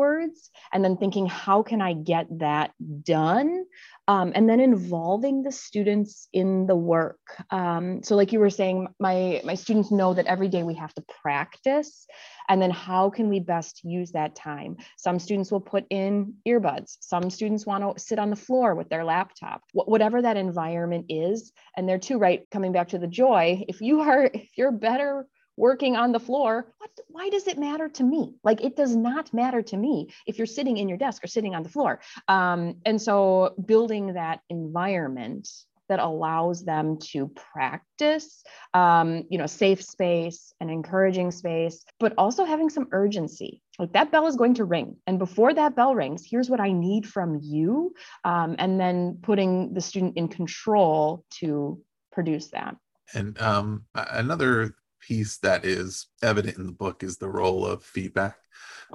backwards 0.00 0.50
and 0.72 0.84
then 0.84 0.96
thinking, 0.96 1.26
how 1.26 1.62
can 1.62 1.80
I 1.80 1.92
get 1.92 2.26
that 2.38 2.72
done? 3.02 3.64
Um, 4.08 4.32
and 4.34 4.48
then 4.48 4.60
involving 4.60 5.42
the 5.42 5.52
students 5.52 6.28
in 6.32 6.66
the 6.66 6.74
work. 6.74 7.20
Um, 7.50 8.02
so, 8.02 8.16
like 8.16 8.32
you 8.32 8.40
were 8.40 8.50
saying, 8.50 8.88
my 8.98 9.40
my 9.44 9.54
students 9.54 9.92
know 9.92 10.14
that 10.14 10.26
every 10.26 10.48
day 10.48 10.64
we 10.64 10.74
have 10.74 10.92
to 10.94 11.04
practice, 11.22 12.06
and 12.48 12.60
then 12.60 12.70
how 12.70 13.10
can 13.10 13.28
we 13.28 13.38
best 13.38 13.84
use 13.84 14.10
that 14.12 14.34
time? 14.34 14.78
Some 14.96 15.20
students 15.20 15.52
will 15.52 15.60
put 15.60 15.84
in 15.90 16.34
earbuds. 16.46 16.96
Some 17.00 17.30
students 17.30 17.66
want 17.66 17.84
to 17.84 18.02
sit 18.02 18.18
on 18.18 18.30
the 18.30 18.36
floor 18.36 18.74
with 18.74 18.88
their 18.88 19.04
laptop. 19.04 19.62
Wh- 19.72 19.88
whatever 19.88 20.20
that 20.22 20.36
environment 20.36 21.06
is, 21.08 21.52
and 21.76 21.88
they're 21.88 21.98
too 21.98 22.18
right. 22.18 22.44
Coming 22.50 22.72
back 22.72 22.88
to 22.88 22.98
the 22.98 23.06
joy, 23.06 23.64
if 23.68 23.80
you 23.80 24.00
are 24.00 24.24
if 24.34 24.50
you're 24.56 24.72
better 24.72 25.26
working 25.60 25.94
on 25.94 26.10
the 26.12 26.18
floor 26.18 26.66
what, 26.78 26.90
why 27.08 27.28
does 27.28 27.46
it 27.46 27.58
matter 27.58 27.88
to 27.88 28.02
me? 28.02 28.34
Like 28.42 28.62
it 28.62 28.76
does 28.76 28.96
not 28.96 29.32
matter 29.34 29.62
to 29.62 29.76
me 29.76 30.08
if 30.26 30.38
you're 30.38 30.46
sitting 30.46 30.78
in 30.78 30.88
your 30.88 30.98
desk 30.98 31.22
or 31.22 31.26
sitting 31.26 31.54
on 31.54 31.62
the 31.62 31.68
floor. 31.68 32.00
Um, 32.28 32.76
and 32.86 33.00
so 33.00 33.54
building 33.64 34.14
that 34.14 34.40
environment 34.48 35.48
that 35.88 35.98
allows 35.98 36.64
them 36.64 36.98
to 36.98 37.26
practice 37.28 38.44
um, 38.74 39.24
you 39.28 39.38
know 39.38 39.46
safe 39.46 39.82
space 39.82 40.52
and 40.60 40.70
encouraging 40.70 41.32
space 41.32 41.84
but 41.98 42.14
also 42.16 42.44
having 42.44 42.70
some 42.70 42.88
urgency. 42.92 43.60
Like 43.78 43.92
that 43.92 44.12
bell 44.12 44.26
is 44.26 44.36
going 44.36 44.54
to 44.54 44.64
ring. 44.64 44.96
And 45.06 45.18
before 45.18 45.52
that 45.52 45.76
bell 45.76 45.94
rings 45.94 46.24
here's 46.24 46.48
what 46.48 46.60
i 46.60 46.72
need 46.72 47.06
from 47.06 47.38
you 47.42 47.92
um, 48.24 48.56
and 48.58 48.80
then 48.80 49.18
putting 49.22 49.74
the 49.74 49.80
student 49.80 50.16
in 50.16 50.28
control 50.28 51.24
to 51.40 51.80
produce 52.12 52.50
that. 52.50 52.76
And 53.12 53.40
um, 53.40 53.84
another 53.94 54.74
piece 55.00 55.38
that 55.38 55.64
is 55.64 56.06
evident 56.22 56.56
in 56.56 56.66
the 56.66 56.72
book 56.72 57.02
is 57.02 57.16
the 57.16 57.28
role 57.28 57.66
of 57.66 57.82
feedback 57.82 58.36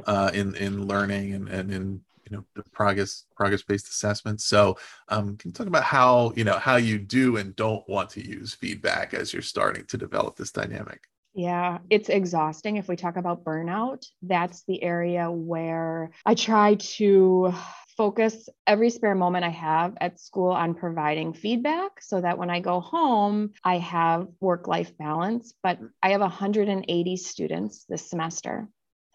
uh, 0.06 0.32
in 0.34 0.56
in 0.56 0.88
learning 0.88 1.34
and, 1.34 1.50
and 1.50 1.72
in 1.72 2.02
you 2.30 2.36
know 2.36 2.44
the 2.56 2.64
progress 2.72 3.26
progress 3.36 3.62
based 3.62 3.88
assessment 3.88 4.42
so 4.42 4.78
um, 5.10 5.38
can 5.38 5.50
you 5.50 5.54
talk 5.54 5.68
about 5.68 5.84
how 5.84 6.32
you 6.36 6.44
know 6.44 6.58
how 6.58 6.76
you 6.76 6.98
do 6.98 7.38
and 7.38 7.56
don't 7.56 7.88
want 7.88 8.10
to 8.10 8.26
use 8.26 8.54
feedback 8.54 9.14
as 9.14 9.32
you're 9.34 9.42
starting 9.42 9.86
to 9.86 9.98
develop 9.98 10.36
this 10.36 10.52
dynamic 10.52 11.02
yeah, 11.38 11.80
it's 11.90 12.08
exhausting. 12.08 12.78
If 12.78 12.88
we 12.88 12.96
talk 12.96 13.18
about 13.18 13.44
burnout, 13.44 14.06
that's 14.22 14.64
the 14.70 14.82
area 14.82 15.30
where 15.30 16.12
I 16.26 16.34
try 16.34 16.76
to 16.76 17.54
focus 17.98 18.50
every 18.68 18.90
spare 18.90 19.16
moment 19.16 19.46
I 19.46 19.50
have 19.50 19.98
at 20.02 20.20
school 20.20 20.52
on 20.52 20.76
providing 20.76 21.34
feedback 21.34 22.02
so 22.02 22.22
that 22.22 22.38
when 22.38 22.50
I 22.50 22.60
go 22.60 22.80
home, 22.80 23.52
I 23.64 23.78
have 23.78 24.28
work 24.40 24.68
life 24.68 24.98
balance. 24.98 25.54
But 25.64 25.80
I 26.04 26.10
have 26.10 26.22
180 26.22 27.18
students 27.18 27.86
this 27.88 28.10
semester. 28.10 28.68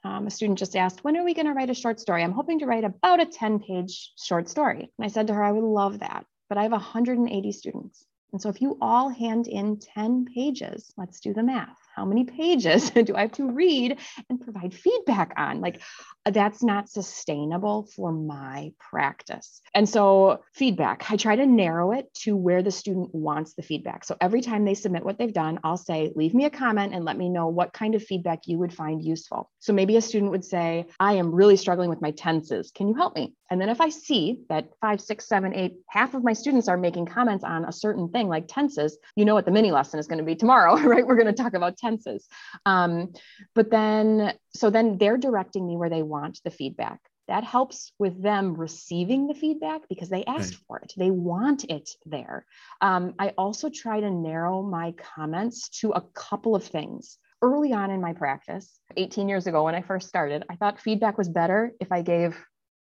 Um, 0.02 0.26
a 0.26 0.30
student 0.30 0.58
just 0.58 0.76
asked, 0.76 1.04
When 1.04 1.16
are 1.16 1.24
we 1.24 1.34
going 1.34 1.46
to 1.46 1.52
write 1.52 1.70
a 1.70 1.74
short 1.74 2.00
story? 2.00 2.22
I'm 2.22 2.32
hoping 2.32 2.60
to 2.60 2.66
write 2.66 2.84
about 2.84 3.20
a 3.20 3.26
10 3.26 3.60
page 3.60 4.12
short 4.18 4.48
story. 4.48 4.90
And 4.98 5.04
I 5.04 5.08
said 5.08 5.26
to 5.26 5.34
her, 5.34 5.44
I 5.44 5.52
would 5.52 5.64
love 5.64 5.98
that. 5.98 6.24
But 6.48 6.58
I 6.58 6.62
have 6.62 6.72
180 6.72 7.52
students. 7.52 8.06
And 8.32 8.40
so 8.40 8.48
if 8.48 8.62
you 8.62 8.78
all 8.80 9.08
hand 9.08 9.46
in 9.46 9.78
10 9.78 10.26
pages, 10.34 10.92
let's 10.96 11.20
do 11.20 11.34
the 11.34 11.42
math 11.42 11.76
how 11.94 12.04
many 12.04 12.24
pages 12.24 12.90
do 13.04 13.14
I 13.14 13.22
have 13.22 13.32
to 13.32 13.50
read 13.50 13.98
and 14.28 14.40
provide 14.40 14.74
feedback 14.74 15.32
on? 15.36 15.60
Like, 15.60 15.82
uh, 16.26 16.30
that's 16.30 16.62
not 16.62 16.88
sustainable 16.88 17.88
for 17.96 18.12
my 18.12 18.72
practice. 18.78 19.60
And 19.74 19.88
so, 19.88 20.42
feedback, 20.54 21.10
I 21.10 21.16
try 21.16 21.36
to 21.36 21.46
narrow 21.46 21.92
it 21.92 22.12
to 22.22 22.36
where 22.36 22.62
the 22.62 22.70
student 22.70 23.14
wants 23.14 23.54
the 23.54 23.62
feedback. 23.62 24.04
So, 24.04 24.16
every 24.20 24.40
time 24.40 24.64
they 24.64 24.74
submit 24.74 25.04
what 25.04 25.18
they've 25.18 25.32
done, 25.32 25.60
I'll 25.64 25.76
say, 25.76 26.12
leave 26.14 26.34
me 26.34 26.44
a 26.44 26.50
comment 26.50 26.94
and 26.94 27.04
let 27.04 27.16
me 27.16 27.28
know 27.28 27.48
what 27.48 27.72
kind 27.72 27.94
of 27.94 28.02
feedback 28.02 28.46
you 28.46 28.58
would 28.58 28.72
find 28.72 29.02
useful. 29.02 29.50
So, 29.60 29.72
maybe 29.72 29.96
a 29.96 30.02
student 30.02 30.30
would 30.30 30.44
say, 30.44 30.86
I 30.98 31.14
am 31.14 31.32
really 31.32 31.56
struggling 31.56 31.90
with 31.90 32.02
my 32.02 32.10
tenses. 32.10 32.70
Can 32.70 32.88
you 32.88 32.94
help 32.94 33.16
me? 33.16 33.34
And 33.50 33.60
then, 33.60 33.68
if 33.68 33.80
I 33.80 33.88
see 33.88 34.40
that 34.48 34.68
five, 34.80 35.00
six, 35.00 35.26
seven, 35.26 35.54
eight, 35.54 35.76
half 35.88 36.14
of 36.14 36.22
my 36.22 36.32
students 36.32 36.68
are 36.68 36.76
making 36.76 37.06
comments 37.06 37.44
on 37.44 37.64
a 37.64 37.72
certain 37.72 38.08
thing 38.10 38.28
like 38.28 38.46
tenses, 38.46 38.98
you 39.16 39.24
know 39.24 39.34
what 39.34 39.44
the 39.44 39.50
mini 39.50 39.70
lesson 39.70 39.98
is 39.98 40.06
going 40.06 40.18
to 40.18 40.24
be 40.24 40.36
tomorrow, 40.36 40.76
right? 40.80 41.06
We're 41.06 41.16
going 41.16 41.34
to 41.34 41.42
talk 41.42 41.54
about 41.54 41.76
tenses. 41.80 42.28
Um, 42.66 43.12
but 43.54 43.70
then, 43.70 44.34
so 44.54 44.70
then 44.70 44.98
they're 44.98 45.18
directing 45.18 45.66
me 45.66 45.76
where 45.76 45.90
they 45.90 46.02
want 46.02 46.40
the 46.44 46.50
feedback. 46.50 47.00
That 47.28 47.44
helps 47.44 47.92
with 47.98 48.20
them 48.20 48.54
receiving 48.54 49.28
the 49.28 49.34
feedback 49.34 49.82
because 49.88 50.08
they 50.08 50.24
asked 50.24 50.54
right. 50.54 50.62
for 50.66 50.78
it. 50.80 50.92
They 50.96 51.12
want 51.12 51.64
it 51.68 51.90
there. 52.04 52.44
Um, 52.80 53.14
I 53.20 53.28
also 53.38 53.70
try 53.70 54.00
to 54.00 54.10
narrow 54.10 54.62
my 54.62 54.94
comments 55.16 55.68
to 55.80 55.92
a 55.92 56.00
couple 56.12 56.56
of 56.56 56.64
things. 56.64 57.18
Early 57.40 57.72
on 57.72 57.90
in 57.90 58.00
my 58.00 58.12
practice, 58.14 58.80
18 58.96 59.28
years 59.28 59.46
ago 59.46 59.64
when 59.64 59.76
I 59.76 59.80
first 59.80 60.08
started, 60.08 60.44
I 60.50 60.56
thought 60.56 60.80
feedback 60.80 61.16
was 61.16 61.28
better 61.28 61.72
if 61.80 61.92
I 61.92 62.02
gave 62.02 62.36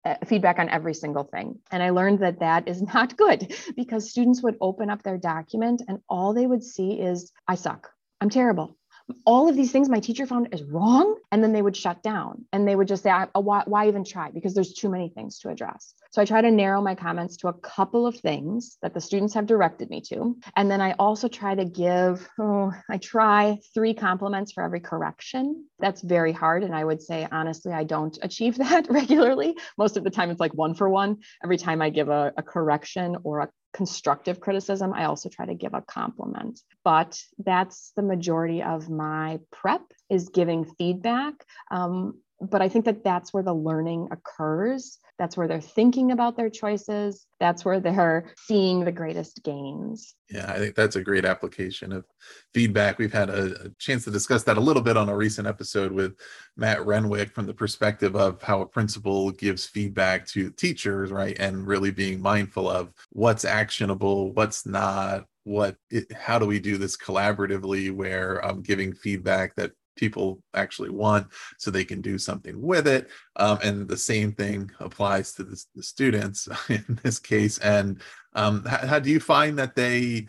uh, 0.05 0.15
feedback 0.25 0.59
on 0.59 0.69
every 0.69 0.93
single 0.93 1.23
thing. 1.23 1.59
And 1.71 1.81
I 1.81 1.89
learned 1.89 2.19
that 2.19 2.39
that 2.39 2.67
is 2.67 2.81
not 2.93 3.17
good 3.17 3.53
because 3.75 4.09
students 4.09 4.43
would 4.43 4.57
open 4.61 4.89
up 4.89 5.01
their 5.01 5.17
document 5.17 5.81
and 5.87 5.99
all 6.07 6.33
they 6.33 6.45
would 6.45 6.63
see 6.63 6.99
is, 6.99 7.31
I 7.47 7.55
suck. 7.55 7.89
I'm 8.21 8.29
terrible. 8.29 8.77
All 9.23 9.47
of 9.47 9.55
these 9.55 9.71
things 9.71 9.87
my 9.87 9.99
teacher 9.99 10.25
found 10.25 10.47
is 10.51 10.63
wrong 10.63 11.19
and 11.31 11.43
then 11.43 11.53
they 11.53 11.61
would 11.61 11.77
shut 11.77 12.01
down 12.01 12.45
and 12.51 12.67
they 12.67 12.75
would 12.75 12.87
just 12.87 13.03
say 13.03 13.11
uh, 13.11 13.27
why, 13.35 13.61
why 13.67 13.87
even 13.87 14.03
try? 14.03 14.31
Because 14.31 14.55
there's 14.55 14.73
too 14.73 14.89
many 14.89 15.09
things 15.09 15.37
to 15.39 15.49
address. 15.49 15.93
So 16.09 16.21
i 16.21 16.25
try 16.25 16.41
to 16.41 16.49
narrow 16.49 16.81
my 16.81 16.95
comments 16.95 17.37
to 17.37 17.49
a 17.49 17.53
couple 17.53 18.07
of 18.07 18.17
things 18.17 18.77
that 18.81 18.93
the 18.93 19.01
students 19.01 19.33
have 19.35 19.45
directed 19.45 19.89
me 19.89 20.01
to 20.09 20.37
and 20.55 20.71
then 20.71 20.79
i 20.79 20.93
also 20.93 21.27
try 21.27 21.53
to 21.53 21.65
give 21.65 22.27
oh, 22.39 22.71
i 22.89 22.97
try 22.97 23.59
three 23.73 23.93
compliments 23.93 24.53
for 24.53 24.63
every 24.63 24.79
correction. 24.79 25.65
That's 25.79 26.01
very 26.01 26.31
hard 26.31 26.63
and 26.63 26.73
i 26.73 26.83
would 26.83 27.01
say 27.01 27.27
honestly 27.31 27.73
i 27.73 27.83
don't 27.83 28.17
achieve 28.23 28.57
that 28.65 28.89
regularly. 28.89 29.55
Most 29.77 29.97
of 29.97 30.03
the 30.03 30.09
time 30.09 30.31
it's 30.31 30.39
like 30.39 30.53
one 30.53 30.73
for 30.73 30.89
one. 30.89 31.17
Every 31.43 31.57
time 31.57 31.81
i 31.81 31.89
give 31.89 32.09
a, 32.09 32.33
a 32.37 32.41
correction 32.41 33.17
or 33.23 33.41
a 33.41 33.49
constructive 33.75 34.39
criticism, 34.39 34.93
I 34.93 35.03
also 35.03 35.27
try 35.27 35.45
to 35.45 35.53
give 35.53 35.73
a 35.73 35.81
compliment. 35.81 36.61
But 36.85 37.21
that's 37.37 37.91
the 37.97 38.03
majority 38.03 38.63
of 38.63 38.89
my 38.89 39.39
prep 39.51 39.81
is 40.09 40.29
giving 40.29 40.63
feedback. 40.63 41.33
Um, 41.69 42.19
but 42.49 42.61
I 42.61 42.69
think 42.69 42.85
that 42.85 43.03
that's 43.03 43.33
where 43.33 43.43
the 43.43 43.53
learning 43.53 44.07
occurs. 44.11 44.99
That's 45.17 45.37
where 45.37 45.47
they're 45.47 45.61
thinking 45.61 46.11
about 46.11 46.35
their 46.35 46.49
choices. 46.49 47.25
That's 47.39 47.63
where 47.63 47.79
they're 47.79 48.33
seeing 48.37 48.83
the 48.83 48.91
greatest 48.91 49.43
gains. 49.43 50.15
Yeah, 50.29 50.51
I 50.51 50.57
think 50.57 50.75
that's 50.75 50.95
a 50.95 51.03
great 51.03 51.23
application 51.23 51.91
of 51.93 52.05
feedback. 52.53 52.97
We've 52.97 53.13
had 53.13 53.29
a, 53.29 53.65
a, 53.65 53.69
chance 53.79 54.03
to 54.05 54.11
discuss 54.11 54.43
that 54.43 54.57
a 54.57 54.61
little 54.61 54.81
bit 54.81 54.97
on 54.97 55.07
a 55.07 55.15
recent 55.15 55.47
episode 55.47 55.91
with 55.91 56.15
Matt 56.57 56.85
Renwick 56.85 57.33
from 57.33 57.45
the 57.45 57.53
perspective 57.53 58.15
of 58.15 58.41
how 58.41 58.61
a 58.61 58.65
principal 58.65 59.31
gives 59.31 59.65
feedback 59.65 60.27
to 60.27 60.49
teachers, 60.51 61.11
right? 61.11 61.37
And 61.39 61.65
really 61.65 61.91
being 61.91 62.21
mindful 62.21 62.69
of 62.69 62.91
what's 63.11 63.45
actionable, 63.45 64.33
what's 64.33 64.65
not, 64.65 65.25
what 65.45 65.77
it, 65.91 66.11
how 66.11 66.39
do 66.39 66.45
we 66.45 66.59
do 66.59 66.77
this 66.77 66.97
collaboratively 66.97 67.91
where 67.91 68.43
i'm 68.43 68.63
giving 68.63 68.91
feedback 68.91 69.53
that 69.55 69.71
people 69.95 70.41
actually 70.53 70.89
want 70.89 71.27
so 71.57 71.71
they 71.71 71.85
can 71.85 72.01
do 72.01 72.17
something 72.17 72.61
with 72.61 72.87
it. 72.87 73.09
Um, 73.35 73.59
and 73.63 73.87
the 73.87 73.97
same 73.97 74.31
thing 74.31 74.71
applies 74.79 75.33
to 75.33 75.43
the, 75.43 75.63
the 75.75 75.83
students 75.83 76.47
in 76.69 76.99
this 77.03 77.19
case. 77.19 77.57
And 77.59 78.01
um, 78.33 78.65
how, 78.65 78.87
how, 78.87 78.99
do 78.99 79.09
you 79.09 79.19
find 79.19 79.57
that 79.59 79.75
they 79.75 80.27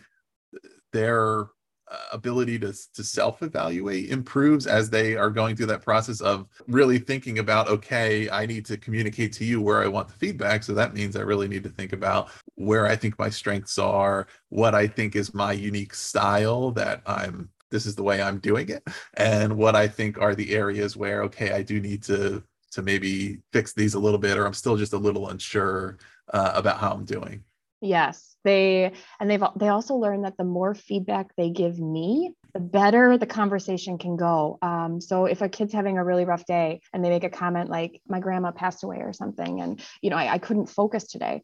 their 0.93 1.49
uh, 1.89 1.97
ability 2.13 2.59
to, 2.59 2.75
to 2.95 3.05
self-evaluate 3.05 4.11
improves 4.11 4.67
as 4.67 4.91
they 4.91 5.17
are 5.17 5.31
going 5.31 5.55
through 5.55 5.67
that 5.67 5.83
process 5.83 6.21
of 6.21 6.49
really 6.67 6.99
thinking 6.99 7.39
about 7.39 7.69
okay 7.69 8.29
i 8.31 8.45
need 8.45 8.65
to 8.67 8.77
communicate 8.77 9.33
to 9.33 9.45
you 9.45 9.61
where 9.61 9.85
i 9.85 9.87
want 9.87 10.09
the 10.09 10.15
feedback. 10.15 10.65
So 10.65 10.75
that 10.75 10.95
means 10.95 11.15
i 11.15 11.21
really 11.21 11.47
need 11.47 11.63
to 11.63 11.69
think 11.69 11.93
about 11.93 12.31
where 12.57 12.87
i 12.87 12.97
think 12.97 13.17
my 13.21 13.29
strengths 13.29 13.79
are 13.79 14.27
what 14.49 14.75
i 14.75 14.89
think 14.89 15.15
is 15.15 15.33
my 15.33 15.53
unique 15.53 15.95
style 15.95 16.73
that 16.73 17.03
i'm 17.07 17.51
this 17.71 17.87
is 17.87 17.95
the 17.95 18.03
way 18.03 18.23
I'm 18.23 18.39
doing 18.39 18.69
it, 18.69 18.83
and 19.15 19.57
what 19.57 19.77
I 19.77 19.89
think 19.89 20.19
are 20.19 20.35
the 20.35 20.55
areas 20.55 20.97
where 20.97 21.23
okay, 21.25 21.53
I 21.53 21.63
do 21.63 21.81
need 21.81 22.03
to 22.05 22.43
to 22.73 22.83
maybe 22.83 23.39
fix 23.53 23.73
these 23.73 23.95
a 23.95 23.99
little 23.99 24.19
bit, 24.19 24.37
or 24.37 24.47
I'm 24.47 24.55
still 24.55 24.77
just 24.77 24.93
a 24.93 24.99
little 24.99 25.29
unsure 25.29 25.99
uh, 26.33 26.53
about 26.55 26.79
how 26.79 26.93
I'm 26.93 27.05
doing. 27.05 27.43
Yes, 27.81 28.37
they 28.43 28.93
and 29.21 29.31
they've 29.31 29.43
they 29.57 29.69
also 29.69 29.97
learned 29.97 30.25
that 30.25 30.37
the 30.39 30.45
more 30.45 30.75
feedback 30.75 31.35
they 31.37 31.51
give 31.51 31.79
me, 31.79 32.33
the 32.55 32.61
better 32.61 33.19
the 33.19 33.27
conversation 33.27 33.99
can 33.99 34.17
go. 34.17 34.59
Um, 34.63 35.01
so 35.01 35.27
if 35.27 35.43
a 35.43 35.49
kid's 35.49 35.75
having 35.75 35.99
a 35.99 36.05
really 36.05 36.25
rough 36.25 36.47
day 36.47 36.81
and 36.93 37.05
they 37.05 37.11
make 37.11 37.25
a 37.25 37.31
comment 37.31 37.69
like 37.69 38.01
"my 38.09 38.19
grandma 38.19 38.51
passed 38.51 38.83
away" 38.83 38.99
or 38.99 39.13
something, 39.13 39.61
and 39.61 39.81
you 40.01 40.09
know 40.09 40.17
I, 40.17 40.35
I 40.35 40.39
couldn't 40.39 40.67
focus 40.67 41.07
today, 41.07 41.43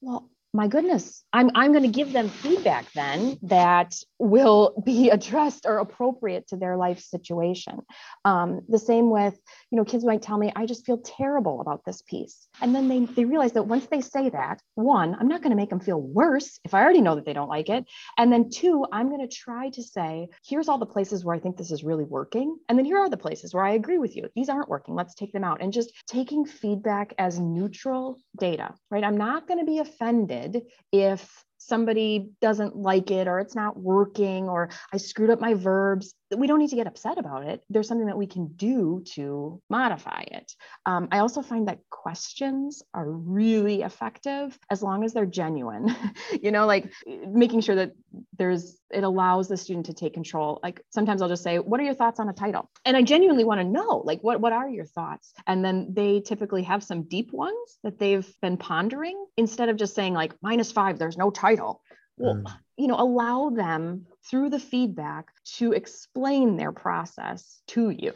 well, 0.00 0.30
my 0.56 0.68
goodness, 0.68 1.22
I'm, 1.34 1.50
I'm 1.54 1.72
going 1.72 1.82
to 1.82 1.88
give 1.88 2.14
them 2.14 2.30
feedback 2.30 2.90
then 2.94 3.38
that 3.42 3.94
will 4.18 4.82
be 4.84 5.10
addressed 5.16 5.66
or 5.66 5.78
appropriate 5.78 6.48
to 6.48 6.56
their 6.56 6.78
life 6.78 6.98
situation. 6.98 7.80
Um, 8.24 8.62
the 8.66 8.78
same 8.78 9.10
with, 9.10 9.38
you 9.70 9.76
know, 9.76 9.84
kids 9.84 10.02
might 10.02 10.22
tell 10.22 10.38
me, 10.38 10.50
I 10.56 10.64
just 10.64 10.86
feel 10.86 10.96
terrible 10.98 11.60
about 11.60 11.84
this 11.84 12.00
piece. 12.00 12.48
And 12.62 12.74
then 12.74 12.88
they, 12.88 13.04
they 13.04 13.26
realize 13.26 13.52
that 13.52 13.64
once 13.64 13.86
they 13.86 14.00
say 14.00 14.30
that, 14.30 14.62
one, 14.76 15.14
I'm 15.20 15.28
not 15.28 15.42
going 15.42 15.50
to 15.50 15.56
make 15.56 15.68
them 15.68 15.80
feel 15.80 16.00
worse 16.00 16.58
if 16.64 16.72
I 16.72 16.82
already 16.82 17.02
know 17.02 17.16
that 17.16 17.26
they 17.26 17.34
don't 17.34 17.50
like 17.50 17.68
it. 17.68 17.84
And 18.16 18.32
then 18.32 18.48
two, 18.48 18.86
I'm 18.90 19.10
going 19.10 19.28
to 19.28 19.34
try 19.34 19.68
to 19.70 19.82
say, 19.82 20.28
here's 20.46 20.68
all 20.68 20.78
the 20.78 20.86
places 20.86 21.22
where 21.22 21.36
I 21.36 21.38
think 21.38 21.58
this 21.58 21.70
is 21.70 21.84
really 21.84 22.04
working. 22.04 22.56
And 22.70 22.78
then 22.78 22.86
here 22.86 22.98
are 22.98 23.10
the 23.10 23.18
places 23.18 23.52
where 23.52 23.64
I 23.64 23.74
agree 23.74 23.98
with 23.98 24.16
you. 24.16 24.30
These 24.34 24.48
aren't 24.48 24.70
working. 24.70 24.94
Let's 24.94 25.14
take 25.14 25.32
them 25.32 25.44
out. 25.44 25.60
And 25.60 25.70
just 25.70 25.92
taking 26.06 26.46
feedback 26.46 27.12
as 27.18 27.38
neutral 27.38 28.16
data, 28.38 28.72
right? 28.90 29.04
I'm 29.04 29.18
not 29.18 29.46
going 29.46 29.60
to 29.60 29.66
be 29.66 29.80
offended 29.80 30.45
if 30.92 31.44
somebody 31.58 32.30
doesn't 32.40 32.76
like 32.76 33.10
it 33.10 33.26
or 33.26 33.40
it's 33.40 33.54
not 33.54 33.78
working 33.78 34.48
or 34.48 34.70
I 34.92 34.98
screwed 34.98 35.30
up 35.30 35.40
my 35.40 35.54
verbs, 35.54 36.14
we 36.34 36.46
don't 36.46 36.58
need 36.58 36.70
to 36.70 36.76
get 36.76 36.86
upset 36.86 37.18
about 37.18 37.44
it. 37.46 37.62
There's 37.70 37.86
something 37.86 38.06
that 38.06 38.18
we 38.18 38.26
can 38.26 38.48
do 38.56 39.02
to 39.14 39.60
modify 39.70 40.22
it. 40.22 40.52
Um, 40.84 41.08
I 41.12 41.18
also 41.18 41.42
find 41.42 41.68
that 41.68 41.78
questions 41.90 42.82
are 42.94 43.08
really 43.08 43.82
effective 43.82 44.58
as 44.70 44.82
long 44.82 45.04
as 45.04 45.12
they're 45.12 45.26
genuine, 45.26 45.94
you 46.42 46.50
know, 46.50 46.66
like 46.66 46.90
making 47.06 47.60
sure 47.60 47.76
that 47.76 47.92
there's, 48.38 48.78
it 48.90 49.04
allows 49.04 49.48
the 49.48 49.56
student 49.56 49.86
to 49.86 49.94
take 49.94 50.14
control. 50.14 50.58
Like 50.62 50.80
sometimes 50.90 51.22
I'll 51.22 51.28
just 51.28 51.44
say, 51.44 51.58
what 51.58 51.80
are 51.80 51.84
your 51.84 51.94
thoughts 51.94 52.18
on 52.18 52.28
a 52.28 52.32
title? 52.32 52.70
And 52.84 52.96
I 52.96 53.02
genuinely 53.02 53.44
want 53.44 53.60
to 53.60 53.64
know, 53.64 54.02
like, 54.04 54.20
what, 54.22 54.40
what 54.40 54.52
are 54.52 54.68
your 54.68 54.86
thoughts? 54.86 55.32
And 55.46 55.64
then 55.64 55.92
they 55.92 56.20
typically 56.20 56.64
have 56.64 56.82
some 56.82 57.04
deep 57.04 57.32
ones 57.32 57.78
that 57.84 57.98
they've 57.98 58.28
been 58.42 58.56
pondering 58.56 59.24
instead 59.36 59.68
of 59.68 59.76
just 59.76 59.94
saying 59.94 60.14
like 60.14 60.34
minus 60.42 60.72
five, 60.72 60.98
there's 60.98 61.16
no 61.16 61.30
title 61.30 61.82
well 62.18 62.34
mm. 62.34 62.52
you 62.76 62.86
know 62.86 62.98
allow 62.98 63.50
them 63.50 64.06
through 64.30 64.50
the 64.50 64.58
feedback 64.58 65.26
to 65.44 65.72
explain 65.72 66.56
their 66.56 66.72
process 66.72 67.60
to 67.68 67.90
you. 67.90 68.12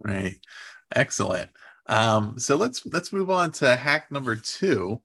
Right. 0.00 0.36
Excellent. 0.94 1.50
Um, 1.86 2.38
so 2.38 2.56
let's 2.56 2.84
let's 2.86 3.12
move 3.12 3.30
on 3.30 3.50
to 3.52 3.76
hack 3.76 4.10
number 4.10 4.36
two 4.36 5.00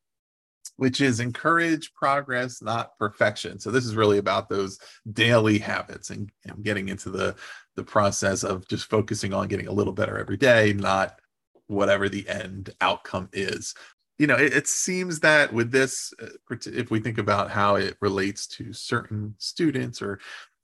which 0.77 1.01
is 1.01 1.19
encourage 1.19 1.93
progress 1.93 2.61
not 2.61 2.97
perfection. 2.97 3.59
So 3.59 3.71
this 3.71 3.85
is 3.85 3.95
really 3.95 4.17
about 4.17 4.49
those 4.49 4.79
daily 5.11 5.59
habits 5.59 6.09
and, 6.09 6.31
and 6.45 6.63
getting 6.63 6.89
into 6.89 7.09
the 7.09 7.35
the 7.75 7.83
process 7.83 8.43
of 8.43 8.67
just 8.67 8.89
focusing 8.89 9.33
on 9.33 9.47
getting 9.47 9.67
a 9.67 9.73
little 9.73 9.93
better 9.93 10.17
every 10.17 10.37
day 10.37 10.73
not 10.73 11.19
whatever 11.67 12.07
the 12.07 12.27
end 12.27 12.71
outcome 12.81 13.29
is 13.33 13.73
you 14.17 14.27
know, 14.27 14.35
it, 14.35 14.53
it, 14.53 14.67
seems 14.67 15.19
that 15.21 15.51
with 15.51 15.71
this, 15.71 16.13
uh, 16.21 16.27
if 16.67 16.91
we 16.91 16.99
think 16.99 17.17
about 17.17 17.49
how 17.49 17.75
it 17.75 17.97
relates 17.99 18.47
to 18.47 18.71
certain 18.71 19.35
students 19.37 20.01
or 20.01 20.19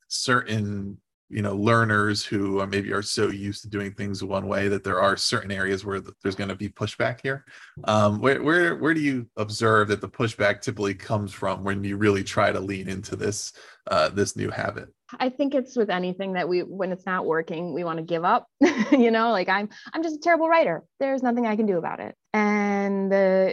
certain 0.07 0.97
you 1.29 1.43
know 1.43 1.55
learners 1.55 2.25
who 2.25 2.65
maybe 2.67 2.91
are 2.91 3.03
so 3.03 3.29
used 3.29 3.61
to 3.61 3.69
doing 3.69 3.93
things 3.93 4.23
one 4.23 4.47
way 4.47 4.67
that 4.67 4.83
there 4.83 4.99
are 4.99 5.15
certain 5.15 5.51
areas 5.51 5.85
where 5.85 6.01
there's 6.23 6.35
going 6.35 6.49
to 6.49 6.55
be 6.55 6.69
pushback 6.69 7.19
here. 7.21 7.45
Um, 7.83 8.19
where, 8.19 8.41
where 8.41 8.75
where 8.75 8.93
do 8.93 9.01
you 9.01 9.27
observe 9.37 9.89
that 9.89 10.01
the 10.01 10.09
pushback 10.09 10.61
typically 10.61 10.95
comes 10.95 11.31
from 11.31 11.63
when 11.63 11.83
you 11.83 11.97
really 11.97 12.23
try 12.23 12.51
to 12.51 12.59
lean 12.59 12.89
into 12.89 13.15
this 13.15 13.53
uh, 13.87 14.09
this 14.09 14.35
new 14.35 14.49
habit? 14.49 14.89
I 15.19 15.29
think 15.29 15.55
it's 15.55 15.75
with 15.75 15.89
anything 15.89 16.33
that 16.33 16.49
we 16.49 16.61
when 16.61 16.91
it's 16.91 17.05
not 17.05 17.25
working 17.25 17.73
we 17.73 17.83
want 17.83 17.97
to 17.97 18.03
give 18.03 18.25
up. 18.25 18.47
You 18.91 19.11
know 19.11 19.31
like 19.31 19.49
i'm 19.49 19.69
i'm 19.93 20.01
just 20.01 20.15
a 20.15 20.19
terrible 20.19 20.49
writer. 20.49 20.83
There's 20.99 21.21
nothing 21.21 21.45
i 21.45 21.55
can 21.55 21.67
do 21.67 21.77
about 21.77 21.99
it. 21.99 22.15
And 22.33 22.68
uh, 23.13 23.51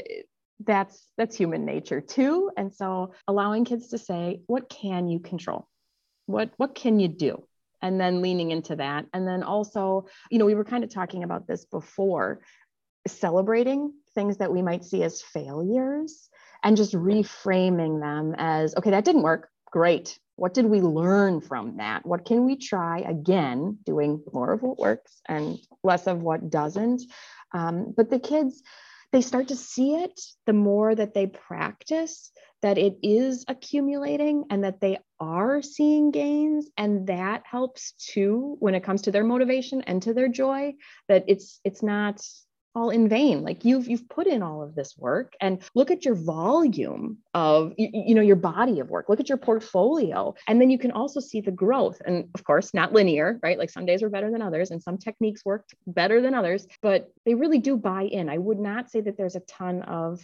that's 0.64 1.06
that's 1.16 1.36
human 1.36 1.64
nature 1.64 2.00
too. 2.00 2.50
And 2.56 2.72
so 2.72 3.12
allowing 3.28 3.64
kids 3.64 3.88
to 3.88 3.98
say 3.98 4.40
what 4.46 4.68
can 4.68 5.08
you 5.08 5.20
control? 5.20 5.68
What 6.26 6.50
what 6.56 6.74
can 6.74 6.98
you 6.98 7.08
do? 7.08 7.44
And 7.82 8.00
then 8.00 8.22
leaning 8.22 8.50
into 8.50 8.76
that. 8.76 9.06
And 9.12 9.26
then 9.28 9.42
also 9.42 10.06
you 10.30 10.38
know 10.38 10.46
we 10.46 10.54
were 10.54 10.64
kind 10.64 10.84
of 10.84 10.90
talking 10.90 11.24
about 11.24 11.46
this 11.46 11.64
before 11.66 12.40
celebrating 13.06 13.92
things 14.14 14.38
that 14.38 14.52
we 14.52 14.62
might 14.62 14.84
see 14.84 15.02
as 15.04 15.22
failures 15.22 16.28
and 16.64 16.76
just 16.76 16.94
reframing 16.94 18.00
them 18.00 18.34
as 18.38 18.74
okay 18.76 18.90
that 18.90 19.04
didn't 19.04 19.22
work. 19.22 19.48
Great. 19.70 20.18
What 20.36 20.52
did 20.52 20.66
we 20.66 20.80
learn 20.80 21.40
from 21.40 21.78
that? 21.78 22.04
What 22.04 22.24
can 22.24 22.44
we 22.44 22.56
try 22.56 23.00
again 23.00 23.78
doing 23.84 24.22
more 24.32 24.52
of 24.52 24.62
what 24.62 24.78
works 24.78 25.20
and 25.26 25.58
less 25.82 26.06
of 26.06 26.22
what 26.22 26.50
doesn't? 26.50 27.02
Um, 27.52 27.94
but 27.96 28.10
the 28.10 28.18
kids 28.18 28.62
they 29.12 29.20
start 29.20 29.48
to 29.48 29.56
see 29.56 29.94
it 29.94 30.20
the 30.46 30.52
more 30.52 30.94
that 30.94 31.14
they 31.14 31.26
practice 31.26 32.30
that 32.62 32.78
it 32.78 32.96
is 33.02 33.44
accumulating 33.48 34.44
and 34.50 34.64
that 34.64 34.80
they 34.80 34.98
are 35.20 35.62
seeing 35.62 36.10
gains. 36.10 36.68
And 36.76 37.06
that 37.06 37.42
helps 37.44 37.92
too 37.92 38.56
when 38.58 38.74
it 38.74 38.82
comes 38.82 39.02
to 39.02 39.10
their 39.10 39.24
motivation 39.24 39.82
and 39.82 40.02
to 40.02 40.14
their 40.14 40.28
joy 40.28 40.74
that 41.08 41.24
it's 41.28 41.60
it's 41.64 41.82
not 41.82 42.20
all 42.76 42.90
in 42.90 43.08
vain. 43.08 43.42
Like 43.42 43.64
you've 43.64 43.88
you've 43.88 44.06
put 44.08 44.26
in 44.26 44.42
all 44.42 44.62
of 44.62 44.74
this 44.74 44.96
work 44.98 45.32
and 45.40 45.62
look 45.74 45.90
at 45.90 46.04
your 46.04 46.14
volume 46.14 47.16
of 47.32 47.72
you, 47.78 47.88
you, 47.92 48.14
know 48.14 48.20
your 48.20 48.36
body 48.36 48.80
of 48.80 48.90
work. 48.90 49.08
Look 49.08 49.18
at 49.18 49.30
your 49.30 49.38
portfolio. 49.38 50.34
And 50.46 50.60
then 50.60 50.68
you 50.68 50.78
can 50.78 50.92
also 50.92 51.18
see 51.18 51.40
the 51.40 51.50
growth. 51.50 52.02
And 52.04 52.28
of 52.34 52.44
course 52.44 52.74
not 52.74 52.92
linear 52.92 53.40
right? 53.42 53.58
Like 53.58 53.70
some 53.70 53.86
days 53.86 54.02
were 54.02 54.10
better 54.10 54.30
than 54.30 54.42
others 54.42 54.70
and 54.70 54.82
some 54.82 54.98
techniques 54.98 55.42
worked 55.44 55.74
better 55.86 56.20
than 56.20 56.34
others 56.34 56.66
but 56.82 57.10
they 57.24 57.34
really 57.34 57.58
do 57.58 57.78
buy 57.78 58.02
in. 58.02 58.28
I 58.28 58.36
would 58.36 58.58
not 58.58 58.90
say 58.90 59.00
that 59.00 59.16
there's 59.16 59.36
a 59.36 59.40
ton 59.40 59.80
of 59.82 60.20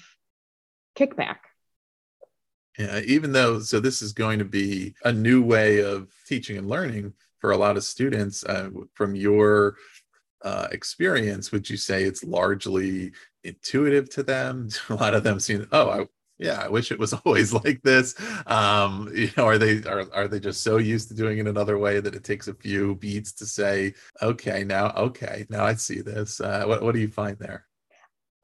kickback. 0.94 1.38
Yeah, 2.78 3.00
even 3.00 3.32
though 3.32 3.60
so 3.60 3.80
this 3.80 4.02
is 4.02 4.12
going 4.12 4.38
to 4.40 4.44
be 4.44 4.94
a 5.04 5.12
new 5.12 5.42
way 5.42 5.82
of 5.82 6.12
teaching 6.26 6.58
and 6.58 6.68
learning 6.68 7.14
for 7.38 7.52
a 7.52 7.56
lot 7.56 7.76
of 7.76 7.84
students 7.84 8.44
uh, 8.44 8.70
from 8.94 9.14
your 9.14 9.76
uh, 10.44 10.68
experience 10.72 11.52
would 11.52 11.68
you 11.68 11.76
say 11.76 12.04
it's 12.04 12.24
largely 12.24 13.12
intuitive 13.44 14.08
to 14.10 14.22
them? 14.22 14.68
A 14.88 14.94
lot 14.94 15.14
of 15.14 15.24
them 15.24 15.40
seem 15.40 15.66
oh 15.72 15.88
I, 15.90 16.06
yeah 16.38 16.62
i 16.62 16.68
wish 16.68 16.90
it 16.90 16.98
was 16.98 17.12
always 17.24 17.52
like 17.52 17.82
this. 17.82 18.14
Um 18.46 19.10
you 19.14 19.30
know 19.36 19.46
are 19.46 19.58
they 19.58 19.82
are, 19.84 20.06
are 20.12 20.28
they 20.28 20.40
just 20.40 20.62
so 20.62 20.78
used 20.78 21.08
to 21.08 21.14
doing 21.14 21.38
it 21.38 21.46
another 21.46 21.78
way 21.78 22.00
that 22.00 22.14
it 22.14 22.24
takes 22.24 22.48
a 22.48 22.54
few 22.54 22.96
beats 22.96 23.32
to 23.34 23.46
say 23.46 23.94
okay 24.20 24.64
now 24.64 24.92
okay 24.96 25.46
now 25.50 25.64
i 25.64 25.74
see 25.74 26.00
this. 26.00 26.40
Uh, 26.40 26.64
what, 26.66 26.82
what 26.82 26.94
do 26.94 27.00
you 27.00 27.08
find 27.08 27.38
there? 27.38 27.66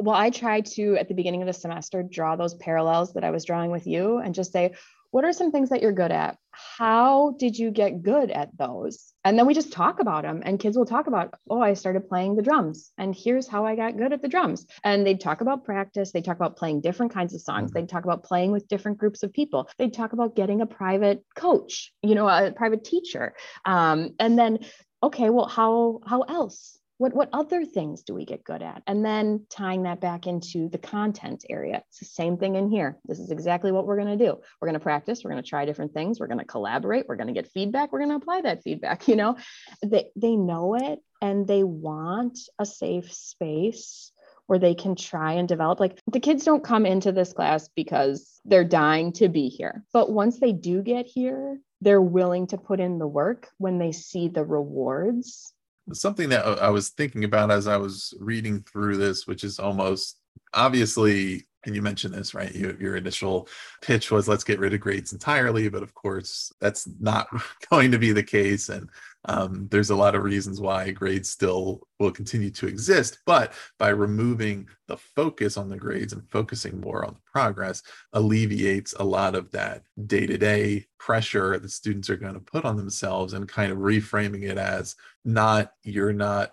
Well, 0.00 0.14
I 0.14 0.30
try 0.30 0.60
to 0.60 0.96
at 0.96 1.08
the 1.08 1.14
beginning 1.14 1.42
of 1.42 1.46
the 1.46 1.52
semester 1.52 2.04
draw 2.04 2.36
those 2.36 2.54
parallels 2.54 3.14
that 3.14 3.24
I 3.24 3.30
was 3.30 3.44
drawing 3.44 3.72
with 3.72 3.84
you 3.84 4.18
and 4.18 4.32
just 4.32 4.52
say, 4.52 4.74
what 5.10 5.24
are 5.24 5.32
some 5.32 5.50
things 5.50 5.70
that 5.70 5.82
you're 5.82 5.92
good 5.92 6.12
at? 6.12 6.36
How 6.50 7.34
did 7.38 7.56
you 7.56 7.70
get 7.70 8.02
good 8.02 8.30
at 8.30 8.56
those? 8.56 9.12
And 9.24 9.38
then 9.38 9.46
we 9.46 9.54
just 9.54 9.72
talk 9.72 10.00
about 10.00 10.22
them, 10.22 10.42
and 10.44 10.58
kids 10.58 10.76
will 10.76 10.86
talk 10.86 11.06
about, 11.06 11.34
oh, 11.48 11.60
I 11.60 11.74
started 11.74 12.08
playing 12.08 12.36
the 12.36 12.42
drums, 12.42 12.92
and 12.98 13.14
here's 13.14 13.46
how 13.46 13.64
I 13.64 13.76
got 13.76 13.96
good 13.96 14.12
at 14.12 14.22
the 14.22 14.28
drums. 14.28 14.66
And 14.84 15.06
they'd 15.06 15.20
talk 15.20 15.40
about 15.40 15.64
practice. 15.64 16.12
They 16.12 16.22
talk 16.22 16.36
about 16.36 16.56
playing 16.56 16.80
different 16.80 17.12
kinds 17.12 17.34
of 17.34 17.40
songs. 17.40 17.70
Mm-hmm. 17.70 17.80
They'd 17.80 17.88
talk 17.88 18.04
about 18.04 18.24
playing 18.24 18.52
with 18.52 18.68
different 18.68 18.98
groups 18.98 19.22
of 19.22 19.32
people. 19.32 19.68
They'd 19.78 19.94
talk 19.94 20.12
about 20.12 20.36
getting 20.36 20.60
a 20.60 20.66
private 20.66 21.24
coach, 21.36 21.92
you 22.02 22.14
know, 22.14 22.28
a 22.28 22.52
private 22.52 22.84
teacher. 22.84 23.34
Um, 23.64 24.10
and 24.18 24.38
then, 24.38 24.60
okay, 25.02 25.30
well, 25.30 25.46
how 25.46 26.00
how 26.06 26.22
else? 26.22 26.77
What 26.98 27.14
what 27.14 27.30
other 27.32 27.64
things 27.64 28.02
do 28.02 28.14
we 28.14 28.24
get 28.24 28.44
good 28.44 28.62
at? 28.62 28.82
And 28.86 29.04
then 29.04 29.46
tying 29.48 29.84
that 29.84 30.00
back 30.00 30.26
into 30.26 30.68
the 30.68 30.78
content 30.78 31.44
area. 31.48 31.82
It's 31.88 32.00
the 32.00 32.04
same 32.04 32.36
thing 32.36 32.56
in 32.56 32.68
here. 32.70 32.98
This 33.04 33.20
is 33.20 33.30
exactly 33.30 33.72
what 33.72 33.86
we're 33.86 33.96
going 33.96 34.18
to 34.18 34.24
do. 34.24 34.38
We're 34.60 34.68
going 34.68 34.78
to 34.78 34.80
practice 34.80 35.22
we're 35.24 35.30
going 35.30 35.42
to 35.42 35.48
try 35.48 35.64
different 35.64 35.94
things 35.94 36.20
we're 36.20 36.26
going 36.26 36.38
to 36.38 36.44
collaborate 36.44 37.06
we're 37.08 37.16
going 37.16 37.28
to 37.28 37.32
get 37.32 37.50
feedback 37.50 37.92
we're 37.92 38.00
going 38.00 38.10
to 38.10 38.16
apply 38.16 38.42
that 38.42 38.62
feedback 38.62 39.08
you 39.08 39.16
know? 39.16 39.36
They 39.84 40.10
they 40.16 40.36
know 40.36 40.74
it 40.74 41.00
and 41.22 41.46
they 41.46 41.62
want 41.62 42.38
a 42.58 42.66
safe 42.66 43.12
space 43.12 44.12
where 44.46 44.58
they 44.58 44.74
can 44.74 44.96
try 44.96 45.34
and 45.34 45.46
develop. 45.46 45.78
Like 45.78 46.00
the 46.10 46.20
kids 46.20 46.44
don't 46.44 46.64
come 46.64 46.86
into 46.86 47.12
this 47.12 47.34
class 47.34 47.68
because 47.68 48.40
they're 48.46 48.64
dying 48.64 49.12
to 49.14 49.28
be 49.28 49.48
here. 49.48 49.84
But 49.92 50.10
once 50.10 50.40
they 50.40 50.52
do 50.52 50.82
get 50.82 51.06
here 51.06 51.60
they're 51.80 52.02
willing 52.02 52.48
to 52.48 52.58
put 52.58 52.80
in 52.80 52.98
the 52.98 53.06
work 53.06 53.48
when 53.58 53.78
they 53.78 53.92
see 53.92 54.26
the 54.26 54.44
rewards 54.44 55.54
something 55.92 56.28
that 56.28 56.44
I 56.44 56.70
was 56.70 56.90
thinking 56.90 57.24
about 57.24 57.50
as 57.50 57.66
I 57.66 57.76
was 57.76 58.14
reading 58.20 58.62
through 58.62 58.96
this, 58.96 59.26
which 59.26 59.44
is 59.44 59.58
almost 59.58 60.18
obviously, 60.54 61.47
and 61.66 61.74
you 61.74 61.82
mentioned 61.82 62.14
this, 62.14 62.34
right? 62.34 62.54
You, 62.54 62.76
your 62.80 62.96
initial 62.96 63.48
pitch 63.82 64.10
was 64.10 64.28
let's 64.28 64.44
get 64.44 64.60
rid 64.60 64.74
of 64.74 64.80
grades 64.80 65.12
entirely, 65.12 65.68
but 65.68 65.82
of 65.82 65.94
course, 65.94 66.52
that's 66.60 66.88
not 67.00 67.28
going 67.70 67.90
to 67.90 67.98
be 67.98 68.12
the 68.12 68.22
case. 68.22 68.68
And 68.68 68.88
Um, 69.24 69.68
there's 69.70 69.90
a 69.90 69.96
lot 69.96 70.14
of 70.14 70.22
reasons 70.22 70.60
why 70.60 70.90
grades 70.92 71.28
still 71.28 71.80
will 71.98 72.12
continue 72.12 72.50
to 72.50 72.66
exist, 72.68 73.18
but 73.26 73.52
by 73.78 73.88
removing 73.88 74.68
the 74.86 74.96
focus 74.96 75.56
on 75.56 75.68
the 75.68 75.76
grades 75.76 76.12
and 76.12 76.30
focusing 76.30 76.80
more 76.80 77.04
on 77.04 77.14
the 77.14 77.20
progress, 77.32 77.82
alleviates 78.12 78.94
a 78.94 79.04
lot 79.04 79.34
of 79.34 79.50
that 79.50 79.82
day 80.06 80.24
to 80.26 80.38
day 80.38 80.86
pressure 80.98 81.58
that 81.58 81.70
students 81.70 82.08
are 82.08 82.16
going 82.16 82.34
to 82.34 82.40
put 82.40 82.64
on 82.64 82.76
themselves 82.76 83.32
and 83.34 83.48
kind 83.48 83.72
of 83.72 83.78
reframing 83.78 84.44
it 84.44 84.56
as 84.56 84.94
not, 85.24 85.72
you're 85.82 86.12
not 86.12 86.52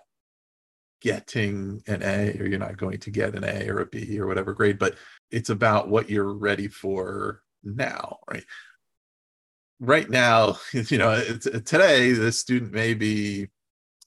getting 1.00 1.82
an 1.86 2.02
A 2.02 2.36
or 2.38 2.46
you're 2.46 2.58
not 2.58 2.76
going 2.76 2.98
to 2.98 3.10
get 3.10 3.34
an 3.34 3.44
A 3.44 3.68
or 3.68 3.80
a 3.80 3.86
B 3.86 4.18
or 4.18 4.26
whatever 4.26 4.52
grade, 4.52 4.78
but 4.78 4.96
it's 5.30 5.50
about 5.50 5.88
what 5.88 6.10
you're 6.10 6.32
ready 6.32 6.68
for 6.68 7.42
now, 7.62 8.18
right? 8.30 8.44
Right 9.78 10.08
now, 10.08 10.58
you 10.72 10.98
know, 10.98 11.10
uh, 11.10 11.60
today 11.64 12.12
the 12.12 12.32
student 12.32 12.72
may 12.72 12.94
be, 12.94 13.48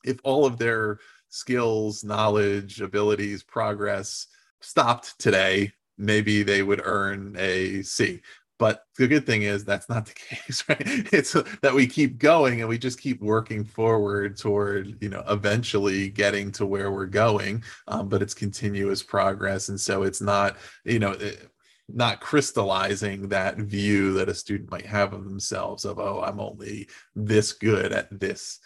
if 0.04 0.20
all 0.24 0.46
of 0.46 0.58
their 0.58 1.00
skills, 1.30 2.04
knowledge, 2.04 2.82
abilities, 2.82 3.44
progress 3.44 4.28
stopped 4.62 5.20
today, 5.20 5.72
maybe 5.98 6.44
they 6.44 6.64
would 6.64 6.82
earn 6.84 7.36
a 7.38 7.84
C. 7.84 8.22
But 8.60 8.84
the 8.97 9.07
good 9.07 9.26
thing 9.26 9.43
is 9.43 9.64
that's 9.64 9.89
not 9.89 10.05
the 10.05 10.14
case, 10.16 10.64
right? 10.68 10.82
It's 10.86 11.32
that 11.62 11.74
we 11.74 11.88
keep 11.88 12.20
going 12.20 12.60
and 12.60 12.70
we 12.70 12.78
just 12.78 12.99
keep 12.99 13.22
working 13.22 13.64
forward 13.64 14.38
toward, 14.38 15.01
you 15.01 15.10
know, 15.10 15.24
eventually 15.30 16.10
getting 16.10 16.51
to 16.53 16.66
where 16.66 16.91
we're 16.91 17.05
going. 17.05 17.64
Um, 17.88 18.10
but 18.10 18.22
it's 18.22 18.34
continuous 18.34 19.01
progress. 19.01 19.70
And 19.70 19.80
so 19.80 20.03
it's 20.03 20.22
not, 20.22 20.57
you 20.84 20.99
know, 20.99 21.12
it, 21.12 21.49
not 21.88 22.20
crystallizing 22.20 23.30
that 23.30 23.57
view 23.57 24.14
that 24.14 24.30
a 24.30 24.36
student 24.36 24.70
might 24.70 24.86
have 24.86 25.14
of 25.14 25.24
themselves 25.24 25.86
of, 25.86 25.97
oh, 25.97 26.22
I'm 26.22 26.39
only 26.39 26.88
this 27.16 27.53
good 27.53 27.91
at 27.93 28.20
this 28.20 28.60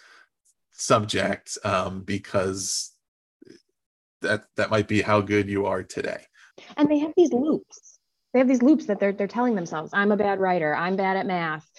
subject 0.72 1.58
um, 1.64 2.02
because 2.02 2.92
that 4.22 4.46
that 4.56 4.72
might 4.72 4.88
be 4.88 5.02
how 5.02 5.22
good 5.22 5.50
you 5.50 5.68
are 5.68 5.84
today. 5.84 6.24
And 6.78 6.90
they 6.90 7.00
have 7.00 7.14
these 7.16 7.32
loops 7.32 7.93
they 8.34 8.40
have 8.40 8.48
these 8.48 8.62
loops 8.62 8.88
that 8.88 9.00
they're 9.00 9.14
they're 9.14 9.28
telling 9.28 9.56
themselves 9.56 9.92
i'm 9.94 10.12
a 10.12 10.18
bad 10.18 10.40
writer. 10.40 10.76
I'm 10.76 10.96
bad 10.96 11.18
at 11.18 11.26
math. 11.26 11.70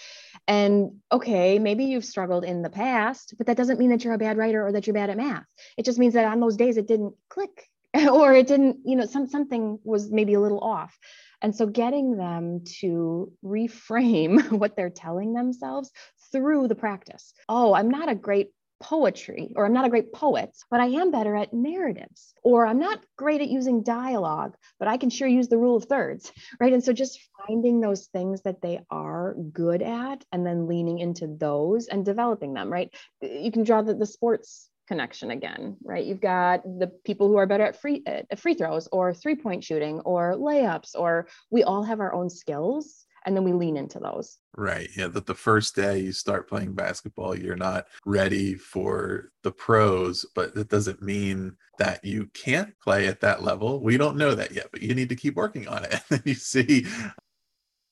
And 0.47 1.01
okay 1.11 1.59
maybe 1.59 1.85
you've 1.85 2.05
struggled 2.05 2.43
in 2.43 2.61
the 2.61 2.69
past 2.69 3.33
but 3.37 3.47
that 3.47 3.57
doesn't 3.57 3.79
mean 3.79 3.89
that 3.89 4.03
you're 4.03 4.13
a 4.13 4.19
bad 4.19 4.37
writer 4.37 4.65
or 4.65 4.71
that 4.71 4.87
you're 4.87 4.93
bad 4.93 5.09
at 5.09 5.17
math. 5.17 5.45
It 5.77 5.85
just 5.85 5.99
means 5.99 6.13
that 6.13 6.25
on 6.25 6.39
those 6.39 6.57
days 6.57 6.77
it 6.77 6.87
didn't 6.87 7.13
click 7.29 7.67
or 8.11 8.33
it 8.33 8.47
didn't 8.47 8.77
you 8.85 8.95
know 8.95 9.05
some 9.05 9.27
something 9.27 9.79
was 9.83 10.11
maybe 10.11 10.33
a 10.33 10.39
little 10.39 10.59
off. 10.59 10.97
And 11.41 11.55
so 11.55 11.67
getting 11.67 12.17
them 12.17 12.63
to 12.79 13.31
reframe 13.43 14.51
what 14.61 14.75
they're 14.75 14.89
telling 14.89 15.33
themselves 15.33 15.91
through 16.31 16.67
the 16.67 16.75
practice. 16.75 17.33
Oh 17.49 17.73
i'm 17.73 17.89
not 17.89 18.09
a 18.09 18.15
great 18.15 18.49
poetry 18.79 19.53
or 19.55 19.65
I'm 19.65 19.73
not 19.73 19.85
a 19.85 19.89
great 19.89 20.11
poet, 20.13 20.51
but 20.69 20.79
I 20.79 20.87
am 20.87 21.11
better 21.11 21.35
at 21.35 21.53
narratives. 21.53 22.33
Or 22.43 22.65
I'm 22.65 22.79
not 22.79 23.03
great 23.17 23.41
at 23.41 23.49
using 23.49 23.83
dialogue, 23.83 24.55
but 24.79 24.87
I 24.87 24.97
can 24.97 25.09
sure 25.09 25.27
use 25.27 25.47
the 25.47 25.57
rule 25.57 25.77
of 25.77 25.85
thirds, 25.85 26.31
right? 26.59 26.73
And 26.73 26.83
so 26.83 26.93
just 26.93 27.19
finding 27.47 27.79
those 27.79 28.07
things 28.07 28.41
that 28.43 28.61
they 28.61 28.81
are 28.89 29.35
good 29.53 29.81
at 29.81 30.23
and 30.31 30.45
then 30.45 30.67
leaning 30.67 30.99
into 30.99 31.27
those 31.27 31.87
and 31.87 32.05
developing 32.05 32.53
them, 32.53 32.71
right? 32.71 32.93
You 33.21 33.51
can 33.51 33.63
draw 33.63 33.81
the, 33.81 33.93
the 33.93 34.05
sports 34.05 34.69
connection 34.87 35.31
again, 35.31 35.77
right? 35.83 36.05
You've 36.05 36.21
got 36.21 36.63
the 36.63 36.91
people 37.03 37.27
who 37.27 37.37
are 37.37 37.47
better 37.47 37.63
at 37.63 37.81
free 37.81 38.03
at 38.05 38.39
free 38.39 38.53
throws 38.53 38.87
or 38.91 39.13
three 39.13 39.35
point 39.35 39.63
shooting 39.63 40.01
or 40.01 40.35
layups 40.35 40.91
or 40.95 41.27
we 41.49 41.63
all 41.63 41.83
have 41.83 41.99
our 41.99 42.13
own 42.13 42.29
skills 42.29 43.05
and 43.25 43.35
then 43.35 43.43
we 43.43 43.53
lean 43.53 43.77
into 43.77 43.99
those. 43.99 44.37
Right. 44.55 44.89
Yeah. 44.95 45.07
That 45.07 45.25
the 45.25 45.35
first 45.35 45.75
day 45.75 45.99
you 45.99 46.11
start 46.11 46.47
playing 46.47 46.73
basketball, 46.73 47.37
you're 47.37 47.55
not 47.55 47.87
ready 48.05 48.55
for 48.55 49.31
the 49.43 49.51
pros, 49.51 50.25
but 50.35 50.53
that 50.55 50.69
doesn't 50.69 51.01
mean 51.01 51.57
that 51.79 52.03
you 52.05 52.29
can't 52.33 52.77
play 52.79 53.07
at 53.07 53.21
that 53.21 53.43
level. 53.43 53.81
We 53.81 53.97
don't 53.97 54.17
know 54.17 54.35
that 54.35 54.51
yet, 54.51 54.67
but 54.71 54.81
you 54.81 54.93
need 54.95 55.09
to 55.09 55.15
keep 55.15 55.35
working 55.35 55.67
on 55.67 55.83
it. 55.85 55.91
And 56.09 56.19
then 56.19 56.21
you 56.25 56.35
see. 56.35 56.85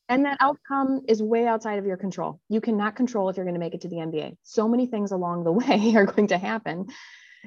And 0.08 0.26
that 0.26 0.38
outcome 0.40 1.02
is 1.08 1.24
way 1.24 1.48
outside 1.48 1.80
of 1.80 1.86
your 1.86 1.98
control. 1.98 2.40
You 2.50 2.62
cannot 2.62 2.96
control 2.96 3.30
if 3.30 3.38
you're 3.38 3.46
going 3.46 3.56
to 3.56 3.60
make 3.60 3.74
it 3.74 3.82
to 3.82 3.88
the 3.88 3.96
NBA. 3.98 4.38
So 4.44 4.68
many 4.68 4.86
things 4.86 5.12
along 5.12 5.44
the 5.44 5.52
way 5.52 5.94
are 5.96 6.06
going 6.06 6.28
to 6.28 6.38
happen. 6.38 6.88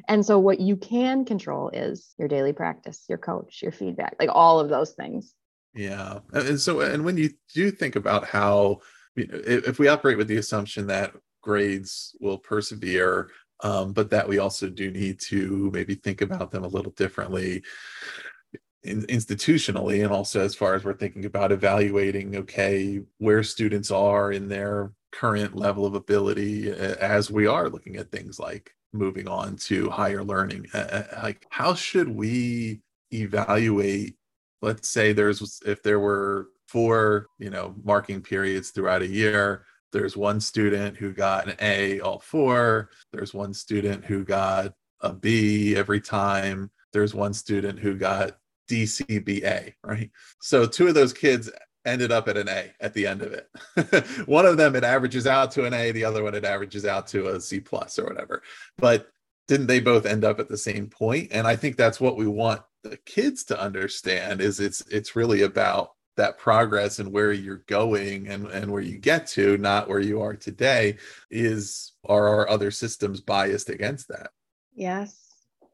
And 0.08 0.24
so, 0.26 0.38
what 0.38 0.60
you 0.60 0.76
can 0.76 1.24
control 1.24 1.70
is 1.70 2.14
your 2.18 2.28
daily 2.28 2.52
practice, 2.52 3.04
your 3.08 3.18
coach, 3.18 3.62
your 3.62 3.72
feedback, 3.72 4.16
like 4.18 4.28
all 4.32 4.60
of 4.60 4.68
those 4.68 4.92
things. 4.92 5.34
Yeah. 5.76 6.20
And 6.32 6.58
so, 6.58 6.80
and 6.80 7.04
when 7.04 7.18
you 7.18 7.30
do 7.54 7.70
think 7.70 7.96
about 7.96 8.24
how, 8.26 8.80
if 9.14 9.78
we 9.78 9.88
operate 9.88 10.16
with 10.16 10.26
the 10.26 10.38
assumption 10.38 10.86
that 10.86 11.12
grades 11.42 12.16
will 12.20 12.38
persevere, 12.38 13.30
um, 13.62 13.92
but 13.92 14.10
that 14.10 14.28
we 14.28 14.38
also 14.38 14.68
do 14.68 14.90
need 14.90 15.20
to 15.20 15.70
maybe 15.72 15.94
think 15.94 16.22
about 16.22 16.50
them 16.50 16.64
a 16.64 16.68
little 16.68 16.92
differently 16.92 17.62
in, 18.82 19.02
institutionally, 19.02 20.02
and 20.02 20.12
also 20.12 20.40
as 20.40 20.54
far 20.54 20.74
as 20.74 20.84
we're 20.84 20.94
thinking 20.94 21.26
about 21.26 21.52
evaluating, 21.52 22.36
okay, 22.36 23.02
where 23.18 23.42
students 23.42 23.90
are 23.90 24.32
in 24.32 24.48
their 24.48 24.92
current 25.12 25.54
level 25.54 25.86
of 25.86 25.94
ability, 25.94 26.70
as 26.70 27.30
we 27.30 27.46
are 27.46 27.68
looking 27.68 27.96
at 27.96 28.10
things 28.10 28.38
like 28.38 28.74
moving 28.92 29.28
on 29.28 29.56
to 29.56 29.90
higher 29.90 30.24
learning, 30.24 30.66
like 31.22 31.46
how 31.50 31.74
should 31.74 32.08
we 32.08 32.80
evaluate 33.12 34.16
let's 34.66 34.88
say 34.88 35.12
there's 35.12 35.62
if 35.64 35.80
there 35.84 36.00
were 36.00 36.48
four 36.66 37.28
you 37.38 37.50
know 37.50 37.72
marking 37.84 38.20
periods 38.20 38.70
throughout 38.70 39.00
a 39.00 39.06
year 39.06 39.64
there's 39.92 40.16
one 40.16 40.40
student 40.40 40.96
who 40.96 41.12
got 41.12 41.46
an 41.48 41.54
a 41.60 42.00
all 42.00 42.18
four 42.18 42.90
there's 43.12 43.32
one 43.32 43.54
student 43.54 44.04
who 44.04 44.24
got 44.24 44.72
a 45.02 45.12
b 45.12 45.76
every 45.76 46.00
time 46.00 46.68
there's 46.92 47.14
one 47.14 47.32
student 47.32 47.78
who 47.78 47.94
got 47.96 48.38
dcba 48.68 49.72
right? 49.84 50.10
So 50.40 50.66
two 50.66 50.88
of 50.88 50.94
those 50.94 51.12
kids 51.12 51.48
ended 51.84 52.10
up 52.10 52.26
at 52.26 52.36
an 52.36 52.48
a 52.48 52.72
at 52.80 52.92
the 52.92 53.06
end 53.06 53.22
of 53.22 53.32
it. 53.32 53.48
One 54.26 54.44
of 54.44 54.56
them 54.56 54.74
it 54.74 54.82
averages 54.82 55.24
out 55.24 55.52
to 55.52 55.66
an 55.66 55.72
a 55.72 55.92
the 55.92 56.04
other 56.04 56.24
one 56.24 56.34
it 56.34 56.44
averages 56.44 56.84
out 56.84 57.06
to 57.08 57.28
a 57.28 57.40
c 57.40 57.60
plus 57.60 57.96
or 57.96 58.06
whatever. 58.06 58.42
But 58.76 59.08
didn't 59.48 59.66
they 59.66 59.80
both 59.80 60.06
end 60.06 60.24
up 60.24 60.40
at 60.40 60.48
the 60.48 60.56
same 60.56 60.88
point 60.88 61.28
and 61.32 61.46
i 61.46 61.54
think 61.56 61.76
that's 61.76 62.00
what 62.00 62.16
we 62.16 62.26
want 62.26 62.60
the 62.82 62.96
kids 62.98 63.44
to 63.44 63.60
understand 63.60 64.40
is 64.40 64.60
it's 64.60 64.80
it's 64.88 65.16
really 65.16 65.42
about 65.42 65.92
that 66.16 66.38
progress 66.38 66.98
and 66.98 67.12
where 67.12 67.32
you're 67.32 67.62
going 67.66 68.28
and, 68.28 68.46
and 68.46 68.70
where 68.70 68.82
you 68.82 68.98
get 68.98 69.26
to, 69.26 69.56
not 69.58 69.88
where 69.88 70.00
you 70.00 70.20
are 70.22 70.34
today, 70.34 70.96
is 71.30 71.92
are 72.04 72.28
our 72.28 72.48
other 72.48 72.70
systems 72.70 73.20
biased 73.20 73.68
against 73.68 74.08
that? 74.08 74.30
Yes. 74.74 75.22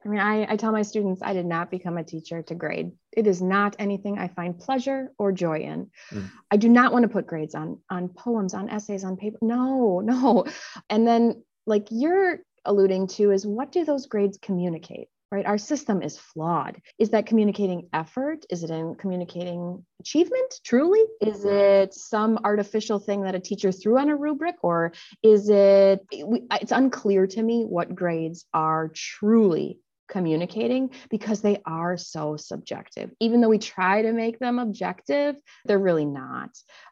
I 0.04 0.08
mean, 0.08 0.18
I, 0.18 0.52
I 0.52 0.56
tell 0.56 0.72
my 0.72 0.82
students 0.82 1.22
I 1.22 1.32
did 1.32 1.46
not 1.46 1.70
become 1.70 1.96
a 1.96 2.02
teacher 2.02 2.42
to 2.42 2.54
grade. 2.56 2.90
It 3.12 3.28
is 3.28 3.40
not 3.40 3.76
anything 3.78 4.18
I 4.18 4.26
find 4.26 4.58
pleasure 4.58 5.12
or 5.16 5.30
joy 5.30 5.60
in. 5.60 5.90
Mm. 6.10 6.28
I 6.50 6.56
do 6.56 6.68
not 6.68 6.92
want 6.92 7.04
to 7.04 7.08
put 7.08 7.28
grades 7.28 7.54
on 7.54 7.78
on 7.88 8.08
poems, 8.08 8.52
on 8.52 8.68
essays, 8.68 9.04
on 9.04 9.16
paper. 9.16 9.38
No, 9.40 10.00
no. 10.04 10.46
And 10.90 11.06
then 11.06 11.44
like 11.66 11.86
you're 11.90 12.40
alluding 12.64 13.08
to 13.08 13.30
is 13.30 13.46
what 13.46 13.72
do 13.72 13.84
those 13.84 14.06
grades 14.06 14.38
communicate? 14.40 15.08
right? 15.32 15.46
Our 15.46 15.56
system 15.56 16.02
is 16.02 16.18
flawed. 16.18 16.78
Is 16.98 17.10
that 17.10 17.24
communicating 17.24 17.88
effort? 17.94 18.44
Is 18.50 18.62
it 18.62 18.70
in 18.70 18.94
communicating 18.96 19.84
achievement 19.98 20.60
truly? 20.62 21.02
Is 21.22 21.46
it 21.46 21.94
some 21.94 22.38
artificial 22.44 22.98
thing 22.98 23.22
that 23.22 23.34
a 23.34 23.40
teacher 23.40 23.72
threw 23.72 23.98
on 23.98 24.10
a 24.10 24.14
rubric? 24.14 24.56
Or 24.62 24.92
is 25.22 25.48
it, 25.48 26.00
it's 26.10 26.70
unclear 26.70 27.26
to 27.28 27.42
me 27.42 27.64
what 27.64 27.94
grades 27.94 28.44
are 28.52 28.92
truly 28.94 29.80
communicating 30.06 30.90
because 31.08 31.40
they 31.40 31.62
are 31.64 31.96
so 31.96 32.36
subjective. 32.36 33.10
Even 33.18 33.40
though 33.40 33.48
we 33.48 33.58
try 33.58 34.02
to 34.02 34.12
make 34.12 34.38
them 34.38 34.58
objective, 34.58 35.36
they're 35.64 35.78
really 35.78 36.04
not. 36.04 36.50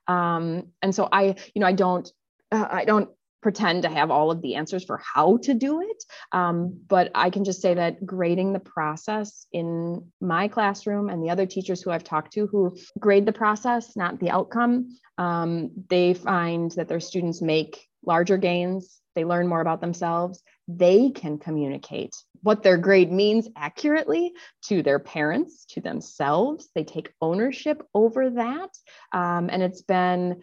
Um, 0.08 0.68
and 0.80 0.94
so 0.94 1.06
I, 1.12 1.36
you 1.54 1.60
know, 1.60 1.66
I 1.66 1.72
don't, 1.72 2.10
uh, 2.50 2.68
I 2.70 2.86
don't 2.86 3.10
pretend 3.42 3.82
to 3.82 3.88
have 3.88 4.10
all 4.10 4.30
of 4.30 4.42
the 4.42 4.54
answers 4.54 4.84
for 4.84 5.00
how 5.14 5.38
to 5.38 5.54
do 5.54 5.80
it. 5.80 6.04
Um, 6.32 6.80
but 6.88 7.10
I 7.14 7.30
can 7.30 7.44
just 7.44 7.62
say 7.62 7.74
that 7.74 8.04
grading 8.04 8.52
the 8.52 8.60
process 8.60 9.46
in 9.52 10.06
my 10.20 10.48
classroom 10.48 11.08
and 11.08 11.22
the 11.22 11.30
other 11.30 11.46
teachers 11.46 11.82
who 11.82 11.90
I've 11.90 12.04
talked 12.04 12.32
to 12.34 12.46
who 12.46 12.76
grade 12.98 13.26
the 13.26 13.32
process, 13.32 13.96
not 13.96 14.20
the 14.20 14.30
outcome, 14.30 14.96
um, 15.18 15.70
they 15.88 16.14
find 16.14 16.70
that 16.72 16.88
their 16.88 17.00
students 17.00 17.42
make 17.42 17.86
larger 18.04 18.36
gains, 18.36 19.00
they 19.14 19.24
learn 19.24 19.48
more 19.48 19.60
about 19.60 19.80
themselves, 19.80 20.42
they 20.68 21.10
can 21.10 21.38
communicate 21.38 22.14
what 22.42 22.62
their 22.62 22.78
grade 22.78 23.12
means 23.12 23.48
accurately 23.56 24.32
to 24.64 24.82
their 24.82 24.98
parents, 24.98 25.66
to 25.66 25.80
themselves. 25.80 26.70
They 26.74 26.84
take 26.84 27.12
ownership 27.20 27.82
over 27.92 28.30
that. 28.30 28.70
Um, 29.12 29.50
and 29.50 29.62
it's 29.62 29.82
been 29.82 30.42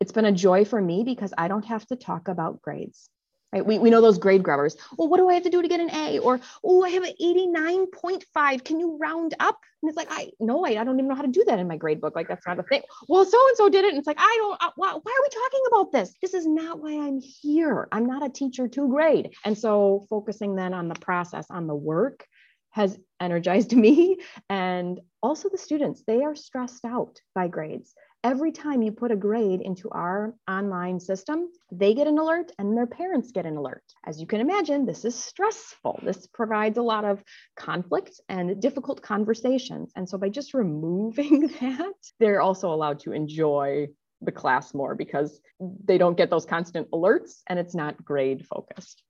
it's 0.00 0.12
been 0.12 0.24
a 0.24 0.32
joy 0.32 0.64
for 0.64 0.80
me 0.80 1.04
because 1.04 1.32
I 1.36 1.48
don't 1.48 1.64
have 1.66 1.86
to 1.88 1.96
talk 1.96 2.28
about 2.28 2.62
grades. 2.62 3.08
right? 3.52 3.64
We, 3.64 3.78
we 3.78 3.90
know 3.90 4.00
those 4.00 4.18
grade 4.18 4.42
grubbers. 4.42 4.76
Well, 4.96 5.08
what 5.08 5.18
do 5.18 5.28
I 5.28 5.34
have 5.34 5.42
to 5.42 5.50
do 5.50 5.60
to 5.60 5.68
get 5.68 5.80
an 5.80 5.90
A? 5.90 6.18
Or, 6.18 6.40
oh, 6.64 6.82
I 6.82 6.90
have 6.90 7.02
an 7.04 7.12
89.5. 7.22 8.64
Can 8.64 8.80
you 8.80 8.96
round 8.98 9.34
up? 9.38 9.58
And 9.82 9.88
it's 9.88 9.96
like, 9.96 10.08
I 10.10 10.30
no, 10.40 10.64
I, 10.64 10.70
I 10.70 10.84
don't 10.84 10.98
even 10.98 11.08
know 11.08 11.14
how 11.14 11.22
to 11.22 11.28
do 11.28 11.44
that 11.46 11.58
in 11.58 11.68
my 11.68 11.76
grade 11.76 12.00
book. 12.00 12.14
Like, 12.16 12.28
that's 12.28 12.46
not 12.46 12.58
a 12.58 12.62
thing. 12.62 12.82
Well, 13.08 13.24
so 13.24 13.38
and 13.48 13.56
so 13.56 13.68
did 13.68 13.84
it. 13.84 13.90
And 13.90 13.98
it's 13.98 14.06
like, 14.06 14.18
I 14.18 14.36
don't, 14.38 14.62
uh, 14.62 14.70
why, 14.76 14.88
why 14.92 14.92
are 14.94 15.22
we 15.22 15.28
talking 15.28 15.60
about 15.68 15.92
this? 15.92 16.14
This 16.22 16.34
is 16.34 16.46
not 16.46 16.80
why 16.80 16.92
I'm 16.92 17.20
here. 17.20 17.88
I'm 17.92 18.06
not 18.06 18.24
a 18.24 18.30
teacher 18.30 18.68
to 18.68 18.88
grade. 18.88 19.34
And 19.44 19.56
so, 19.56 20.06
focusing 20.08 20.54
then 20.54 20.74
on 20.74 20.88
the 20.88 20.94
process, 20.94 21.46
on 21.50 21.66
the 21.66 21.74
work, 21.74 22.26
has 22.70 22.98
energized 23.20 23.72
me 23.76 24.18
and 24.48 25.00
also 25.22 25.48
the 25.48 25.58
students 25.58 26.02
they 26.06 26.22
are 26.22 26.34
stressed 26.34 26.84
out 26.84 27.20
by 27.34 27.48
grades 27.48 27.94
every 28.22 28.52
time 28.52 28.82
you 28.82 28.92
put 28.92 29.10
a 29.10 29.16
grade 29.16 29.60
into 29.60 29.88
our 29.90 30.34
online 30.48 31.00
system, 31.00 31.48
they 31.72 31.94
get 31.94 32.06
an 32.06 32.18
alert 32.18 32.52
and 32.58 32.76
their 32.76 32.86
parents 32.86 33.32
get 33.32 33.46
an 33.46 33.56
alert. 33.56 33.82
As 34.04 34.20
you 34.20 34.26
can 34.26 34.40
imagine, 34.40 34.84
this 34.84 35.04
is 35.04 35.14
stressful. 35.14 36.00
This 36.02 36.26
provides 36.26 36.78
a 36.78 36.82
lot 36.82 37.04
of 37.04 37.22
conflict 37.56 38.20
and 38.28 38.60
difficult 38.60 39.02
conversations. 39.02 39.92
And 39.96 40.08
so 40.08 40.18
by 40.18 40.28
just 40.28 40.54
removing 40.54 41.48
that, 41.60 41.94
they're 42.18 42.40
also 42.40 42.72
allowed 42.72 43.00
to 43.00 43.12
enjoy 43.12 43.88
the 44.20 44.32
class 44.32 44.74
more 44.74 44.94
because 44.94 45.40
they 45.84 45.96
don't 45.96 46.16
get 46.16 46.28
those 46.28 46.44
constant 46.44 46.90
alerts 46.90 47.40
and 47.46 47.58
it's 47.58 47.74
not 47.74 48.04
grade 48.04 48.46
focused. 48.46 49.02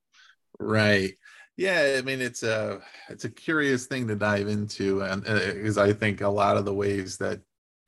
Right. 0.61 1.14
Yeah, 1.56 1.96
I 1.98 2.02
mean 2.02 2.20
it's 2.22 2.42
a 2.42 2.80
it's 3.11 3.24
a 3.24 3.30
curious 3.30 3.84
thing 3.84 4.08
to 4.08 4.14
dive 4.14 4.48
into, 4.48 5.02
and 5.02 5.22
because 5.22 5.76
uh, 5.76 5.82
I 5.82 5.92
think 5.92 6.22
a 6.22 6.28
lot 6.28 6.56
of 6.56 6.64
the 6.64 6.72
ways 6.72 7.18
that 7.18 7.40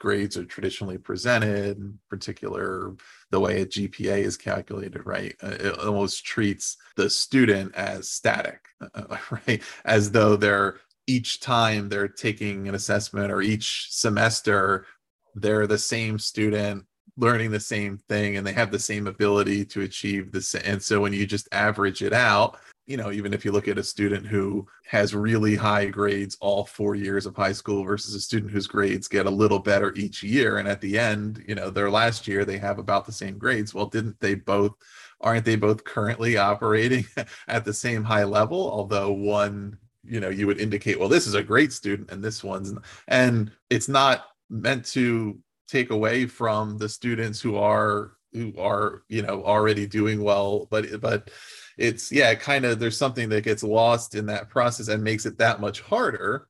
grades 0.02 0.36
are 0.36 0.44
traditionally 0.44 0.98
presented, 0.98 1.78
in 1.78 1.96
particular 2.10 2.92
the 3.30 3.38
way 3.38 3.62
a 3.62 3.66
GPA 3.66 4.18
is 4.18 4.36
calculated, 4.36 5.06
right? 5.06 5.36
Uh, 5.40 5.56
it 5.60 5.78
almost 5.78 6.26
treats 6.26 6.76
the 6.96 7.08
student 7.08 7.72
as 7.76 8.10
static, 8.10 8.66
right? 9.46 9.62
As 9.84 10.10
though 10.10 10.34
they're 10.34 10.80
each 11.06 11.38
time 11.38 11.88
they're 11.88 12.08
taking 12.08 12.66
an 12.66 12.74
assessment 12.74 13.30
or 13.30 13.42
each 13.42 13.92
semester 13.92 14.86
they're 15.34 15.66
the 15.66 15.78
same 15.78 16.18
student 16.18 16.84
learning 17.16 17.50
the 17.50 17.60
same 17.60 17.98
thing 18.08 18.36
and 18.36 18.46
they 18.46 18.52
have 18.52 18.70
the 18.70 18.78
same 18.78 19.06
ability 19.08 19.64
to 19.64 19.80
achieve 19.80 20.30
the 20.30 20.40
same 20.40 20.62
and 20.64 20.80
so 20.80 21.00
when 21.00 21.12
you 21.12 21.26
just 21.26 21.48
average 21.50 22.02
it 22.02 22.12
out 22.12 22.56
you 22.86 22.96
know, 22.96 23.12
even 23.12 23.32
if 23.32 23.44
you 23.44 23.52
look 23.52 23.68
at 23.68 23.78
a 23.78 23.84
student 23.84 24.26
who 24.26 24.66
has 24.86 25.14
really 25.14 25.54
high 25.54 25.86
grades 25.86 26.36
all 26.40 26.64
four 26.64 26.94
years 26.94 27.26
of 27.26 27.36
high 27.36 27.52
school 27.52 27.84
versus 27.84 28.14
a 28.14 28.20
student 28.20 28.50
whose 28.50 28.66
grades 28.66 29.06
get 29.06 29.26
a 29.26 29.30
little 29.30 29.60
better 29.60 29.94
each 29.94 30.22
year. 30.22 30.58
And 30.58 30.66
at 30.66 30.80
the 30.80 30.98
end, 30.98 31.44
you 31.46 31.54
know, 31.54 31.70
their 31.70 31.90
last 31.90 32.26
year, 32.26 32.44
they 32.44 32.58
have 32.58 32.78
about 32.78 33.06
the 33.06 33.12
same 33.12 33.38
grades. 33.38 33.72
Well, 33.72 33.86
didn't 33.86 34.18
they 34.20 34.34
both, 34.34 34.72
aren't 35.20 35.44
they 35.44 35.56
both 35.56 35.84
currently 35.84 36.36
operating 36.38 37.06
at 37.46 37.64
the 37.64 37.72
same 37.74 38.02
high 38.02 38.24
level? 38.24 38.70
Although 38.70 39.12
one, 39.12 39.78
you 40.04 40.18
know, 40.18 40.30
you 40.30 40.48
would 40.48 40.60
indicate, 40.60 40.98
well, 40.98 41.08
this 41.08 41.28
is 41.28 41.34
a 41.34 41.42
great 41.42 41.72
student 41.72 42.10
and 42.10 42.22
this 42.22 42.42
one's, 42.42 42.74
and 43.06 43.52
it's 43.70 43.88
not 43.88 44.24
meant 44.50 44.84
to 44.86 45.38
take 45.68 45.90
away 45.90 46.26
from 46.26 46.76
the 46.78 46.88
students 46.88 47.40
who 47.40 47.56
are 47.56 48.12
who 48.32 48.52
are 48.58 49.02
you 49.08 49.22
know 49.22 49.42
already 49.44 49.86
doing 49.86 50.22
well 50.22 50.66
but 50.70 51.00
but 51.00 51.30
it's 51.78 52.12
yeah 52.12 52.34
kind 52.34 52.64
of 52.64 52.78
there's 52.78 52.96
something 52.96 53.28
that 53.28 53.44
gets 53.44 53.62
lost 53.62 54.14
in 54.14 54.26
that 54.26 54.48
process 54.48 54.88
and 54.88 55.02
makes 55.02 55.26
it 55.26 55.38
that 55.38 55.60
much 55.60 55.80
harder 55.80 56.46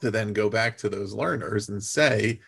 to 0.00 0.10
then 0.10 0.32
go 0.32 0.50
back 0.50 0.76
to 0.76 0.88
those 0.88 1.14
learners 1.14 1.68
and 1.68 1.82
say 1.82 2.40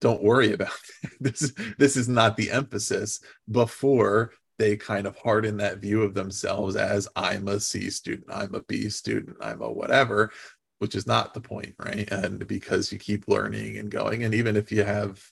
don't 0.00 0.22
worry 0.22 0.52
about 0.52 0.70
it. 1.02 1.10
this 1.20 1.52
this 1.78 1.96
is 1.96 2.08
not 2.08 2.36
the 2.36 2.50
emphasis 2.50 3.20
before 3.50 4.32
they 4.58 4.76
kind 4.76 5.06
of 5.06 5.16
harden 5.18 5.56
that 5.58 5.78
view 5.78 6.02
of 6.02 6.14
themselves 6.14 6.76
as 6.76 7.08
i'm 7.16 7.48
a 7.48 7.58
c 7.58 7.90
student 7.90 8.26
i'm 8.30 8.54
a 8.54 8.62
b 8.62 8.88
student 8.88 9.36
i'm 9.40 9.62
a 9.62 9.70
whatever 9.70 10.30
which 10.78 10.94
is 10.94 11.06
not 11.06 11.32
the 11.32 11.40
point 11.40 11.74
right 11.78 12.10
and 12.10 12.46
because 12.46 12.92
you 12.92 12.98
keep 12.98 13.28
learning 13.28 13.78
and 13.78 13.90
going 13.90 14.24
and 14.24 14.34
even 14.34 14.56
if 14.56 14.70
you 14.70 14.84
have 14.84 15.22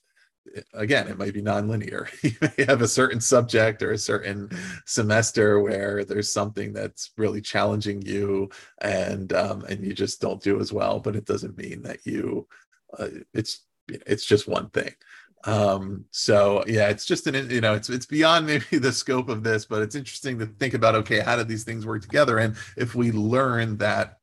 again 0.74 1.08
it 1.08 1.18
might 1.18 1.34
be 1.34 1.42
nonlinear. 1.42 2.08
You 2.22 2.32
may 2.40 2.64
have 2.66 2.82
a 2.82 2.88
certain 2.88 3.20
subject 3.20 3.82
or 3.82 3.92
a 3.92 3.98
certain 3.98 4.50
semester 4.86 5.60
where 5.60 6.04
there's 6.04 6.32
something 6.32 6.72
that's 6.72 7.10
really 7.16 7.40
challenging 7.40 8.02
you 8.02 8.50
and 8.80 9.32
um, 9.32 9.64
and 9.68 9.84
you 9.84 9.92
just 9.92 10.20
don't 10.20 10.42
do 10.42 10.60
as 10.60 10.72
well 10.72 11.00
but 11.00 11.16
it 11.16 11.24
doesn't 11.24 11.56
mean 11.56 11.82
that 11.82 12.04
you 12.04 12.46
uh, 12.98 13.08
it's 13.32 13.62
it's 13.88 14.24
just 14.24 14.48
one 14.48 14.70
thing. 14.70 14.92
Um 15.44 16.06
so 16.10 16.64
yeah 16.66 16.88
it's 16.88 17.04
just 17.04 17.26
an 17.26 17.50
you 17.50 17.60
know 17.60 17.74
it's 17.74 17.90
it's 17.90 18.06
beyond 18.06 18.46
maybe 18.52 18.78
the 18.78 18.92
scope 18.92 19.28
of 19.28 19.42
this 19.42 19.66
but 19.66 19.82
it's 19.82 19.94
interesting 19.94 20.38
to 20.38 20.46
think 20.46 20.74
about 20.74 20.94
okay 20.94 21.20
how 21.20 21.36
do 21.36 21.44
these 21.44 21.64
things 21.64 21.86
work 21.86 22.02
together? 22.02 22.38
And 22.38 22.56
if 22.76 22.94
we 22.94 23.12
learn 23.12 23.76
that 23.78 24.18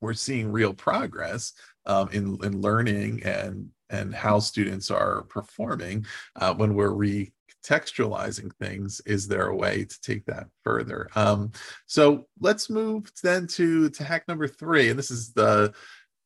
we're 0.00 0.14
seeing 0.14 0.52
real 0.52 0.74
progress 0.74 1.52
um, 1.86 2.08
in 2.12 2.38
in 2.44 2.60
learning 2.60 3.22
and 3.24 3.70
and 3.92 4.14
how 4.14 4.40
students 4.40 4.90
are 4.90 5.22
performing 5.22 6.04
uh, 6.36 6.52
when 6.54 6.74
we're 6.74 6.90
recontextualizing 6.90 8.52
things 8.54 9.00
is 9.06 9.28
there 9.28 9.46
a 9.46 9.56
way 9.56 9.84
to 9.84 10.00
take 10.00 10.24
that 10.26 10.48
further? 10.64 11.08
Um, 11.14 11.52
so 11.86 12.26
let's 12.40 12.68
move 12.68 13.12
then 13.22 13.46
to 13.48 13.88
to 13.90 14.04
hack 14.04 14.26
number 14.26 14.48
three 14.48 14.90
and 14.90 14.98
this 14.98 15.10
is 15.10 15.32
the 15.32 15.72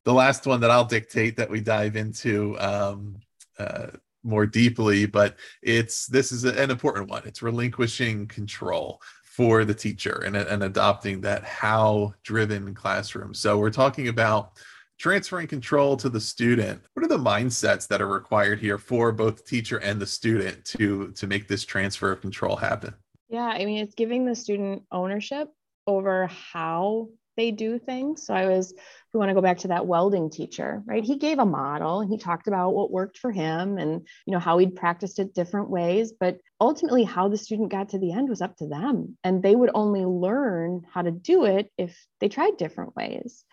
the 0.04 0.14
last 0.14 0.46
one 0.46 0.60
that 0.60 0.70
i'll 0.70 0.84
dictate 0.84 1.36
that 1.36 1.50
we 1.50 1.60
dive 1.60 1.96
into 1.96 2.56
um, 2.60 3.16
uh, 3.58 3.88
more 4.26 4.46
deeply 4.46 5.06
but 5.06 5.36
it's 5.62 6.06
this 6.06 6.32
is 6.32 6.44
an 6.44 6.70
important 6.70 7.08
one. 7.08 7.22
It's 7.24 7.42
relinquishing 7.42 8.26
control 8.26 9.00
for 9.22 9.64
the 9.64 9.74
teacher 9.74 10.22
and, 10.24 10.34
and 10.34 10.62
adopting 10.62 11.20
that 11.20 11.44
how 11.44 12.14
driven 12.22 12.74
classroom. 12.74 13.34
So 13.34 13.58
we're 13.58 13.70
talking 13.70 14.08
about 14.08 14.52
transferring 14.98 15.46
control 15.46 15.96
to 15.98 16.08
the 16.08 16.20
student. 16.20 16.82
What 16.94 17.04
are 17.04 17.08
the 17.08 17.18
mindsets 17.18 17.86
that 17.88 18.00
are 18.00 18.08
required 18.08 18.58
here 18.58 18.78
for 18.78 19.12
both 19.12 19.36
the 19.36 19.42
teacher 19.42 19.78
and 19.78 20.00
the 20.00 20.06
student 20.06 20.64
to 20.66 21.12
to 21.12 21.26
make 21.26 21.48
this 21.48 21.64
transfer 21.64 22.12
of 22.12 22.20
control 22.20 22.56
happen? 22.56 22.94
Yeah 23.28 23.46
i 23.46 23.64
mean 23.64 23.78
it's 23.78 23.94
giving 23.94 24.24
the 24.24 24.34
student 24.34 24.82
ownership 24.90 25.48
over 25.86 26.26
how 26.26 27.08
they 27.36 27.50
do 27.50 27.78
things. 27.78 28.24
So 28.24 28.34
i 28.34 28.46
was 28.46 28.72
we 29.12 29.18
want 29.18 29.30
to 29.30 29.34
go 29.34 29.40
back 29.40 29.58
to 29.58 29.68
that 29.68 29.86
welding 29.86 30.30
teacher 30.30 30.82
right? 30.86 31.04
He 31.04 31.16
gave 31.16 31.38
a 31.38 31.46
model 31.46 32.00
and 32.00 32.10
he 32.10 32.18
talked 32.18 32.48
about 32.48 32.74
what 32.74 32.90
worked 32.90 33.18
for 33.18 33.30
him 33.30 33.78
and 33.78 34.06
you 34.26 34.32
know 34.32 34.38
how 34.38 34.58
he'd 34.58 34.76
practiced 34.76 35.18
it 35.18 35.34
different 35.34 35.70
ways 35.70 36.12
but 36.18 36.38
ultimately 36.60 37.04
how 37.04 37.28
the 37.28 37.36
student 37.36 37.70
got 37.70 37.90
to 37.90 37.98
the 37.98 38.12
end 38.12 38.28
was 38.28 38.40
up 38.40 38.56
to 38.56 38.66
them 38.66 39.16
and 39.24 39.42
they 39.42 39.54
would 39.54 39.70
only 39.74 40.04
learn 40.04 40.82
how 40.92 41.02
to 41.02 41.10
do 41.10 41.44
it 41.44 41.70
if 41.76 42.06
they 42.20 42.28
tried 42.28 42.56
different 42.56 42.96
ways 42.96 43.44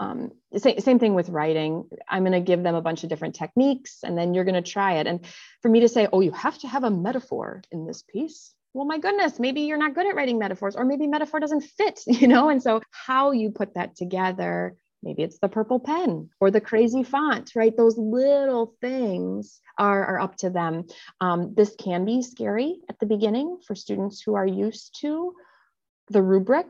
um, 0.00 0.32
same, 0.56 0.78
same 0.80 0.98
thing 0.98 1.14
with 1.14 1.28
writing. 1.28 1.88
I'm 2.08 2.22
going 2.22 2.32
to 2.32 2.40
give 2.40 2.62
them 2.62 2.74
a 2.74 2.82
bunch 2.82 3.02
of 3.02 3.08
different 3.08 3.34
techniques 3.34 3.98
and 4.02 4.16
then 4.16 4.34
you're 4.34 4.44
going 4.44 4.62
to 4.62 4.70
try 4.70 4.94
it. 4.94 5.06
And 5.06 5.20
for 5.62 5.70
me 5.70 5.80
to 5.80 5.88
say 5.88 6.08
oh 6.12 6.20
you 6.20 6.32
have 6.32 6.58
to 6.58 6.68
have 6.68 6.84
a 6.84 6.90
metaphor 6.90 7.62
in 7.70 7.86
this 7.86 8.02
piece 8.02 8.54
well 8.74 8.84
my 8.84 8.98
goodness 8.98 9.38
maybe 9.38 9.62
you're 9.62 9.78
not 9.78 9.94
good 9.94 10.06
at 10.06 10.14
writing 10.14 10.38
metaphors 10.38 10.76
or 10.76 10.84
maybe 10.84 11.06
metaphor 11.06 11.40
doesn't 11.40 11.62
fit 11.62 12.00
you 12.06 12.28
know? 12.28 12.48
And 12.48 12.62
so 12.62 12.80
how 12.90 13.32
you 13.32 13.50
put 13.50 13.74
that 13.74 13.96
together 13.96 14.76
maybe 15.02 15.22
it's 15.22 15.38
the 15.38 15.48
purple 15.48 15.78
pen 15.78 16.30
or 16.40 16.50
the 16.50 16.60
crazy 16.60 17.02
font 17.02 17.52
right? 17.54 17.76
Those 17.76 17.96
little 17.96 18.74
things 18.80 19.60
are, 19.78 20.04
are 20.04 20.20
up 20.20 20.36
to 20.38 20.50
them. 20.50 20.86
Um, 21.20 21.54
this 21.54 21.74
can 21.78 22.04
be 22.04 22.22
scary 22.22 22.80
at 22.88 22.98
the 22.98 23.06
beginning 23.06 23.58
for 23.66 23.74
students 23.74 24.22
who 24.22 24.34
are 24.34 24.46
used 24.46 24.98
to 25.00 25.34
the 26.08 26.22
rubric 26.22 26.66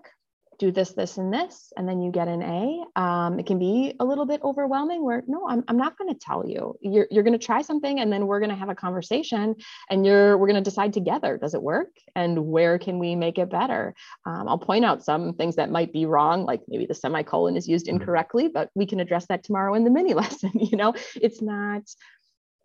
do 0.59 0.71
this, 0.71 0.93
this, 0.93 1.19
and 1.19 1.33
this, 1.33 1.73
and 1.77 1.89
then 1.89 2.01
you 2.01 2.11
get 2.11 2.29
an 2.29 2.43
A. 2.43 3.01
Um, 3.01 3.39
it 3.39 3.47
can 3.47 3.59
be 3.59 3.95
a 4.01 4.05
little 4.05 4.27
bit 4.27 4.41
overwhelming 4.43 5.05
where, 5.05 5.23
no, 5.27 5.47
I'm, 5.49 5.65
I'm 5.69 5.77
not 5.77 5.99
going 5.99 6.13
to 6.13 6.19
tell 6.19 6.47
you. 6.47 6.77
You're, 6.81 7.07
you're 7.11 7.23
going 7.23 7.39
to 7.39 7.45
try 7.45 7.63
something 7.63 8.01
and 8.01 8.13
then 8.13 8.27
we're 8.27 8.41
going 8.41 8.51
to 8.51 8.57
have 8.57 8.69
a 8.69 8.75
conversation 8.75 9.57
and 9.91 10.07
you're, 10.07 10.37
we're 10.39 10.47
going 10.47 10.63
to 10.63 10.69
decide 10.69 10.93
together, 10.93 11.39
does 11.39 11.55
it 11.55 11.63
work? 11.63 11.89
And 12.15 12.47
where 12.47 12.79
can 12.79 12.99
we 12.99 13.15
make 13.15 13.39
it 13.39 13.51
better? 13.51 13.95
Um, 14.25 14.49
I'll 14.49 14.59
point 14.59 14.85
out 14.85 15.05
some 15.05 15.35
things 15.35 15.57
that 15.57 15.71
might 15.71 15.93
be 15.93 16.07
wrong, 16.07 16.45
like 16.45 16.63
maybe 16.69 16.87
the 16.87 16.95
semicolon 16.95 17.57
is 17.57 17.69
used 17.69 17.87
mm-hmm. 17.87 17.97
incorrectly, 17.97 18.49
but 18.49 18.71
we 18.75 18.87
can 18.87 19.01
address 19.01 19.27
that 19.27 19.45
tomorrow 19.45 19.75
in 19.75 19.85
the 19.85 19.91
mini 19.91 20.15
lesson. 20.15 20.53
you 20.55 20.77
know, 20.77 20.95
it's 21.15 21.43
not, 21.43 21.83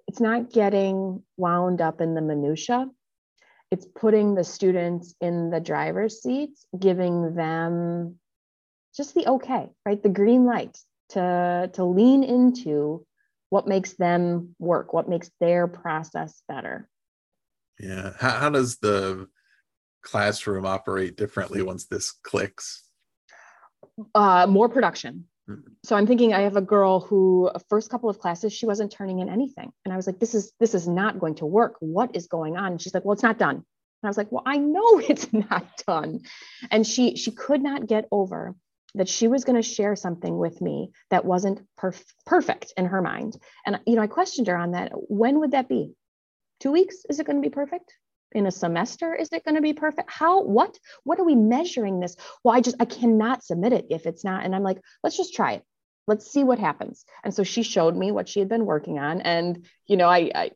it's 0.07 0.19
not 0.19 0.51
getting 0.51 1.23
wound 1.37 1.81
up 1.81 2.01
in 2.01 2.15
the 2.15 2.21
minutia 2.21 2.87
it's 3.72 3.86
putting 3.86 4.36
the 4.36 4.43
students 4.43 5.15
in 5.22 5.49
the 5.49 5.61
driver's 5.61 6.22
seat, 6.22 6.51
giving 6.78 7.36
them 7.36 8.19
just 8.95 9.15
the 9.15 9.26
okay, 9.28 9.69
right? 9.86 10.03
The 10.03 10.09
green 10.09 10.45
light 10.45 10.78
to, 11.09 11.69
to 11.74 11.84
lean 11.84 12.24
into 12.24 13.05
what 13.49 13.67
makes 13.67 13.93
them 13.93 14.55
work, 14.59 14.93
what 14.93 15.09
makes 15.09 15.32
their 15.39 15.67
process 15.67 16.43
better. 16.47 16.89
Yeah. 17.80 18.13
How, 18.19 18.32
how 18.32 18.49
does 18.49 18.78
the 18.78 19.28
classroom 20.03 20.65
operate 20.65 21.15
differently 21.15 21.61
once 21.61 21.86
this 21.86 22.11
clicks? 22.11 22.84
Uh, 24.13 24.47
more 24.47 24.67
production. 24.67 25.26
So 25.83 25.95
I'm 25.95 26.07
thinking 26.07 26.33
I 26.33 26.41
have 26.41 26.55
a 26.55 26.61
girl 26.61 26.99
who 26.99 27.47
uh, 27.47 27.59
first 27.69 27.89
couple 27.89 28.09
of 28.09 28.19
classes 28.19 28.53
she 28.53 28.65
wasn't 28.65 28.91
turning 28.91 29.19
in 29.19 29.29
anything 29.29 29.71
and 29.85 29.93
I 29.93 29.97
was 29.97 30.07
like 30.07 30.19
this 30.19 30.35
is 30.35 30.53
this 30.59 30.73
is 30.75 30.87
not 30.87 31.19
going 31.19 31.35
to 31.35 31.45
work 31.45 31.75
what 31.79 32.15
is 32.15 32.27
going 32.27 32.57
on 32.57 32.73
and 32.73 32.81
she's 32.81 32.93
like 32.93 33.05
well 33.05 33.13
it's 33.13 33.23
not 33.23 33.37
done 33.37 33.63
And 34.01 34.07
I 34.07 34.09
was 34.09 34.17
like, 34.17 34.31
well, 34.31 34.43
I 34.45 34.57
know 34.57 34.99
it's 35.09 35.31
not 35.31 35.65
done. 35.87 36.21
And 36.69 36.85
she 36.85 37.15
she 37.15 37.31
could 37.31 37.61
not 37.61 37.87
get 37.87 38.07
over 38.11 38.55
that 38.95 39.07
she 39.07 39.27
was 39.27 39.45
going 39.45 39.55
to 39.61 39.67
share 39.67 39.95
something 39.95 40.37
with 40.37 40.59
me 40.59 40.91
that 41.11 41.23
wasn't 41.23 41.61
perf- 41.79 42.03
perfect 42.25 42.73
in 42.75 42.85
her 42.85 43.01
mind. 43.01 43.37
And 43.65 43.79
you 43.85 43.95
know, 43.95 44.01
I 44.01 44.07
questioned 44.07 44.47
her 44.47 44.57
on 44.57 44.71
that. 44.71 44.91
When 44.93 45.39
would 45.39 45.51
that 45.51 45.69
be? 45.69 45.93
Two 46.59 46.71
weeks? 46.71 46.97
Is 47.09 47.19
it 47.19 47.25
going 47.25 47.41
to 47.41 47.49
be 47.49 47.53
perfect? 47.53 47.93
In 48.34 48.45
a 48.45 48.51
semester, 48.51 49.13
is 49.13 49.29
it 49.32 49.43
going 49.43 49.55
to 49.55 49.61
be 49.61 49.73
perfect? 49.73 50.09
How? 50.09 50.41
What? 50.43 50.77
What 51.03 51.19
are 51.19 51.25
we 51.25 51.36
measuring 51.36 51.99
this? 51.99 52.15
Well, 52.43 52.55
I 52.55 52.61
just 52.61 52.77
I 52.79 52.86
cannot 52.86 53.43
submit 53.43 53.73
it 53.73 53.88
if 53.89 54.05
it's 54.05 54.23
not. 54.23 54.45
And 54.45 54.55
I'm 54.55 54.63
like, 54.63 54.79
let's 55.03 55.17
just 55.17 55.34
try 55.34 55.53
it. 55.53 55.63
Let's 56.07 56.32
see 56.32 56.43
what 56.43 56.59
happens. 56.59 57.05
And 57.23 57.34
so 57.34 57.43
she 57.43 57.63
showed 57.63 57.95
me 57.95 58.11
what 58.11 58.29
she 58.29 58.39
had 58.39 58.49
been 58.49 58.65
working 58.65 58.99
on, 58.99 59.21
and 59.21 59.65
you 59.86 59.97
know, 59.97 60.07
I, 60.07 60.32
I 60.34 60.51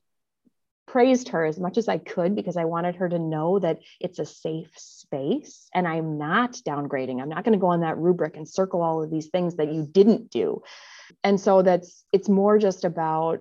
praised 0.88 1.30
her 1.30 1.44
as 1.44 1.60
much 1.60 1.78
as 1.78 1.90
I 1.90 1.98
could 1.98 2.36
because 2.36 2.58
I 2.58 2.66
wanted 2.66 2.96
her 2.96 3.10
to 3.10 3.20
know 3.20 3.60
that 3.60 3.80
it's 4.00 4.20
a 4.20 4.26
safe 4.26 4.72
space 4.78 5.68
and 5.74 5.88
I'm 5.88 6.18
not 6.18 6.54
downgrading. 6.66 7.22
I'm 7.22 7.30
not 7.30 7.44
going 7.44 7.54
to 7.54 7.60
go 7.60 7.68
on 7.68 7.82
that 7.82 7.98
rubric 7.98 8.38
and 8.38 8.48
circle 8.48 8.82
all 8.82 9.04
of 9.04 9.12
these 9.12 9.28
things 9.28 9.58
that 9.58 9.74
you 9.74 9.86
didn't 9.86 10.30
do. 10.30 10.62
And 11.24 11.40
so 11.40 11.62
that's 11.62 12.06
it's 12.14 12.30
more 12.30 12.58
just 12.58 12.86
about 12.86 13.40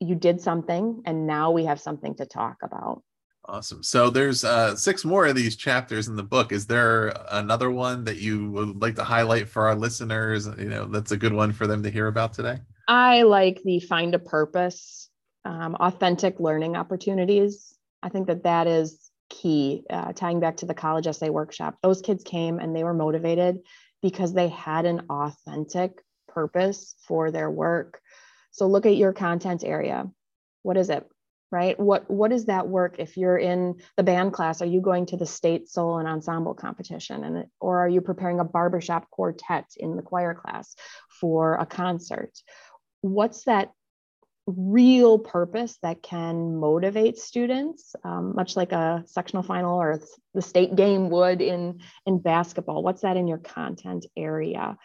you 0.00 0.14
did 0.14 0.40
something 0.40 1.02
and 1.06 1.26
now 1.26 1.50
we 1.50 1.64
have 1.64 1.80
something 1.80 2.14
to 2.16 2.26
talk 2.26 2.58
about. 2.62 3.02
Awesome. 3.48 3.82
So 3.82 4.10
there's 4.10 4.42
uh, 4.42 4.74
six 4.74 5.04
more 5.04 5.26
of 5.26 5.36
these 5.36 5.54
chapters 5.54 6.08
in 6.08 6.16
the 6.16 6.22
book. 6.22 6.50
Is 6.50 6.66
there 6.66 7.16
another 7.30 7.70
one 7.70 8.04
that 8.04 8.16
you 8.16 8.50
would 8.50 8.82
like 8.82 8.96
to 8.96 9.04
highlight 9.04 9.48
for 9.48 9.68
our 9.68 9.76
listeners? 9.76 10.46
You 10.58 10.68
know, 10.68 10.86
that's 10.86 11.12
a 11.12 11.16
good 11.16 11.32
one 11.32 11.52
for 11.52 11.68
them 11.68 11.82
to 11.84 11.90
hear 11.90 12.08
about 12.08 12.32
today. 12.32 12.58
I 12.88 13.22
like 13.22 13.62
the 13.64 13.78
find 13.80 14.14
a 14.14 14.18
purpose 14.18 15.06
um, 15.46 15.76
authentic 15.76 16.40
learning 16.40 16.76
opportunities. 16.76 17.74
I 18.02 18.08
think 18.08 18.26
that 18.26 18.42
that 18.42 18.66
is 18.66 19.10
key, 19.30 19.84
uh, 19.88 20.12
tying 20.12 20.40
back 20.40 20.58
to 20.58 20.66
the 20.66 20.74
college 20.74 21.06
essay 21.06 21.30
workshop. 21.30 21.76
Those 21.82 22.02
kids 22.02 22.24
came 22.24 22.58
and 22.58 22.74
they 22.74 22.84
were 22.84 22.94
motivated 22.94 23.60
because 24.02 24.34
they 24.34 24.48
had 24.48 24.86
an 24.86 25.02
authentic 25.08 26.02
purpose 26.28 26.96
for 27.06 27.30
their 27.30 27.50
work. 27.50 28.00
So 28.50 28.66
look 28.66 28.86
at 28.86 28.96
your 28.96 29.12
content 29.12 29.62
area. 29.64 30.10
What 30.62 30.76
is 30.76 30.90
it? 30.90 31.08
Right? 31.52 31.78
What 31.78 32.10
what 32.10 32.32
is 32.32 32.46
that 32.46 32.68
work? 32.68 32.96
If 32.98 33.16
you're 33.16 33.38
in 33.38 33.76
the 33.96 34.02
band 34.02 34.32
class, 34.32 34.60
are 34.62 34.66
you 34.66 34.80
going 34.80 35.06
to 35.06 35.16
the 35.16 35.26
state 35.26 35.68
solo 35.68 35.98
and 35.98 36.08
ensemble 36.08 36.54
competition? 36.54 37.22
And 37.22 37.46
or 37.60 37.78
are 37.78 37.88
you 37.88 38.00
preparing 38.00 38.40
a 38.40 38.44
barbershop 38.44 39.08
quartet 39.10 39.66
in 39.76 39.96
the 39.96 40.02
choir 40.02 40.34
class 40.34 40.74
for 41.20 41.54
a 41.54 41.64
concert? 41.64 42.32
What's 43.00 43.44
that 43.44 43.70
real 44.46 45.18
purpose 45.18 45.76
that 45.82 46.02
can 46.02 46.56
motivate 46.56 47.18
students, 47.18 47.96
um, 48.04 48.34
much 48.34 48.56
like 48.56 48.72
a 48.72 49.02
sectional 49.06 49.42
final 49.42 49.80
or 49.80 50.00
the 50.34 50.42
state 50.42 50.74
game 50.76 51.10
would 51.10 51.42
in, 51.42 51.80
in 52.06 52.18
basketball? 52.18 52.82
What's 52.82 53.02
that 53.02 53.16
in 53.16 53.26
your 53.26 53.38
content 53.38 54.06
area? 54.16 54.76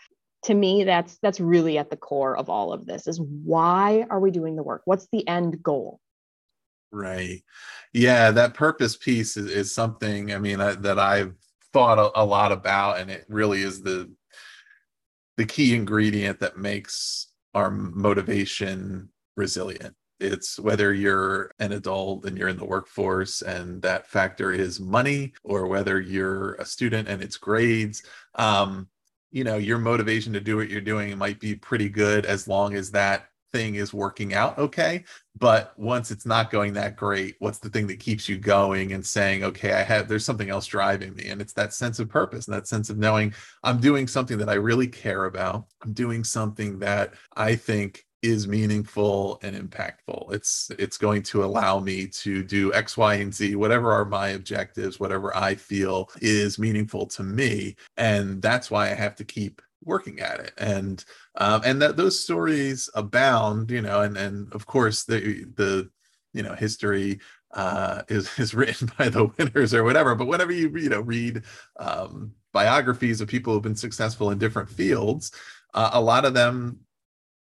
To 0.46 0.54
me, 0.54 0.86
that's 0.86 1.20
that's 1.22 1.40
really 1.40 1.78
at 1.78 1.92
the 1.92 1.98
core 1.98 2.36
of 2.36 2.50
all 2.50 2.74
of 2.74 2.88
this 2.88 3.08
is 3.08 3.22
why 3.22 4.08
are 4.10 4.20
we 4.20 4.32
doing 4.32 4.56
the 4.56 4.64
work? 4.64 4.82
What's 4.86 5.08
the 5.12 5.28
end 5.28 5.62
goal? 5.62 6.00
Right. 6.92 7.42
Yeah, 7.94 8.32
that 8.32 8.54
purpose 8.54 8.98
piece 8.98 9.38
is, 9.38 9.50
is 9.50 9.74
something, 9.74 10.34
I 10.34 10.38
mean, 10.40 10.60
I, 10.60 10.74
that 10.76 11.00
I've 11.00 11.36
thought 11.72 12.00
a, 12.00 12.22
a 12.22 12.26
lot 12.26 12.52
about, 12.52 13.00
and 13.00 13.10
it 13.10 13.26
really 13.30 13.62
is 13.62 13.82
the 13.82 14.12
the 15.38 15.46
key 15.46 15.74
ingredient 15.76 16.40
that 16.40 16.58
makes 16.58 17.28
our 17.54 17.72
motivation 17.72 19.10
resilient. 19.36 19.96
It's 20.20 20.60
whether 20.60 20.94
you're 20.94 21.52
an 21.60 21.72
adult 21.72 22.26
and 22.26 22.38
you're 22.38 22.50
in 22.50 22.58
the 22.58 22.66
workforce 22.66 23.42
and 23.42 23.82
that 23.82 24.08
factor 24.08 24.52
is 24.52 24.80
money, 24.80 25.34
or 25.44 25.68
whether 25.68 26.00
you're 26.00 26.54
a 26.56 26.66
student 26.66 27.08
and 27.08 27.24
it's 27.24 27.38
grades. 27.38 28.04
Um, 28.36 28.88
you 29.32 29.44
know, 29.44 29.58
your 29.58 29.80
motivation 29.80 30.34
to 30.34 30.42
do 30.42 30.58
what 30.58 30.70
you're 30.70 30.82
doing 30.82 31.18
might 31.18 31.40
be 31.40 31.56
pretty 31.56 31.90
good 31.90 32.26
as 32.26 32.48
long 32.48 32.76
as 32.76 32.92
that 32.92 33.28
thing 33.54 33.76
is 33.76 33.94
working 33.94 34.34
out 34.34 34.58
okay 34.58 35.04
but 35.38 35.74
once 35.78 36.12
it's 36.12 36.26
not 36.26 36.52
going 36.52 36.74
that 36.74 36.96
great 36.96 37.36
what's 37.40 37.60
the 37.60 37.70
thing 37.70 37.88
that 37.88 38.00
keeps 38.00 38.30
you 38.30 38.38
going 38.38 38.94
and 38.94 39.06
saying 39.06 39.44
okay 39.44 39.74
i 39.74 39.82
have 39.82 40.08
there's 40.08 40.26
something 40.26 40.50
else 40.50 40.66
driving 40.66 41.14
me 41.16 41.28
and 41.28 41.42
it's 41.42 41.54
that 41.54 41.74
sense 41.74 42.00
of 42.00 42.10
purpose 42.10 42.48
and 42.48 42.56
that 42.56 42.68
sense 42.68 42.90
of 42.90 42.98
knowing 42.98 43.34
i'm 43.64 43.80
doing 43.80 44.08
something 44.08 44.38
that 44.38 44.50
i 44.50 44.54
really 44.54 44.88
care 44.88 45.26
about. 45.26 45.66
I'm 45.82 45.94
doing 45.94 46.24
something 46.24 46.80
that 46.80 47.14
i 47.36 47.56
think 47.56 48.06
is 48.22 48.48
meaningful 48.48 49.40
and 49.42 49.56
impactful. 49.56 50.32
It's 50.32 50.70
it's 50.78 50.98
going 50.98 51.24
to 51.24 51.44
allow 51.44 51.80
me 51.80 52.06
to 52.08 52.44
do 52.44 52.72
x 52.74 52.96
y 52.96 53.16
and 53.16 53.34
z 53.34 53.56
whatever 53.56 53.92
are 53.92 54.06
my 54.06 54.30
objectives 54.30 55.00
whatever 55.00 55.36
i 55.36 55.56
feel 55.56 56.10
is 56.22 56.60
meaningful 56.60 57.08
to 57.08 57.24
me 57.24 57.76
and 57.98 58.42
that's 58.42 58.70
why 58.70 58.92
i 58.92 58.94
have 58.94 59.16
to 59.16 59.24
keep 59.24 59.62
working 59.84 60.20
at 60.20 60.40
it. 60.40 60.54
And 60.58 61.04
um, 61.36 61.62
and 61.64 61.82
that 61.82 61.98
those 61.98 62.20
stories 62.20 62.90
abound 62.96 63.72
you 63.72 63.82
know 63.82 64.02
and 64.02 64.18
and 64.18 64.54
of 64.54 64.66
course 64.66 65.04
the 65.04 65.46
the 65.56 65.90
you 66.34 66.44
know 66.44 66.54
history 66.54 67.20
uh, 67.54 68.04
is 68.08 68.30
is 68.40 68.54
written 68.54 68.92
by 68.98 69.10
the 69.10 69.26
winners 69.38 69.74
or 69.74 69.84
whatever. 69.84 70.16
But 70.16 70.28
whenever 70.28 70.52
you 70.52 70.70
you 70.78 70.90
know 70.90 71.02
read 71.02 71.44
um, 71.80 72.34
biographies 72.54 73.22
of 73.22 73.28
people 73.28 73.54
who've 73.54 73.64
been 73.64 73.76
successful 73.76 74.32
in 74.32 74.38
different 74.38 74.70
fields 74.70 75.32
uh, 75.74 75.92
a 75.94 76.02
lot 76.02 76.26
of 76.26 76.34
them 76.34 76.80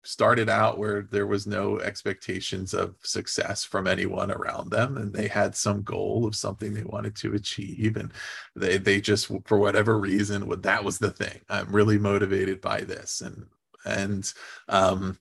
started 0.04 0.48
out 0.48 0.78
where 0.78 1.02
there 1.10 1.26
was 1.26 1.46
no 1.46 1.78
expectations 1.78 2.74
of 2.74 2.96
success 3.02 3.64
from 3.64 3.86
anyone 3.86 4.30
around 4.30 4.70
them 4.70 4.96
and 4.96 5.12
they 5.12 5.28
had 5.28 5.54
some 5.54 5.82
goal 5.82 6.26
of 6.26 6.34
something 6.34 6.74
they 6.74 6.84
wanted 6.84 7.14
to 7.14 7.34
achieve 7.34 7.96
and 7.96 8.12
they 8.56 8.78
they 8.78 9.00
just 9.00 9.30
for 9.44 9.58
whatever 9.58 9.98
reason 9.98 10.46
what 10.46 10.62
that 10.62 10.82
was 10.82 10.98
the 10.98 11.10
thing. 11.10 11.40
I'm 11.48 11.70
really 11.74 11.98
motivated 11.98 12.60
by 12.60 12.80
this 12.80 13.20
and 13.20 13.46
and 13.84 14.32
um 14.68 15.18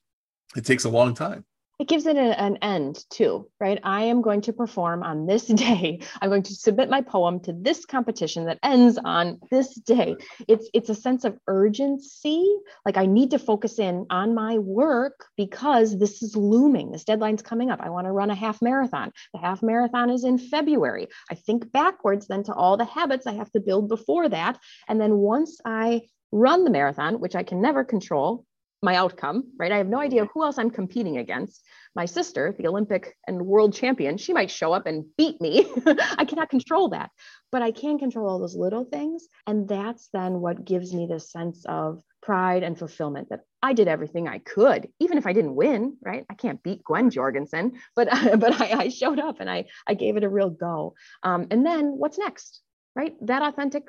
it 0.56 0.66
takes 0.66 0.86
a 0.86 0.90
long 0.90 1.14
time 1.14 1.46
it 1.82 1.88
gives 1.88 2.06
it 2.06 2.16
an 2.16 2.58
end 2.62 3.04
too, 3.10 3.50
right? 3.60 3.80
I 3.84 4.04
am 4.04 4.22
going 4.22 4.42
to 4.42 4.54
perform 4.54 5.02
on 5.02 5.26
this 5.26 5.46
day. 5.66 6.00
I'm 6.22 6.30
going 6.30 6.44
to 6.44 6.54
submit 6.54 6.92
my 6.92 7.02
poem 7.02 7.40
to 7.40 7.54
this 7.54 7.86
competition 7.86 8.46
that 8.46 8.60
ends 8.62 9.00
on 9.04 9.40
this 9.50 9.74
day. 9.74 10.16
It's 10.48 10.70
it's 10.76 10.90
a 10.90 10.96
sense 10.96 11.26
of 11.26 11.40
urgency. 11.48 12.46
Like 12.86 12.98
I 12.98 13.08
need 13.08 13.32
to 13.32 13.40
focus 13.40 13.80
in 13.80 14.06
on 14.12 14.36
my 14.36 14.60
work 14.60 15.26
because 15.36 15.98
this 15.98 16.22
is 16.22 16.36
looming. 16.36 16.92
This 16.92 17.04
deadline's 17.04 17.42
coming 17.42 17.72
up. 17.72 17.82
I 17.82 17.90
want 17.90 18.06
to 18.06 18.12
run 18.12 18.30
a 18.30 18.36
half 18.36 18.62
marathon. 18.62 19.12
The 19.34 19.40
half 19.40 19.64
marathon 19.64 20.12
is 20.12 20.24
in 20.24 20.38
February. 20.38 21.08
I 21.32 21.34
think 21.34 21.72
backwards 21.72 22.28
then 22.28 22.44
to 22.44 22.54
all 22.54 22.78
the 22.78 22.86
habits 22.86 23.26
I 23.26 23.34
have 23.34 23.52
to 23.54 23.60
build 23.60 23.90
before 23.90 24.30
that. 24.30 24.60
And 24.88 25.02
then 25.02 25.16
once 25.18 25.60
I 25.66 26.02
run 26.32 26.64
the 26.64 26.70
marathon, 26.70 27.20
which 27.20 27.36
I 27.36 27.42
can 27.42 27.60
never 27.60 27.84
control, 27.84 28.46
my 28.84 28.96
outcome, 28.96 29.44
right? 29.58 29.72
I 29.72 29.78
have 29.78 29.88
no 29.88 30.00
idea 30.00 30.28
who 30.34 30.44
else 30.44 30.58
I'm 30.58 30.72
competing 30.72 31.18
against. 31.18 31.64
My 31.96 32.06
sister, 32.06 32.56
the 32.58 32.68
Olympic 32.68 33.16
and 33.28 33.46
world 33.46 33.74
champion, 33.74 34.18
she 34.18 34.34
might 34.34 34.50
show 34.50 34.74
up 34.74 34.88
and 34.88 35.06
beat 35.18 35.40
me. 35.40 35.68
I 36.18 36.26
cannot 36.26 36.50
control 36.50 36.90
that, 36.90 37.12
but 37.52 37.62
I 37.62 37.72
can 37.72 38.00
control 38.00 38.28
all 38.28 38.40
those 38.40 38.56
little 38.56 38.84
things. 38.84 39.28
And 39.46 39.68
that's 39.68 40.10
then 40.14 40.42
what 40.42 40.66
gives 40.66 40.94
me 40.94 41.06
this 41.06 41.32
sense 41.32 41.64
of 41.66 42.02
pride 42.24 42.64
and 42.64 42.78
fulfillment 42.78 43.30
that 43.30 43.42
I 43.62 43.74
did 43.74 43.88
everything 43.88 44.28
I 44.28 44.40
could, 44.40 44.88
even 45.00 45.20
if 45.20 45.28
I 45.28 45.34
didn't 45.34 45.56
win, 45.56 45.98
right? 46.02 46.26
I 46.30 46.34
can't 46.34 46.64
beat 46.64 46.84
Gwen 46.84 47.12
Jorgensen, 47.12 47.74
but, 47.96 48.08
but 48.40 48.60
I, 48.60 48.84
I 48.84 48.90
showed 48.90 49.20
up 49.20 49.40
and 49.40 49.50
I, 49.50 49.66
I 49.88 49.94
gave 49.94 50.18
it 50.18 50.24
a 50.24 50.30
real 50.30 50.50
go. 50.50 50.96
Um, 51.22 51.48
and 51.52 51.64
then 51.64 51.98
what's 51.98 52.18
next, 52.18 52.62
right? 52.96 53.14
That 53.22 53.44
authentic 53.44 53.84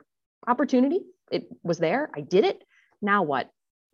opportunity, 0.46 1.00
it 1.30 1.46
was 1.62 1.78
there. 1.78 2.10
I 2.14 2.20
did 2.20 2.44
it. 2.44 2.62
Now 3.00 3.22
what? 3.22 3.48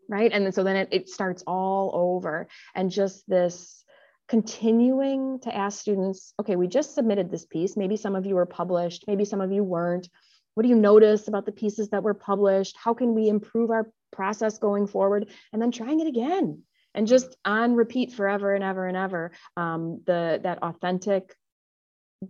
Right? 0.08 0.30
And 0.32 0.44
then 0.44 0.52
so 0.52 0.64
then 0.64 0.76
it, 0.76 0.88
it 0.90 1.08
starts 1.08 1.42
all 1.46 1.90
over. 1.94 2.48
And 2.74 2.90
just 2.90 3.28
this 3.28 3.84
continuing 4.28 5.40
to 5.40 5.56
ask 5.56 5.80
students 5.80 6.34
okay 6.38 6.54
we 6.54 6.68
just 6.68 6.94
submitted 6.94 7.30
this 7.30 7.46
piece. 7.46 7.76
Maybe 7.76 7.96
some 7.96 8.14
of 8.14 8.26
you 8.26 8.34
were 8.34 8.46
published 8.46 9.04
maybe 9.06 9.24
some 9.24 9.40
of 9.40 9.52
you 9.52 9.64
weren't. 9.64 10.08
What 10.54 10.64
do 10.64 10.68
you 10.68 10.76
notice 10.76 11.28
about 11.28 11.46
the 11.46 11.52
pieces 11.52 11.90
that 11.90 12.02
were 12.02 12.14
published? 12.14 12.76
How 12.76 12.92
can 12.92 13.14
we 13.14 13.28
improve 13.28 13.70
our 13.70 13.90
process 14.10 14.58
going 14.58 14.88
forward? 14.88 15.30
And 15.52 15.62
then 15.62 15.70
trying 15.70 16.00
it 16.00 16.08
again 16.08 16.62
and 16.94 17.06
just 17.06 17.36
on 17.44 17.74
repeat 17.74 18.12
forever 18.12 18.54
and 18.54 18.64
ever 18.64 18.86
and 18.86 18.96
ever. 18.96 19.30
Um, 19.56 20.00
the 20.04 20.40
that 20.42 20.62
authentic 20.62 21.34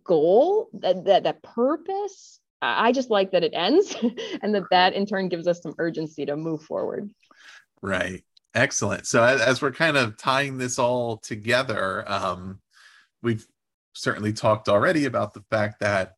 goal 0.05 0.69
that, 0.75 1.05
that 1.07 1.25
that 1.25 1.43
purpose 1.43 2.41
i 2.61 2.93
just 2.93 3.11
like 3.11 3.33
that 3.33 3.45
it 3.45 3.53
ends 3.55 3.97
and 4.43 4.55
that 4.55 4.65
that 4.71 4.93
in 4.93 5.07
turn 5.07 5.29
gives 5.29 5.47
us 5.47 5.63
some 5.63 5.75
urgency 5.79 6.27
to 6.27 6.37
move 6.37 6.63
forward 6.63 7.11
Right. 7.83 8.25
Excellent. 8.55 9.07
So 9.07 9.23
as, 9.23 9.63
we're 9.63 9.73
kind 9.73 9.97
of 9.97 10.17
tying 10.17 10.59
this 10.59 10.79
all 10.79 11.19
together, 11.19 12.05
um, 12.11 12.61
we've 13.23 13.47
certainly 13.93 14.33
talked 14.33 14.69
already 14.69 15.05
about 15.05 15.35
the 15.35 15.45
fact 15.51 15.81
that 15.81 16.15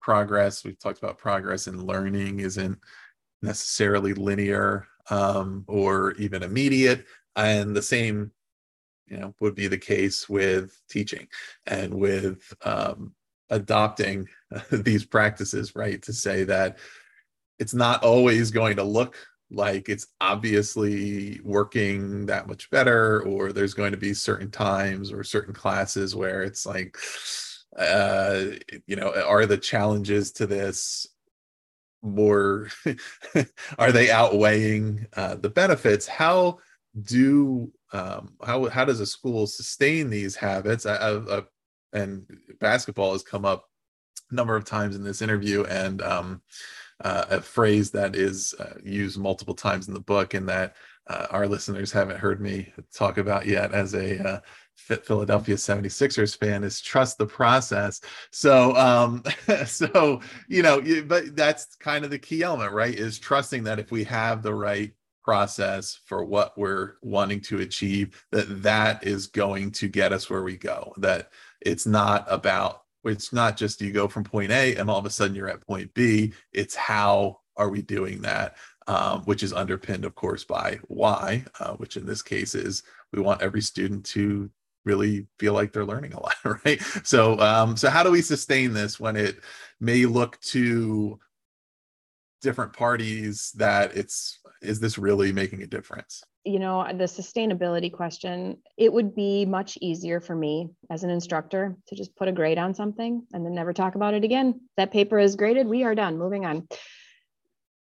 progress, 0.00 0.64
we've 0.64 0.78
talked 0.78 0.98
about 0.98 1.18
progress 1.18 1.66
in 1.66 1.86
learning 1.86 2.40
isn't 2.40 2.78
necessarily 3.40 4.14
linear 4.14 4.86
um, 5.10 5.64
or 5.66 6.12
even 6.14 6.42
immediate. 6.42 7.06
And 7.36 7.74
the 7.74 7.82
same, 7.82 8.32
you 9.06 9.16
know, 9.16 9.34
would 9.40 9.54
be 9.54 9.66
the 9.66 9.78
case 9.78 10.28
with 10.28 10.78
teaching 10.90 11.28
and 11.66 11.94
with 11.94 12.52
um, 12.64 13.14
adopting 13.50 14.28
these 14.70 15.04
practices, 15.04 15.74
right? 15.74 16.02
To 16.02 16.12
say 16.12 16.44
that 16.44 16.78
it's 17.58 17.74
not 17.74 18.02
always 18.02 18.50
going 18.50 18.76
to 18.76 18.84
look 18.84 19.16
like 19.50 19.88
it's 19.88 20.06
obviously 20.20 21.40
working 21.44 22.26
that 22.26 22.46
much 22.46 22.70
better, 22.70 23.22
or 23.22 23.52
there's 23.52 23.74
going 23.74 23.92
to 23.92 23.98
be 23.98 24.14
certain 24.14 24.50
times 24.50 25.12
or 25.12 25.22
certain 25.22 25.54
classes 25.54 26.14
where 26.14 26.42
it's 26.42 26.66
like, 26.66 26.96
uh, 27.78 28.44
you 28.86 28.96
know, 28.96 29.12
are 29.26 29.46
the 29.46 29.58
challenges 29.58 30.32
to 30.32 30.46
this 30.46 31.06
more, 32.02 32.68
are 33.78 33.92
they 33.92 34.10
outweighing 34.10 35.06
uh, 35.16 35.36
the 35.36 35.50
benefits? 35.50 36.06
How 36.06 36.58
do 37.02 37.72
um, 37.92 38.34
how 38.44 38.68
how 38.68 38.84
does 38.84 39.00
a 39.00 39.06
school 39.06 39.46
sustain 39.46 40.10
these 40.10 40.36
habits? 40.36 40.86
I, 40.86 40.96
I, 40.96 41.38
I, 41.38 41.42
and 41.92 42.26
basketball 42.60 43.12
has 43.12 43.22
come 43.22 43.44
up 43.44 43.68
a 44.30 44.34
number 44.34 44.56
of 44.56 44.64
times 44.64 44.96
in 44.96 45.04
this 45.04 45.22
interview, 45.22 45.64
and 45.64 46.02
um, 46.02 46.42
uh, 47.02 47.24
a 47.30 47.40
phrase 47.40 47.90
that 47.90 48.14
is 48.14 48.54
uh, 48.58 48.74
used 48.82 49.18
multiple 49.18 49.54
times 49.54 49.88
in 49.88 49.94
the 49.94 50.00
book, 50.00 50.34
and 50.34 50.48
that 50.48 50.76
uh, 51.06 51.26
our 51.30 51.46
listeners 51.46 51.92
haven't 51.92 52.18
heard 52.18 52.40
me 52.40 52.72
talk 52.94 53.18
about 53.18 53.46
yet 53.46 53.72
as 53.72 53.94
a 53.94 54.26
uh, 54.26 54.40
Philadelphia 54.76 55.54
76ers 55.54 56.38
fan 56.38 56.64
is 56.64 56.80
trust 56.80 57.18
the 57.18 57.26
process. 57.26 58.00
So, 58.30 58.74
um, 58.76 59.22
so, 59.66 60.20
you 60.48 60.62
know, 60.62 60.82
but 61.06 61.36
that's 61.36 61.76
kind 61.76 62.04
of 62.04 62.10
the 62.10 62.18
key 62.18 62.42
element, 62.42 62.72
right? 62.72 62.94
Is 62.94 63.18
trusting 63.18 63.64
that 63.64 63.78
if 63.78 63.90
we 63.90 64.04
have 64.04 64.42
the 64.42 64.54
right 64.54 64.92
process 65.24 65.98
for 66.04 66.24
what 66.24 66.56
we're 66.58 66.94
wanting 67.02 67.40
to 67.40 67.60
achieve 67.60 68.24
that 68.30 68.62
that 68.62 69.06
is 69.06 69.26
going 69.26 69.70
to 69.70 69.88
get 69.88 70.12
us 70.12 70.28
where 70.28 70.42
we 70.42 70.54
go 70.54 70.92
that 70.98 71.30
it's 71.62 71.86
not 71.86 72.26
about 72.28 72.83
it's 73.04 73.32
not 73.32 73.56
just 73.56 73.80
you 73.80 73.92
go 73.92 74.08
from 74.08 74.24
point 74.24 74.50
a 74.50 74.76
and 74.76 74.90
all 74.90 74.98
of 74.98 75.06
a 75.06 75.10
sudden 75.10 75.36
you're 75.36 75.48
at 75.48 75.66
point 75.66 75.92
b. 75.94 76.32
It's 76.52 76.74
how 76.74 77.40
are 77.56 77.68
we 77.68 77.82
doing 77.82 78.22
that 78.22 78.56
um, 78.86 79.22
which 79.22 79.42
is 79.42 79.52
underpinned 79.52 80.04
of 80.04 80.14
course 80.14 80.44
by 80.44 80.78
why 80.88 81.44
uh, 81.60 81.74
which 81.74 81.96
in 81.96 82.06
this 82.06 82.22
case 82.22 82.54
is 82.54 82.82
we 83.12 83.20
want 83.20 83.42
every 83.42 83.62
student 83.62 84.04
to 84.06 84.50
really 84.84 85.26
feel 85.38 85.54
like 85.54 85.72
they're 85.72 85.84
learning 85.84 86.12
a 86.12 86.20
lot 86.22 86.36
right? 86.64 86.80
So 87.04 87.38
um, 87.40 87.76
so 87.76 87.90
how 87.90 88.02
do 88.02 88.10
we 88.10 88.22
sustain 88.22 88.72
this 88.72 88.98
when 88.98 89.16
it 89.16 89.40
may 89.80 90.06
look 90.06 90.40
to 90.40 91.18
different 92.42 92.72
parties 92.74 93.52
that 93.56 93.96
it's 93.96 94.38
is 94.60 94.80
this 94.80 94.98
really 94.98 95.32
making 95.32 95.62
a 95.62 95.66
difference 95.66 96.22
you 96.44 96.58
know 96.58 96.80
uh, 96.80 96.92
the 96.92 97.04
sustainability 97.04 97.92
question 97.92 98.58
it 98.76 98.92
would 98.92 99.14
be 99.14 99.44
much 99.44 99.78
easier 99.80 100.20
for 100.20 100.34
me 100.34 100.68
as 100.90 101.04
an 101.04 101.10
instructor 101.10 101.76
to 101.88 101.94
just 101.94 102.14
put 102.16 102.28
a 102.28 102.32
grade 102.32 102.58
on 102.58 102.74
something 102.74 103.26
and 103.32 103.44
then 103.44 103.54
never 103.54 103.72
talk 103.72 103.94
about 103.94 104.14
it 104.14 104.24
again 104.24 104.60
that 104.76 104.92
paper 104.92 105.18
is 105.18 105.36
graded 105.36 105.66
we 105.66 105.84
are 105.84 105.94
done 105.94 106.18
moving 106.18 106.44
on 106.44 106.66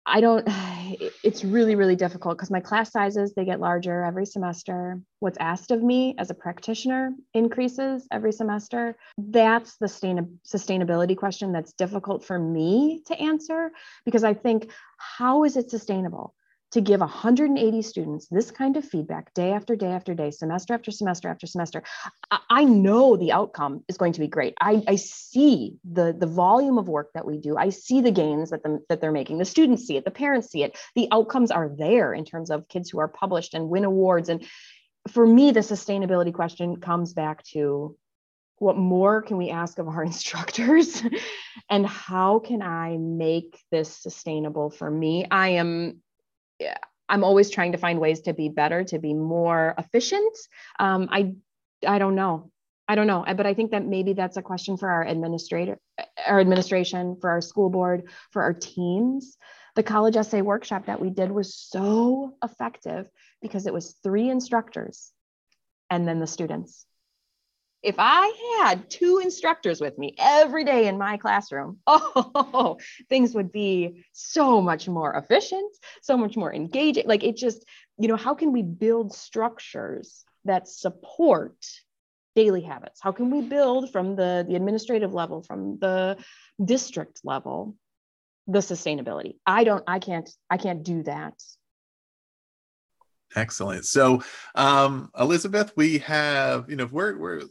I 0.08 0.20
don't, 0.20 0.46
it's 1.24 1.44
really, 1.44 1.74
really 1.74 1.96
difficult 1.96 2.38
because 2.38 2.50
my 2.50 2.60
class 2.60 2.92
sizes, 2.92 3.34
they 3.34 3.44
get 3.44 3.60
larger 3.60 4.04
every 4.04 4.24
semester. 4.24 5.00
What's 5.18 5.38
asked 5.38 5.72
of 5.72 5.82
me 5.82 6.14
as 6.16 6.30
a 6.30 6.34
practitioner 6.34 7.10
increases 7.34 8.06
every 8.12 8.32
semester. 8.32 8.96
That's 9.18 9.76
the 9.78 9.88
sustain- 9.88 10.38
sustainability 10.46 11.16
question 11.16 11.52
that's 11.52 11.72
difficult 11.72 12.24
for 12.24 12.38
me 12.38 13.02
to 13.06 13.20
answer 13.20 13.72
because 14.04 14.22
I 14.22 14.34
think, 14.34 14.70
how 14.96 15.44
is 15.44 15.56
it 15.56 15.70
sustainable? 15.70 16.35
To 16.76 16.82
give 16.82 17.00
180 17.00 17.80
students 17.80 18.28
this 18.30 18.50
kind 18.50 18.76
of 18.76 18.84
feedback 18.84 19.32
day 19.32 19.52
after 19.52 19.74
day 19.76 19.92
after 19.92 20.12
day, 20.12 20.30
semester 20.30 20.74
after 20.74 20.90
semester 20.90 21.26
after 21.26 21.46
semester, 21.46 21.82
I 22.50 22.64
know 22.64 23.16
the 23.16 23.32
outcome 23.32 23.82
is 23.88 23.96
going 23.96 24.12
to 24.12 24.20
be 24.20 24.28
great. 24.28 24.52
I, 24.60 24.82
I 24.86 24.96
see 24.96 25.76
the, 25.90 26.14
the 26.16 26.26
volume 26.26 26.76
of 26.76 26.86
work 26.86 27.12
that 27.14 27.24
we 27.24 27.38
do. 27.38 27.56
I 27.56 27.70
see 27.70 28.02
the 28.02 28.10
gains 28.10 28.50
that, 28.50 28.62
the, 28.62 28.80
that 28.90 29.00
they're 29.00 29.10
making. 29.10 29.38
The 29.38 29.46
students 29.46 29.86
see 29.86 29.96
it, 29.96 30.04
the 30.04 30.10
parents 30.10 30.50
see 30.50 30.64
it. 30.64 30.76
The 30.94 31.08
outcomes 31.12 31.50
are 31.50 31.70
there 31.74 32.12
in 32.12 32.26
terms 32.26 32.50
of 32.50 32.68
kids 32.68 32.90
who 32.90 32.98
are 32.98 33.08
published 33.08 33.54
and 33.54 33.70
win 33.70 33.86
awards. 33.86 34.28
And 34.28 34.46
for 35.08 35.26
me, 35.26 35.52
the 35.52 35.60
sustainability 35.60 36.34
question 36.34 36.76
comes 36.76 37.14
back 37.14 37.42
to 37.54 37.96
what 38.58 38.76
more 38.76 39.22
can 39.22 39.38
we 39.38 39.48
ask 39.48 39.78
of 39.78 39.88
our 39.88 40.02
instructors 40.12 41.02
and 41.68 41.86
how 41.86 42.38
can 42.38 42.62
i 42.62 42.96
make 42.96 43.60
this 43.70 43.94
sustainable 43.94 44.70
for 44.70 44.90
me 44.90 45.26
i 45.30 45.50
am 45.50 46.00
I'm 47.08 47.24
always 47.24 47.50
trying 47.50 47.72
to 47.72 47.78
find 47.78 48.00
ways 48.00 48.22
to 48.22 48.32
be 48.32 48.48
better, 48.48 48.84
to 48.84 48.98
be 48.98 49.14
more 49.14 49.74
efficient. 49.78 50.36
Um, 50.78 51.08
I 51.10 51.34
I 51.86 51.98
don't 51.98 52.14
know. 52.14 52.50
I 52.88 52.94
don't 52.94 53.08
know, 53.08 53.24
but 53.36 53.46
I 53.46 53.54
think 53.54 53.72
that 53.72 53.84
maybe 53.84 54.12
that's 54.12 54.36
a 54.36 54.42
question 54.42 54.76
for 54.76 54.88
our 54.88 55.02
administrator, 55.02 55.78
our 56.24 56.38
administration, 56.38 57.16
for 57.20 57.30
our 57.30 57.40
school 57.40 57.68
board, 57.68 58.08
for 58.30 58.42
our 58.42 58.52
teams. 58.52 59.36
The 59.74 59.82
college 59.82 60.16
essay 60.16 60.40
workshop 60.40 60.86
that 60.86 61.00
we 61.00 61.10
did 61.10 61.32
was 61.32 61.54
so 61.54 62.34
effective 62.42 63.08
because 63.42 63.66
it 63.66 63.74
was 63.74 63.96
three 64.02 64.30
instructors 64.30 65.10
and 65.90 66.06
then 66.06 66.20
the 66.20 66.26
students 66.26 66.86
if 67.86 67.94
I 67.98 68.58
had 68.58 68.90
two 68.90 69.20
instructors 69.22 69.80
with 69.80 69.96
me 69.96 70.16
every 70.18 70.64
day 70.64 70.88
in 70.88 70.98
my 70.98 71.16
classroom, 71.16 71.78
oh, 71.86 72.78
things 73.08 73.32
would 73.32 73.52
be 73.52 74.04
so 74.12 74.60
much 74.60 74.88
more 74.88 75.14
efficient, 75.14 75.72
so 76.02 76.16
much 76.16 76.36
more 76.36 76.52
engaging. 76.52 77.06
Like 77.06 77.22
it 77.22 77.36
just, 77.36 77.64
you 77.96 78.08
know, 78.08 78.16
how 78.16 78.34
can 78.34 78.52
we 78.52 78.62
build 78.62 79.14
structures 79.14 80.24
that 80.44 80.66
support 80.66 81.54
daily 82.34 82.62
habits? 82.62 82.98
How 83.00 83.12
can 83.12 83.30
we 83.30 83.40
build 83.40 83.92
from 83.92 84.16
the, 84.16 84.44
the 84.48 84.56
administrative 84.56 85.14
level, 85.14 85.44
from 85.44 85.78
the 85.78 86.18
district 86.62 87.20
level, 87.22 87.76
the 88.48 88.58
sustainability? 88.58 89.36
I 89.46 89.62
don't, 89.62 89.84
I 89.86 90.00
can't, 90.00 90.28
I 90.50 90.56
can't 90.56 90.82
do 90.82 91.04
that 91.04 91.40
Excellent. 93.34 93.84
So, 93.84 94.22
um, 94.54 95.10
Elizabeth, 95.18 95.72
we 95.76 95.98
have, 95.98 96.70
you 96.70 96.76
know, 96.76 96.88
we're, 96.90 97.18
we're 97.18 97.42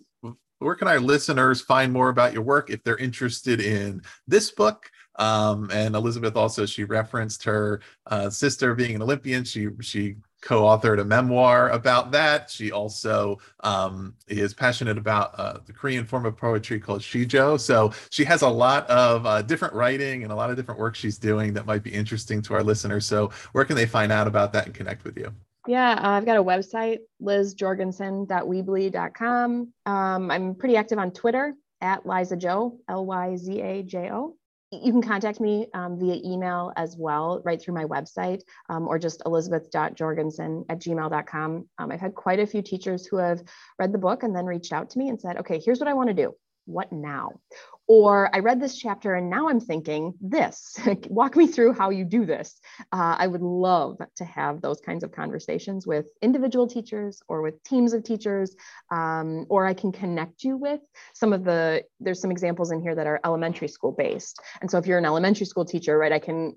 where 0.59 0.75
can 0.75 0.87
our 0.87 0.99
listeners 0.99 1.61
find 1.61 1.91
more 1.91 2.09
about 2.09 2.33
your 2.33 2.43
work 2.43 2.69
if 2.69 2.83
they're 2.83 2.97
interested 2.97 3.59
in 3.59 4.01
this 4.27 4.51
book? 4.51 4.89
Um, 5.17 5.69
and 5.71 5.95
Elizabeth 5.95 6.35
also 6.35 6.65
she 6.65 6.83
referenced 6.83 7.43
her 7.43 7.81
uh, 8.07 8.29
sister 8.29 8.75
being 8.75 8.95
an 8.95 9.01
Olympian. 9.01 9.43
She 9.43 9.69
she 9.81 10.17
co-authored 10.41 11.01
a 11.01 11.03
memoir 11.03 11.69
about 11.69 12.11
that. 12.11 12.51
She 12.51 12.71
also 12.71 13.39
um, 13.61 14.13
is 14.27 14.53
passionate 14.53 14.97
about 14.97 15.37
uh, 15.39 15.57
the 15.65 15.73
Korean 15.73 16.05
form 16.05 16.25
of 16.25 16.37
poetry 16.37 16.79
called 16.79 17.01
sijo. 17.01 17.59
So 17.59 17.91
she 18.11 18.23
has 18.25 18.43
a 18.43 18.49
lot 18.49 18.87
of 18.87 19.25
uh, 19.25 19.41
different 19.41 19.73
writing 19.73 20.23
and 20.23 20.31
a 20.31 20.35
lot 20.35 20.51
of 20.51 20.55
different 20.55 20.79
work 20.79 20.95
she's 20.95 21.17
doing 21.17 21.53
that 21.53 21.65
might 21.65 21.81
be 21.81 21.91
interesting 21.91 22.41
to 22.43 22.53
our 22.53 22.63
listeners. 22.63 23.05
So 23.07 23.31
where 23.53 23.65
can 23.65 23.75
they 23.75 23.87
find 23.87 24.11
out 24.11 24.27
about 24.27 24.53
that 24.53 24.67
and 24.67 24.75
connect 24.75 25.03
with 25.03 25.17
you? 25.17 25.33
Yeah, 25.67 25.93
uh, 25.93 26.09
I've 26.09 26.25
got 26.25 26.37
a 26.37 26.43
website, 26.43 26.99
lizjorgensen.weebly.com. 27.21 29.73
Um, 29.85 30.31
I'm 30.31 30.55
pretty 30.55 30.77
active 30.77 30.97
on 30.99 31.11
Twitter 31.11 31.53
at 31.81 32.05
Liza 32.05 32.37
Joe, 32.37 32.79
L 32.87 33.05
Y 33.05 33.35
Z 33.37 33.61
A 33.61 33.83
J 33.83 34.11
O. 34.11 34.37
You 34.71 34.91
can 34.91 35.01
contact 35.01 35.39
me 35.39 35.67
um, 35.73 35.99
via 35.99 36.19
email 36.25 36.71
as 36.75 36.97
well, 36.97 37.41
right 37.45 37.61
through 37.61 37.75
my 37.75 37.85
website, 37.85 38.41
um, 38.69 38.87
or 38.87 38.99
just 38.99 39.21
elizabeth.jorgensen 39.25 40.65
at 40.69 40.79
gmail.com. 40.79 41.69
Um, 41.77 41.91
I've 41.91 42.01
had 42.01 42.15
quite 42.15 42.39
a 42.39 42.47
few 42.47 42.61
teachers 42.61 43.05
who 43.05 43.17
have 43.17 43.41
read 43.79 43.93
the 43.93 43.97
book 43.97 44.23
and 44.23 44.35
then 44.35 44.45
reached 44.45 44.73
out 44.73 44.89
to 44.91 44.99
me 44.99 45.09
and 45.09 45.21
said, 45.21 45.37
okay, 45.37 45.61
here's 45.63 45.79
what 45.79 45.87
I 45.87 45.93
want 45.93 46.09
to 46.09 46.13
do. 46.13 46.35
What 46.65 46.91
now? 46.91 47.39
Or 47.87 48.35
I 48.35 48.39
read 48.39 48.59
this 48.59 48.77
chapter 48.77 49.13
and 49.13 49.29
now 49.29 49.47
I'm 49.47 49.59
thinking 49.59 50.15
this. 50.19 50.77
Walk 51.07 51.35
me 51.35 51.45
through 51.45 51.73
how 51.73 51.91
you 51.91 52.03
do 52.03 52.25
this. 52.25 52.59
Uh, 52.91 53.15
I 53.19 53.27
would 53.27 53.41
love 53.43 53.97
to 54.15 54.25
have 54.25 54.61
those 54.61 54.81
kinds 54.81 55.03
of 55.03 55.11
conversations 55.11 55.85
with 55.85 56.07
individual 56.21 56.67
teachers 56.67 57.21
or 57.27 57.43
with 57.43 57.63
teams 57.63 57.93
of 57.93 58.03
teachers, 58.03 58.55
um, 58.91 59.45
or 59.49 59.67
I 59.67 59.75
can 59.75 59.91
connect 59.91 60.43
you 60.43 60.57
with 60.57 60.81
some 61.13 61.33
of 61.33 61.43
the, 61.43 61.83
there's 61.99 62.21
some 62.21 62.31
examples 62.31 62.71
in 62.71 62.81
here 62.81 62.95
that 62.95 63.05
are 63.05 63.19
elementary 63.23 63.67
school 63.67 63.91
based. 63.91 64.41
And 64.61 64.71
so 64.71 64.79
if 64.79 64.87
you're 64.87 64.97
an 64.97 65.05
elementary 65.05 65.45
school 65.45 65.65
teacher, 65.65 65.95
right, 65.97 66.11
I 66.11 66.19
can 66.19 66.55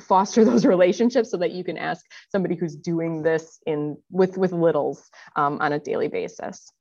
foster 0.00 0.44
those 0.44 0.66
relationships 0.66 1.30
so 1.30 1.38
that 1.38 1.52
you 1.52 1.64
can 1.64 1.78
ask 1.78 2.04
somebody 2.30 2.56
who's 2.56 2.76
doing 2.76 3.22
this 3.22 3.58
in 3.66 3.96
with 4.10 4.36
with 4.36 4.52
littles 4.52 5.10
um, 5.34 5.58
on 5.60 5.72
a 5.72 5.78
daily 5.78 6.08
basis 6.08 6.72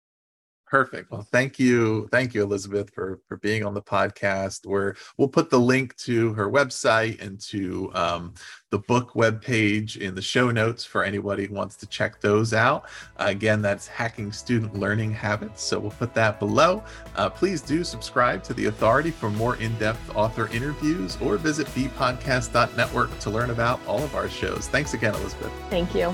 Perfect. 0.68 1.12
Well, 1.12 1.26
thank 1.32 1.60
you. 1.60 2.10
Thank 2.12 2.34
you, 2.34 2.44
Elizabeth, 2.44 2.94
for, 2.94 3.22
for 3.28 3.38
being 3.38 3.64
on 3.64 3.74
the 3.74 3.82
podcast. 3.82 4.66
Where 4.66 4.96
we'll 5.18 5.30
put 5.30 5.50
the 5.50 5.60
link 5.60 5.96
to 5.98 6.34
her 6.34 6.50
website 6.50 7.22
and 7.22 7.40
to 7.42 7.90
um, 7.94 8.34
the 8.70 8.80
book 8.80 9.14
webpage 9.14 9.96
in 9.96 10.14
the 10.14 10.22
show 10.22 10.52
notes 10.52 10.84
for 10.84 11.06
anybody 11.06 11.46
who 11.46 11.54
wants 11.54 11.78
to 11.78 11.86
check 11.88 12.20
those 12.20 12.54
out. 12.54 12.84
Uh, 13.18 13.26
again, 13.28 13.62
that's 13.62 13.88
Hacking 13.88 14.34
Student 14.34 14.78
Learning 14.78 15.12
Habits. 15.12 15.64
So 15.64 15.80
we'll 15.80 15.92
put 15.92 16.14
that 16.16 16.38
below. 16.38 16.84
Uh, 17.16 17.30
please 17.30 17.62
do 17.62 17.86
subscribe 17.86 18.44
to 18.44 18.54
The 18.54 18.66
Authority 18.66 19.12
for 19.12 19.30
more 19.30 19.56
in 19.58 19.74
depth 19.78 20.16
author 20.18 20.48
interviews 20.50 21.18
or 21.22 21.38
visit 21.38 21.68
bepodcast.network 21.68 23.20
to 23.20 23.30
learn 23.30 23.52
about 23.52 23.80
all 23.88 24.04
of 24.04 24.16
our 24.16 24.28
shows. 24.28 24.68
Thanks 24.68 24.94
again, 24.94 25.16
Elizabeth. 25.16 25.52
Thank 25.70 25.96
you. 25.96 26.14